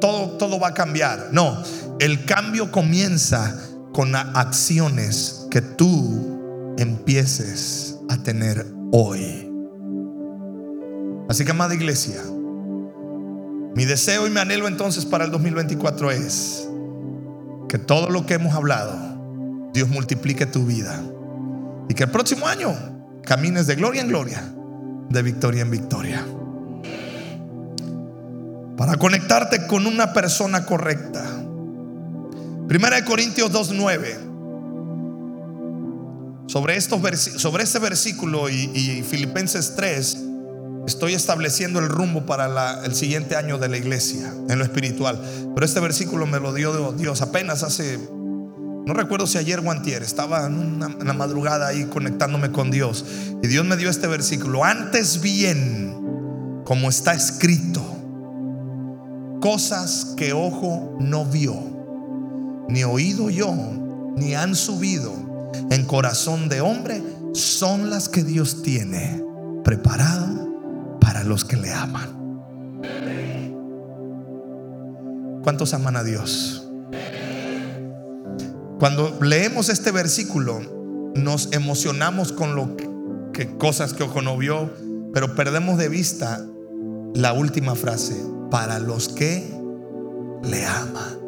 todo, 0.00 0.36
todo 0.38 0.60
va 0.60 0.68
a 0.68 0.74
cambiar. 0.74 1.30
No, 1.32 1.60
el 1.98 2.24
cambio 2.24 2.70
comienza 2.70 3.56
con 3.92 4.14
acciones 4.14 5.46
que 5.50 5.60
tú 5.60 6.74
empieces 6.78 7.98
a 8.08 8.16
tener 8.18 8.66
hoy. 8.92 9.50
Así 11.28 11.44
que, 11.44 11.50
amada 11.50 11.74
iglesia, 11.74 12.20
mi 13.74 13.84
deseo 13.84 14.26
y 14.26 14.30
mi 14.30 14.38
anhelo 14.38 14.68
entonces 14.68 15.04
para 15.04 15.24
el 15.24 15.32
2024 15.32 16.12
es 16.12 16.68
que 17.68 17.78
todo 17.78 18.08
lo 18.10 18.26
que 18.26 18.34
hemos 18.34 18.54
hablado, 18.54 18.96
Dios 19.72 19.88
multiplique 19.88 20.46
tu 20.46 20.64
vida. 20.64 21.02
Y 21.88 21.94
que 21.94 22.04
el 22.04 22.10
próximo 22.10 22.46
año 22.46 22.93
camines 23.24 23.66
de 23.66 23.74
gloria 23.74 24.02
en 24.02 24.08
gloria, 24.08 24.42
de 25.08 25.22
victoria 25.22 25.62
en 25.62 25.70
victoria. 25.70 26.24
Para 28.76 28.96
conectarte 28.96 29.66
con 29.66 29.86
una 29.86 30.12
persona 30.12 30.66
correcta. 30.66 31.24
Primera 32.68 32.96
de 32.96 33.04
Corintios 33.04 33.52
2.9. 33.52 34.32
Sobre, 36.46 36.76
estos 36.76 37.00
sobre 37.40 37.64
este 37.64 37.78
versículo 37.78 38.50
y, 38.50 39.02
Filipenses 39.08 39.74
3, 39.76 40.18
estoy 40.86 41.14
estableciendo 41.14 41.78
el 41.78 41.88
rumbo 41.88 42.26
para 42.26 42.84
el 42.84 42.94
siguiente 42.94 43.36
año 43.36 43.58
de 43.58 43.68
la 43.68 43.78
iglesia 43.78 44.32
en 44.48 44.58
lo 44.58 44.64
espiritual. 44.64 45.20
Pero 45.54 45.64
este 45.64 45.80
versículo 45.80 46.26
me 46.26 46.40
lo 46.40 46.52
dio 46.52 46.92
Dios 46.92 47.22
apenas 47.22 47.62
hace 47.62 47.98
no 48.86 48.92
recuerdo 48.92 49.26
si 49.26 49.38
ayer 49.38 49.60
o 49.60 49.70
antier, 49.70 50.02
estaba 50.02 50.46
en, 50.46 50.78
la 50.78 51.12
madrugada 51.14 51.68
ahí 51.68 51.84
conectándome 51.84 52.50
con 52.50 52.70
Dios. 52.70 53.04
Y 53.42 53.46
Dios 53.46 53.64
me 53.64 53.76
dio 53.76 53.88
este 53.88 54.06
versículo. 54.06 54.62
Antes 54.62 55.22
bien, 55.22 56.62
como 56.64 56.90
está 56.90 57.14
escrito, 57.14 57.82
cosas 59.40 60.14
que 60.16 60.34
ojo 60.34 60.98
no 61.00 61.24
vio, 61.24 61.54
ni 62.68 62.84
oído 62.84 63.30
yo, 63.30 63.54
ni 64.16 64.34
han 64.34 64.54
subido 64.54 65.12
en 65.70 65.86
corazón 65.86 66.50
de 66.50 66.60
hombre, 66.60 67.02
son 67.32 67.88
las 67.88 68.10
que 68.10 68.22
Dios 68.22 68.62
tiene 68.62 69.24
preparado 69.64 70.98
para 71.00 71.24
los 71.24 71.44
que 71.44 71.56
le 71.56 71.72
aman. 71.72 72.24
¿Cuántos 75.42 75.72
aman 75.72 75.96
a 75.96 76.04
Dios? 76.04 76.68
Cuando 78.84 79.16
leemos 79.22 79.70
este 79.70 79.92
versículo, 79.92 80.60
nos 81.14 81.54
emocionamos 81.54 82.32
con 82.32 82.54
lo 82.54 82.76
que, 82.76 83.56
cosas 83.56 83.94
que 83.94 84.02
ojo 84.02 84.20
no 84.20 84.36
vio, 84.36 84.74
pero 85.14 85.34
perdemos 85.34 85.78
de 85.78 85.88
vista 85.88 86.46
la 87.14 87.32
última 87.32 87.76
frase, 87.76 88.14
para 88.50 88.80
los 88.80 89.08
que 89.08 89.42
le 90.42 90.66
aman. 90.66 91.18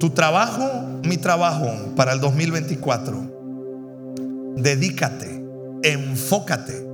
Tu 0.00 0.08
trabajo, 0.08 0.64
mi 1.04 1.18
trabajo 1.18 1.68
para 1.96 2.14
el 2.14 2.20
2024, 2.20 4.54
dedícate, 4.56 5.44
enfócate 5.82 6.88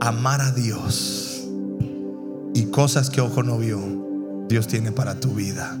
a 0.00 0.08
amar 0.08 0.42
a 0.42 0.50
Dios 0.50 1.48
y 2.52 2.66
cosas 2.66 3.08
que 3.08 3.22
ojo 3.22 3.42
no 3.42 3.56
vio, 3.56 3.80
Dios 4.46 4.66
tiene 4.66 4.92
para 4.92 5.18
tu 5.18 5.30
vida. 5.30 5.78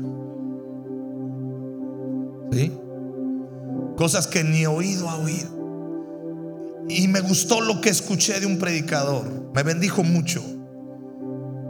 Cosas 3.96 4.26
que 4.26 4.44
ni 4.44 4.66
oído 4.66 5.08
ha 5.08 5.16
oído. 5.16 5.54
Y 6.88 7.08
me 7.08 7.20
gustó 7.20 7.60
lo 7.60 7.80
que 7.80 7.90
escuché 7.90 8.40
de 8.40 8.46
un 8.46 8.58
predicador. 8.58 9.50
Me 9.54 9.62
bendijo 9.62 10.02
mucho. 10.02 10.42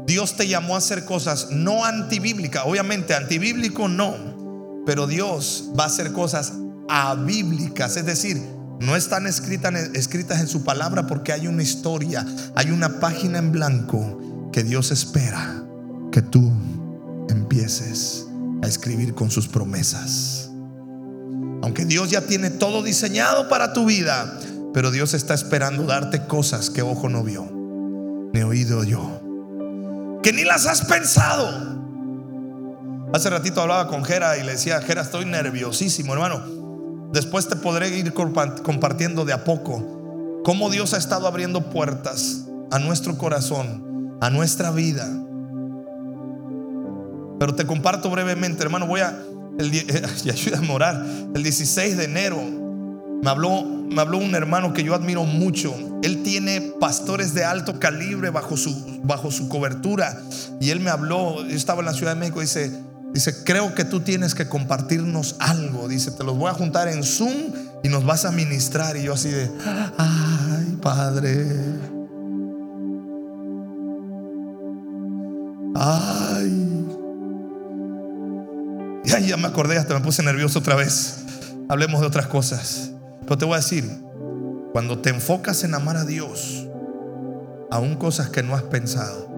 Dios 0.06 0.36
te 0.36 0.48
llamó 0.48 0.74
a 0.74 0.78
hacer 0.78 1.04
cosas 1.04 1.48
no 1.50 1.84
antibíblicas. 1.84 2.64
Obviamente 2.66 3.14
antibíblico 3.14 3.88
no. 3.88 4.82
Pero 4.86 5.06
Dios 5.06 5.70
va 5.78 5.84
a 5.84 5.86
hacer 5.86 6.12
cosas 6.12 6.54
abíblicas. 6.88 7.96
Es 7.96 8.06
decir, 8.06 8.42
no 8.80 8.96
están 8.96 9.26
escritas, 9.26 9.72
escritas 9.94 10.40
en 10.40 10.48
su 10.48 10.64
palabra 10.64 11.06
porque 11.06 11.32
hay 11.32 11.46
una 11.46 11.62
historia, 11.62 12.26
hay 12.54 12.70
una 12.70 13.00
página 13.00 13.38
en 13.38 13.52
blanco 13.52 14.50
que 14.52 14.62
Dios 14.62 14.90
espera 14.90 15.64
que 16.12 16.22
tú 16.22 16.52
empieces 17.28 18.26
a 18.62 18.66
escribir 18.66 19.14
con 19.14 19.30
sus 19.30 19.48
promesas. 19.48 20.33
Aunque 21.64 21.86
Dios 21.86 22.10
ya 22.10 22.20
tiene 22.20 22.50
todo 22.50 22.82
diseñado 22.82 23.48
para 23.48 23.72
tu 23.72 23.86
vida, 23.86 24.38
pero 24.74 24.90
Dios 24.90 25.14
está 25.14 25.32
esperando 25.32 25.84
darte 25.84 26.26
cosas 26.26 26.68
que 26.68 26.82
ojo 26.82 27.08
no 27.08 27.24
vio, 27.24 27.48
ni 28.34 28.42
oído 28.42 28.84
yo, 28.84 29.22
que 30.22 30.34
ni 30.34 30.44
las 30.44 30.66
has 30.66 30.84
pensado. 30.84 31.80
Hace 33.14 33.30
ratito 33.30 33.62
hablaba 33.62 33.88
con 33.88 34.04
Jera 34.04 34.36
y 34.36 34.42
le 34.42 34.52
decía, 34.52 34.82
Jera, 34.82 35.00
estoy 35.00 35.24
nerviosísimo, 35.24 36.12
hermano. 36.12 36.42
Después 37.14 37.48
te 37.48 37.56
podré 37.56 37.88
ir 37.96 38.12
compartiendo 38.12 39.24
de 39.24 39.32
a 39.32 39.44
poco 39.44 40.42
cómo 40.44 40.68
Dios 40.68 40.92
ha 40.92 40.98
estado 40.98 41.26
abriendo 41.26 41.70
puertas 41.70 42.44
a 42.72 42.78
nuestro 42.78 43.16
corazón, 43.16 44.18
a 44.20 44.28
nuestra 44.28 44.70
vida. 44.70 45.08
Pero 47.38 47.54
te 47.54 47.64
comparto 47.64 48.10
brevemente, 48.10 48.62
hermano, 48.62 48.86
voy 48.86 49.00
a 49.00 49.18
el, 49.58 49.74
y 50.24 50.30
ayúdame 50.30 50.68
a 50.68 50.72
orar. 50.72 51.06
El 51.34 51.42
16 51.42 51.96
de 51.96 52.04
enero 52.04 52.40
me 53.22 53.30
habló, 53.30 53.64
me 53.64 54.00
habló 54.00 54.18
un 54.18 54.34
hermano 54.34 54.72
que 54.72 54.84
yo 54.84 54.94
admiro 54.94 55.24
mucho. 55.24 55.74
Él 56.02 56.22
tiene 56.22 56.60
pastores 56.78 57.32
de 57.32 57.44
alto 57.44 57.78
calibre 57.78 58.30
bajo 58.30 58.56
su, 58.56 59.00
bajo 59.02 59.30
su 59.30 59.48
cobertura. 59.48 60.20
Y 60.60 60.70
él 60.70 60.80
me 60.80 60.90
habló, 60.90 61.42
yo 61.46 61.56
estaba 61.56 61.80
en 61.80 61.86
la 61.86 61.94
Ciudad 61.94 62.14
de 62.14 62.20
México, 62.20 62.40
dice, 62.40 62.70
dice, 63.14 63.44
creo 63.44 63.74
que 63.74 63.84
tú 63.84 64.00
tienes 64.00 64.34
que 64.34 64.46
compartirnos 64.46 65.36
algo. 65.38 65.88
Dice, 65.88 66.10
te 66.10 66.22
los 66.22 66.36
voy 66.36 66.50
a 66.50 66.54
juntar 66.54 66.88
en 66.88 67.02
Zoom 67.02 67.32
y 67.82 67.88
nos 67.88 68.04
vas 68.04 68.26
a 68.26 68.32
ministrar. 68.32 68.96
Y 68.96 69.04
yo 69.04 69.14
así 69.14 69.30
de, 69.30 69.50
ay, 69.96 70.78
Padre. 70.82 71.46
Ya 79.20 79.36
me 79.36 79.46
acordé, 79.46 79.78
hasta 79.78 79.94
me 79.94 80.00
puse 80.00 80.22
nervioso 80.22 80.58
otra 80.58 80.74
vez. 80.74 81.18
hablemos 81.68 82.00
de 82.00 82.06
otras 82.06 82.26
cosas. 82.26 82.90
Pero 83.22 83.38
te 83.38 83.44
voy 83.44 83.54
a 83.54 83.58
decir, 83.58 83.88
cuando 84.72 84.98
te 84.98 85.10
enfocas 85.10 85.62
en 85.62 85.74
amar 85.74 85.96
a 85.96 86.04
Dios, 86.04 86.66
aún 87.70 87.94
cosas 87.94 88.30
que 88.30 88.42
no 88.42 88.56
has 88.56 88.64
pensado, 88.64 89.28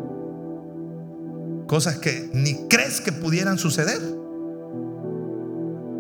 cosas 1.67 1.99
que 1.99 2.31
ni 2.33 2.67
crees 2.69 3.03
que 3.03 3.13
pudieran 3.13 3.59
suceder, 3.59 4.01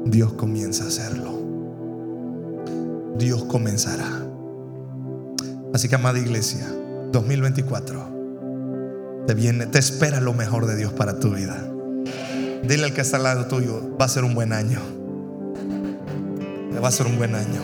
Dios 0.06 0.32
comienza 0.32 0.84
a 0.84 0.88
hacerlo. 0.88 1.38
Dios 3.18 3.44
comenzará. 3.44 4.08
Así 5.74 5.88
que, 5.88 5.96
amada 5.96 6.18
iglesia, 6.18 6.66
2024, 7.12 9.24
te 9.26 9.34
viene, 9.34 9.66
te 9.66 9.78
espera 9.78 10.20
lo 10.20 10.32
mejor 10.32 10.66
de 10.66 10.76
Dios 10.76 10.94
para 10.94 11.18
tu 11.18 11.30
vida. 11.30 11.75
Dile 12.66 12.84
al 12.84 12.94
que 12.94 13.02
está 13.02 13.18
al 13.18 13.22
lado 13.22 13.46
tuyo, 13.46 13.96
va 14.00 14.06
a 14.06 14.08
ser 14.08 14.24
un 14.24 14.34
buen 14.34 14.52
año. 14.52 14.80
Va 16.82 16.88
a 16.88 16.92
ser 16.92 17.06
un 17.06 17.16
buen 17.16 17.34
año. 17.34 17.62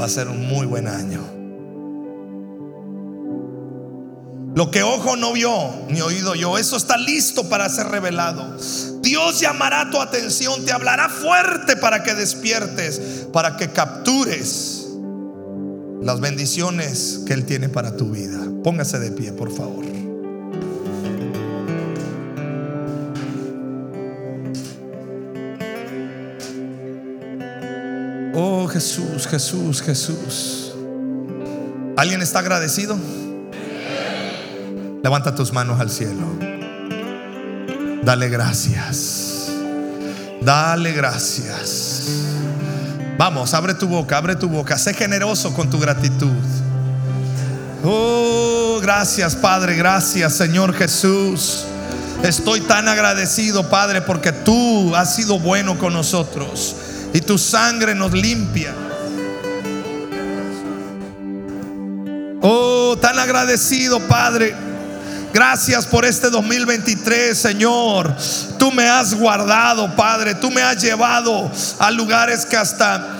Va 0.00 0.04
a 0.04 0.08
ser 0.08 0.28
un 0.28 0.46
muy 0.46 0.66
buen 0.66 0.86
año. 0.86 1.20
Lo 4.54 4.70
que 4.70 4.84
ojo 4.84 5.16
no 5.16 5.32
vio, 5.32 5.50
ni 5.88 6.00
oído 6.00 6.36
yo, 6.36 6.56
eso 6.58 6.76
está 6.76 6.96
listo 6.96 7.48
para 7.48 7.68
ser 7.68 7.88
revelado. 7.88 8.56
Dios 9.02 9.40
llamará 9.40 9.90
tu 9.90 10.00
atención, 10.00 10.64
te 10.64 10.70
hablará 10.70 11.08
fuerte 11.08 11.76
para 11.76 12.04
que 12.04 12.14
despiertes, 12.14 13.26
para 13.32 13.56
que 13.56 13.70
captures 13.70 14.86
las 16.00 16.20
bendiciones 16.20 17.22
que 17.26 17.32
Él 17.32 17.46
tiene 17.46 17.68
para 17.68 17.96
tu 17.96 18.10
vida. 18.10 18.38
Póngase 18.62 19.00
de 19.00 19.10
pie, 19.10 19.32
por 19.32 19.50
favor. 19.52 20.03
Oh 28.36 28.66
Jesús, 28.66 29.28
Jesús, 29.28 29.80
Jesús. 29.80 30.72
¿Alguien 31.96 32.20
está 32.20 32.40
agradecido? 32.40 32.98
Levanta 35.04 35.36
tus 35.36 35.52
manos 35.52 35.80
al 35.80 35.88
cielo. 35.88 36.26
Dale 38.02 38.28
gracias. 38.28 39.50
Dale 40.42 40.92
gracias. 40.92 42.08
Vamos, 43.16 43.54
abre 43.54 43.74
tu 43.74 43.86
boca, 43.86 44.16
abre 44.16 44.34
tu 44.34 44.48
boca. 44.48 44.76
Sé 44.78 44.94
generoso 44.94 45.54
con 45.54 45.70
tu 45.70 45.78
gratitud. 45.78 46.32
Oh, 47.84 48.80
gracias 48.82 49.36
Padre, 49.36 49.76
gracias 49.76 50.32
Señor 50.32 50.74
Jesús. 50.74 51.66
Estoy 52.24 52.62
tan 52.62 52.88
agradecido, 52.88 53.70
Padre, 53.70 54.00
porque 54.00 54.32
tú 54.32 54.96
has 54.96 55.14
sido 55.14 55.38
bueno 55.38 55.78
con 55.78 55.92
nosotros 55.92 56.74
y 57.14 57.20
tu 57.20 57.38
sangre 57.38 57.94
nos 57.94 58.12
limpia. 58.12 58.74
Oh, 62.42 62.98
tan 63.00 63.18
agradecido, 63.18 64.00
Padre. 64.00 64.54
Gracias 65.32 65.86
por 65.86 66.04
este 66.04 66.28
2023, 66.28 67.38
Señor. 67.38 68.14
Tú 68.58 68.72
me 68.72 68.88
has 68.88 69.14
guardado, 69.14 69.94
Padre. 69.94 70.34
Tú 70.34 70.50
me 70.50 70.60
has 70.60 70.82
llevado 70.82 71.50
a 71.78 71.90
lugares 71.92 72.44
que 72.44 72.56
hasta 72.56 73.16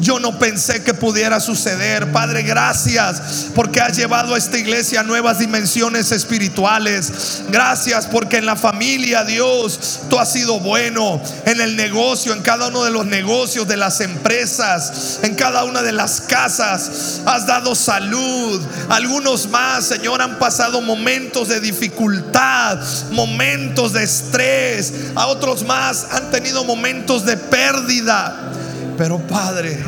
yo 0.00 0.18
no 0.18 0.38
pensé 0.38 0.82
que 0.82 0.94
pudiera 0.94 1.40
suceder. 1.40 2.12
Padre, 2.12 2.42
gracias 2.42 3.50
porque 3.54 3.80
has 3.80 3.96
llevado 3.96 4.34
a 4.34 4.38
esta 4.38 4.58
iglesia 4.58 5.00
a 5.00 5.04
nuevas 5.04 5.38
dimensiones 5.38 6.12
espirituales. 6.12 7.42
Gracias 7.50 8.06
porque 8.06 8.38
en 8.38 8.46
la 8.46 8.56
familia, 8.56 9.24
Dios, 9.24 10.00
tú 10.08 10.18
has 10.18 10.32
sido 10.32 10.60
bueno. 10.60 11.20
En 11.46 11.60
el 11.60 11.76
negocio, 11.76 12.32
en 12.32 12.42
cada 12.42 12.68
uno 12.68 12.84
de 12.84 12.90
los 12.90 13.06
negocios, 13.06 13.68
de 13.68 13.76
las 13.76 14.00
empresas, 14.00 15.20
en 15.22 15.34
cada 15.34 15.64
una 15.64 15.82
de 15.82 15.92
las 15.92 16.20
casas, 16.22 17.20
has 17.26 17.46
dado 17.46 17.74
salud. 17.74 18.62
Algunos 18.88 19.48
más, 19.48 19.86
Señor, 19.86 20.22
han 20.22 20.38
pasado 20.38 20.80
momentos 20.80 21.48
de 21.48 21.60
dificultad, 21.60 22.78
momentos 23.10 23.92
de 23.92 24.04
estrés. 24.04 24.92
A 25.14 25.26
otros 25.26 25.64
más 25.64 26.06
han 26.10 26.30
tenido 26.30 26.64
momentos 26.64 27.24
de 27.24 27.36
pérdida. 27.36 28.52
Pero 28.96 29.18
Padre, 29.18 29.78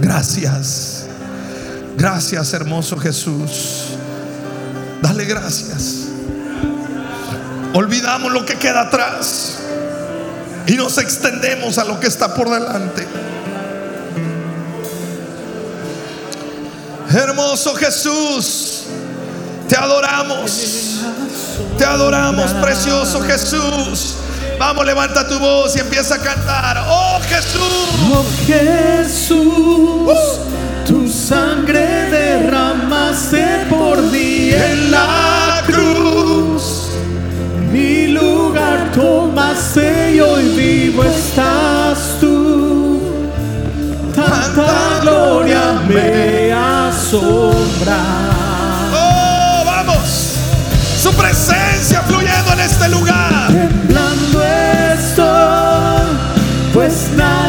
gracias. 0.00 1.06
Gracias, 1.96 2.52
hermoso 2.52 2.96
Jesús. 2.96 3.84
Dale 5.02 5.24
gracias. 5.24 6.06
Olvidamos 7.74 8.32
lo 8.32 8.44
que 8.44 8.56
queda 8.56 8.82
atrás 8.82 9.58
y 10.66 10.74
nos 10.74 10.98
extendemos 10.98 11.78
a 11.78 11.84
lo 11.84 12.00
que 12.00 12.06
está 12.06 12.34
por 12.34 12.50
delante. 12.50 13.06
Hermoso 17.10 17.74
Jesús, 17.74 18.84
te 19.68 19.76
adoramos. 19.76 21.00
Te 21.76 21.84
adoramos, 21.84 22.52
precioso 22.54 23.20
Jesús. 23.22 24.16
Vamos, 24.60 24.84
levanta 24.84 25.26
tu 25.26 25.38
voz 25.38 25.74
y 25.74 25.80
empieza 25.80 26.16
a 26.16 26.18
cantar. 26.18 26.84
Oh 26.86 27.18
Jesús. 27.26 27.62
Oh 28.12 28.26
Jesús, 28.46 30.12
tu 30.86 31.08
sangre 31.08 32.10
derramaste 32.10 33.64
por 33.70 34.02
mí 34.02 34.50
en 34.52 34.90
la 34.90 35.62
cruz. 35.64 36.90
Mi 37.72 38.08
lugar 38.08 38.92
tomaste 38.92 40.16
y 40.16 40.20
hoy 40.20 40.44
vivo 40.50 41.04
estás 41.04 42.18
tú. 42.20 43.00
Tanta 44.14 45.00
gloria 45.00 45.80
me 45.88 46.52
asombra. 46.52 48.02
Oh, 48.92 49.62
vamos. 49.64 50.34
Su 51.02 51.14
presencia 51.14 52.02
fluyendo 52.02 52.52
en 52.52 52.60
este 52.60 52.88
lugar. 52.90 53.46
Temblando 53.46 54.29
pues 56.72 57.10
nadie 57.16 57.39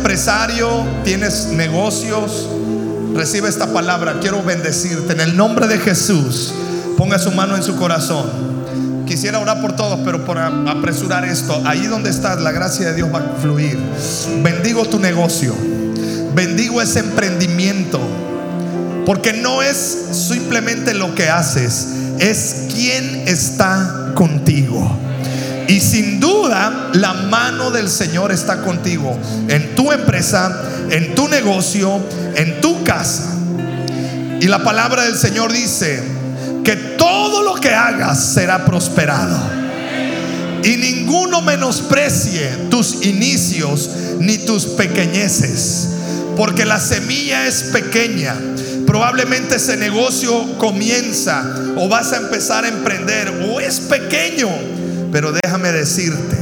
empresario, 0.00 0.66
tienes 1.04 1.48
negocios, 1.48 2.48
recibe 3.14 3.50
esta 3.50 3.70
palabra. 3.70 4.16
Quiero 4.18 4.42
bendecirte 4.42 5.12
en 5.12 5.20
el 5.20 5.36
nombre 5.36 5.66
de 5.66 5.78
Jesús. 5.78 6.54
Ponga 6.96 7.18
su 7.18 7.30
mano 7.32 7.54
en 7.54 7.62
su 7.62 7.76
corazón. 7.76 8.26
Quisiera 9.06 9.38
orar 9.38 9.60
por 9.60 9.76
todos, 9.76 10.00
pero 10.02 10.24
por 10.24 10.38
apresurar 10.38 11.26
esto, 11.26 11.60
ahí 11.66 11.86
donde 11.86 12.08
estás, 12.08 12.40
la 12.40 12.50
gracia 12.50 12.86
de 12.86 12.94
Dios 12.94 13.10
va 13.12 13.18
a 13.18 13.40
fluir. 13.42 13.78
Bendigo 14.42 14.86
tu 14.86 14.98
negocio. 14.98 15.54
Bendigo 16.34 16.80
ese 16.80 17.00
emprendimiento. 17.00 18.00
Porque 19.04 19.34
no 19.34 19.60
es 19.60 19.76
simplemente 20.12 20.94
lo 20.94 21.14
que 21.14 21.28
haces, 21.28 21.88
es 22.18 22.68
quién 22.72 23.24
está 23.26 24.12
contigo. 24.14 25.09
Y 25.70 25.78
sin 25.78 26.18
duda, 26.18 26.90
la 26.94 27.12
mano 27.14 27.70
del 27.70 27.88
Señor 27.88 28.32
está 28.32 28.60
contigo 28.60 29.16
en 29.46 29.76
tu 29.76 29.92
empresa, 29.92 30.64
en 30.90 31.14
tu 31.14 31.28
negocio, 31.28 32.00
en 32.34 32.60
tu 32.60 32.82
casa. 32.82 33.32
Y 34.40 34.48
la 34.48 34.64
palabra 34.64 35.04
del 35.04 35.16
Señor 35.16 35.52
dice 35.52 36.02
que 36.64 36.74
todo 36.74 37.44
lo 37.44 37.54
que 37.54 37.72
hagas 37.72 38.34
será 38.34 38.64
prosperado. 38.64 39.38
Y 40.64 40.76
ninguno 40.76 41.40
menosprecie 41.40 42.50
tus 42.68 43.06
inicios 43.06 43.90
ni 44.18 44.38
tus 44.38 44.66
pequeñeces. 44.66 45.90
Porque 46.36 46.64
la 46.64 46.80
semilla 46.80 47.46
es 47.46 47.62
pequeña. 47.72 48.34
Probablemente 48.88 49.54
ese 49.54 49.76
negocio 49.76 50.58
comienza 50.58 51.44
o 51.76 51.88
vas 51.88 52.12
a 52.12 52.16
empezar 52.16 52.64
a 52.64 52.68
emprender 52.68 53.46
o 53.48 53.60
es 53.60 53.78
pequeño. 53.78 54.48
Pero 55.12 55.32
déjame 55.32 55.72
decirte, 55.72 56.36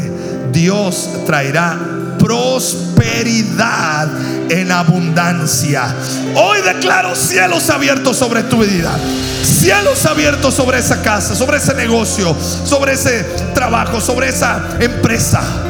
Dios 0.52 1.08
traerá 1.26 1.78
prosperidad 2.18 4.08
en 4.50 4.70
abundancia. 4.72 5.94
Hoy 6.34 6.60
declaro 6.62 7.14
cielos 7.14 7.70
abiertos 7.70 8.16
sobre 8.16 8.42
tu 8.42 8.58
vida. 8.58 8.98
Cielos 9.42 10.04
abiertos 10.06 10.54
sobre 10.54 10.78
esa 10.78 11.02
casa, 11.02 11.34
sobre 11.34 11.58
ese 11.58 11.74
negocio, 11.74 12.36
sobre 12.64 12.92
ese 12.92 13.24
trabajo, 13.54 14.00
sobre 14.00 14.28
esa 14.28 14.76
empresa. 14.80 15.67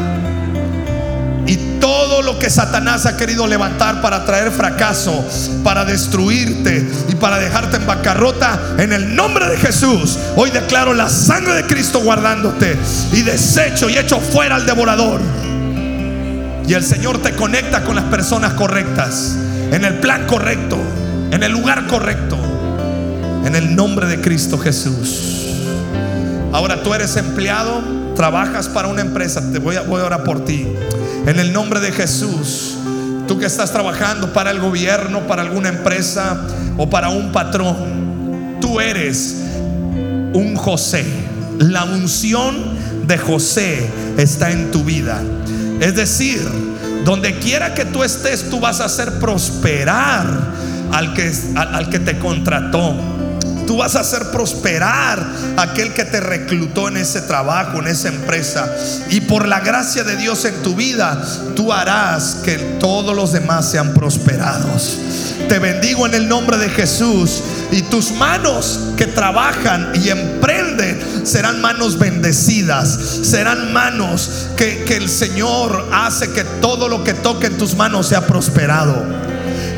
Lo 2.28 2.38
que 2.38 2.50
Satanás 2.50 3.06
ha 3.06 3.16
querido 3.16 3.46
levantar 3.46 4.02
para 4.02 4.26
traer 4.26 4.50
fracaso, 4.50 5.26
para 5.64 5.86
destruirte 5.86 6.86
y 7.08 7.14
para 7.14 7.38
dejarte 7.38 7.78
en 7.78 7.86
bancarrota, 7.86 8.74
en 8.76 8.92
el 8.92 9.16
nombre 9.16 9.48
de 9.48 9.56
Jesús, 9.56 10.18
hoy 10.36 10.50
declaro 10.50 10.92
la 10.92 11.08
sangre 11.08 11.54
de 11.54 11.62
Cristo 11.64 12.00
guardándote 12.00 12.76
y 13.14 13.22
desecho 13.22 13.88
y 13.88 13.96
echo 13.96 14.20
fuera 14.20 14.56
al 14.56 14.66
devorador. 14.66 15.22
Y 16.66 16.74
el 16.74 16.84
Señor 16.84 17.22
te 17.22 17.32
conecta 17.32 17.82
con 17.82 17.96
las 17.96 18.04
personas 18.04 18.52
correctas, 18.52 19.34
en 19.72 19.86
el 19.86 19.94
plan 19.94 20.26
correcto, 20.26 20.76
en 21.30 21.42
el 21.42 21.50
lugar 21.50 21.86
correcto, 21.86 22.36
en 23.46 23.56
el 23.56 23.74
nombre 23.74 24.06
de 24.06 24.20
Cristo 24.20 24.58
Jesús. 24.58 25.46
Ahora 26.52 26.82
tú 26.82 26.92
eres 26.92 27.16
empleado, 27.16 27.82
trabajas 28.14 28.68
para 28.68 28.88
una 28.88 29.00
empresa, 29.00 29.50
te 29.50 29.58
voy 29.58 29.76
a, 29.76 29.80
voy 29.80 30.02
a 30.02 30.04
orar 30.04 30.24
por 30.24 30.44
ti. 30.44 30.66
En 31.28 31.38
el 31.38 31.52
nombre 31.52 31.78
de 31.80 31.92
Jesús, 31.92 32.74
tú 33.26 33.38
que 33.38 33.44
estás 33.44 33.70
trabajando 33.70 34.32
para 34.32 34.50
el 34.50 34.60
gobierno, 34.60 35.26
para 35.26 35.42
alguna 35.42 35.68
empresa 35.68 36.40
o 36.78 36.88
para 36.88 37.10
un 37.10 37.32
patrón, 37.32 38.56
tú 38.62 38.80
eres 38.80 39.36
un 40.32 40.56
José. 40.56 41.04
La 41.58 41.84
unción 41.84 42.56
de 43.06 43.18
José 43.18 43.90
está 44.16 44.50
en 44.50 44.70
tu 44.70 44.84
vida. 44.84 45.20
Es 45.80 45.96
decir, 45.96 46.40
donde 47.04 47.38
quiera 47.38 47.74
que 47.74 47.84
tú 47.84 48.02
estés, 48.02 48.48
tú 48.48 48.58
vas 48.58 48.80
a 48.80 48.86
hacer 48.86 49.18
prosperar 49.18 50.24
al 50.92 51.12
que, 51.12 51.30
al, 51.56 51.74
al 51.74 51.90
que 51.90 51.98
te 51.98 52.18
contrató. 52.18 53.17
Tú 53.68 53.76
vas 53.76 53.96
a 53.96 54.00
hacer 54.00 54.30
prosperar 54.30 55.30
a 55.58 55.60
aquel 55.60 55.92
que 55.92 56.06
te 56.06 56.20
reclutó 56.20 56.88
en 56.88 56.96
ese 56.96 57.20
trabajo, 57.20 57.80
en 57.80 57.88
esa 57.88 58.08
empresa. 58.08 58.66
Y 59.10 59.20
por 59.20 59.46
la 59.46 59.60
gracia 59.60 60.04
de 60.04 60.16
Dios 60.16 60.46
en 60.46 60.54
tu 60.62 60.74
vida, 60.74 61.22
tú 61.54 61.70
harás 61.70 62.36
que 62.42 62.56
todos 62.80 63.14
los 63.14 63.32
demás 63.32 63.70
sean 63.70 63.92
prosperados. 63.92 64.96
Te 65.50 65.58
bendigo 65.58 66.06
en 66.06 66.14
el 66.14 66.30
nombre 66.30 66.56
de 66.56 66.70
Jesús. 66.70 67.42
Y 67.70 67.82
tus 67.82 68.12
manos 68.12 68.80
que 68.96 69.06
trabajan 69.06 69.92
y 70.02 70.08
emprenden 70.08 71.26
serán 71.26 71.60
manos 71.60 71.98
bendecidas. 71.98 72.88
Serán 73.22 73.74
manos 73.74 74.48
que, 74.56 74.84
que 74.84 74.96
el 74.96 75.10
Señor 75.10 75.90
hace 75.92 76.30
que 76.30 76.44
todo 76.44 76.88
lo 76.88 77.04
que 77.04 77.12
toque 77.12 77.48
en 77.48 77.58
tus 77.58 77.74
manos 77.74 78.08
sea 78.08 78.26
prosperado 78.26 79.27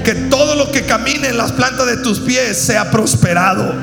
que 0.05 0.15
todo 0.15 0.55
lo 0.55 0.71
que 0.71 0.87
camine 0.87 1.29
en 1.29 1.37
las 1.37 1.53
plantas 1.53 1.87
de 1.87 1.99
tus 1.99 2.21
pies 2.21 2.59
sea 2.59 2.91
prosperado. 2.91 3.75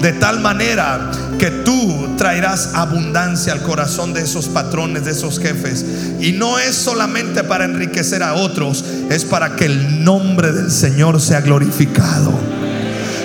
De 0.00 0.12
tal 0.12 0.38
manera 0.38 1.10
que 1.38 1.50
tú 1.50 2.14
traerás 2.16 2.74
abundancia 2.74 3.52
al 3.52 3.62
corazón 3.62 4.12
de 4.12 4.22
esos 4.22 4.48
patrones, 4.48 5.04
de 5.04 5.10
esos 5.10 5.40
jefes. 5.40 5.84
Y 6.20 6.32
no 6.32 6.58
es 6.58 6.74
solamente 6.74 7.42
para 7.42 7.64
enriquecer 7.64 8.22
a 8.22 8.34
otros, 8.34 8.84
es 9.10 9.24
para 9.24 9.56
que 9.56 9.64
el 9.64 10.04
nombre 10.04 10.52
del 10.52 10.70
Señor 10.70 11.20
sea 11.20 11.40
glorificado. 11.40 12.32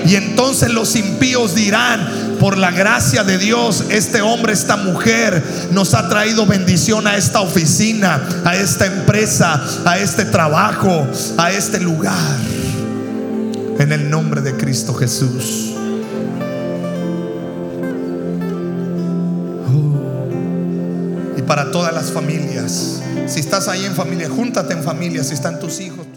Y 0.06 0.16
entonces 0.16 0.72
los 0.72 0.96
impíos 0.96 1.56
dirán, 1.56 2.23
por 2.44 2.58
la 2.58 2.72
gracia 2.72 3.24
de 3.24 3.38
Dios, 3.38 3.86
este 3.90 4.22
hombre, 4.22 4.52
esta 4.52 4.76
mujer 4.76 5.42
nos 5.72 5.94
ha 5.94 6.10
traído 6.10 6.46
bendición 6.46 7.08
a 7.08 7.16
esta 7.16 7.40
oficina, 7.40 8.22
a 8.44 8.58
esta 8.58 8.86
empresa, 8.86 9.64
a 9.86 9.98
este 9.98 10.26
trabajo, 10.26 11.08
a 11.38 11.52
este 11.54 11.80
lugar. 11.80 12.38
En 13.80 13.94
el 13.94 14.10
nombre 14.10 14.42
de 14.42 14.58
Cristo 14.58 14.94
Jesús. 14.94 15.74
Oh. 19.74 21.38
Y 21.38 21.44
para 21.44 21.72
todas 21.72 21.94
las 21.94 22.12
familias, 22.12 23.02
si 23.26 23.40
estás 23.40 23.70
ahí 23.70 23.86
en 23.86 23.96
familia, 23.96 24.28
júntate 24.30 24.74
en 24.74 24.84
familia, 24.84 25.24
si 25.24 25.34
están 25.34 25.62
tus 25.62 25.80
hijos. 25.80 26.08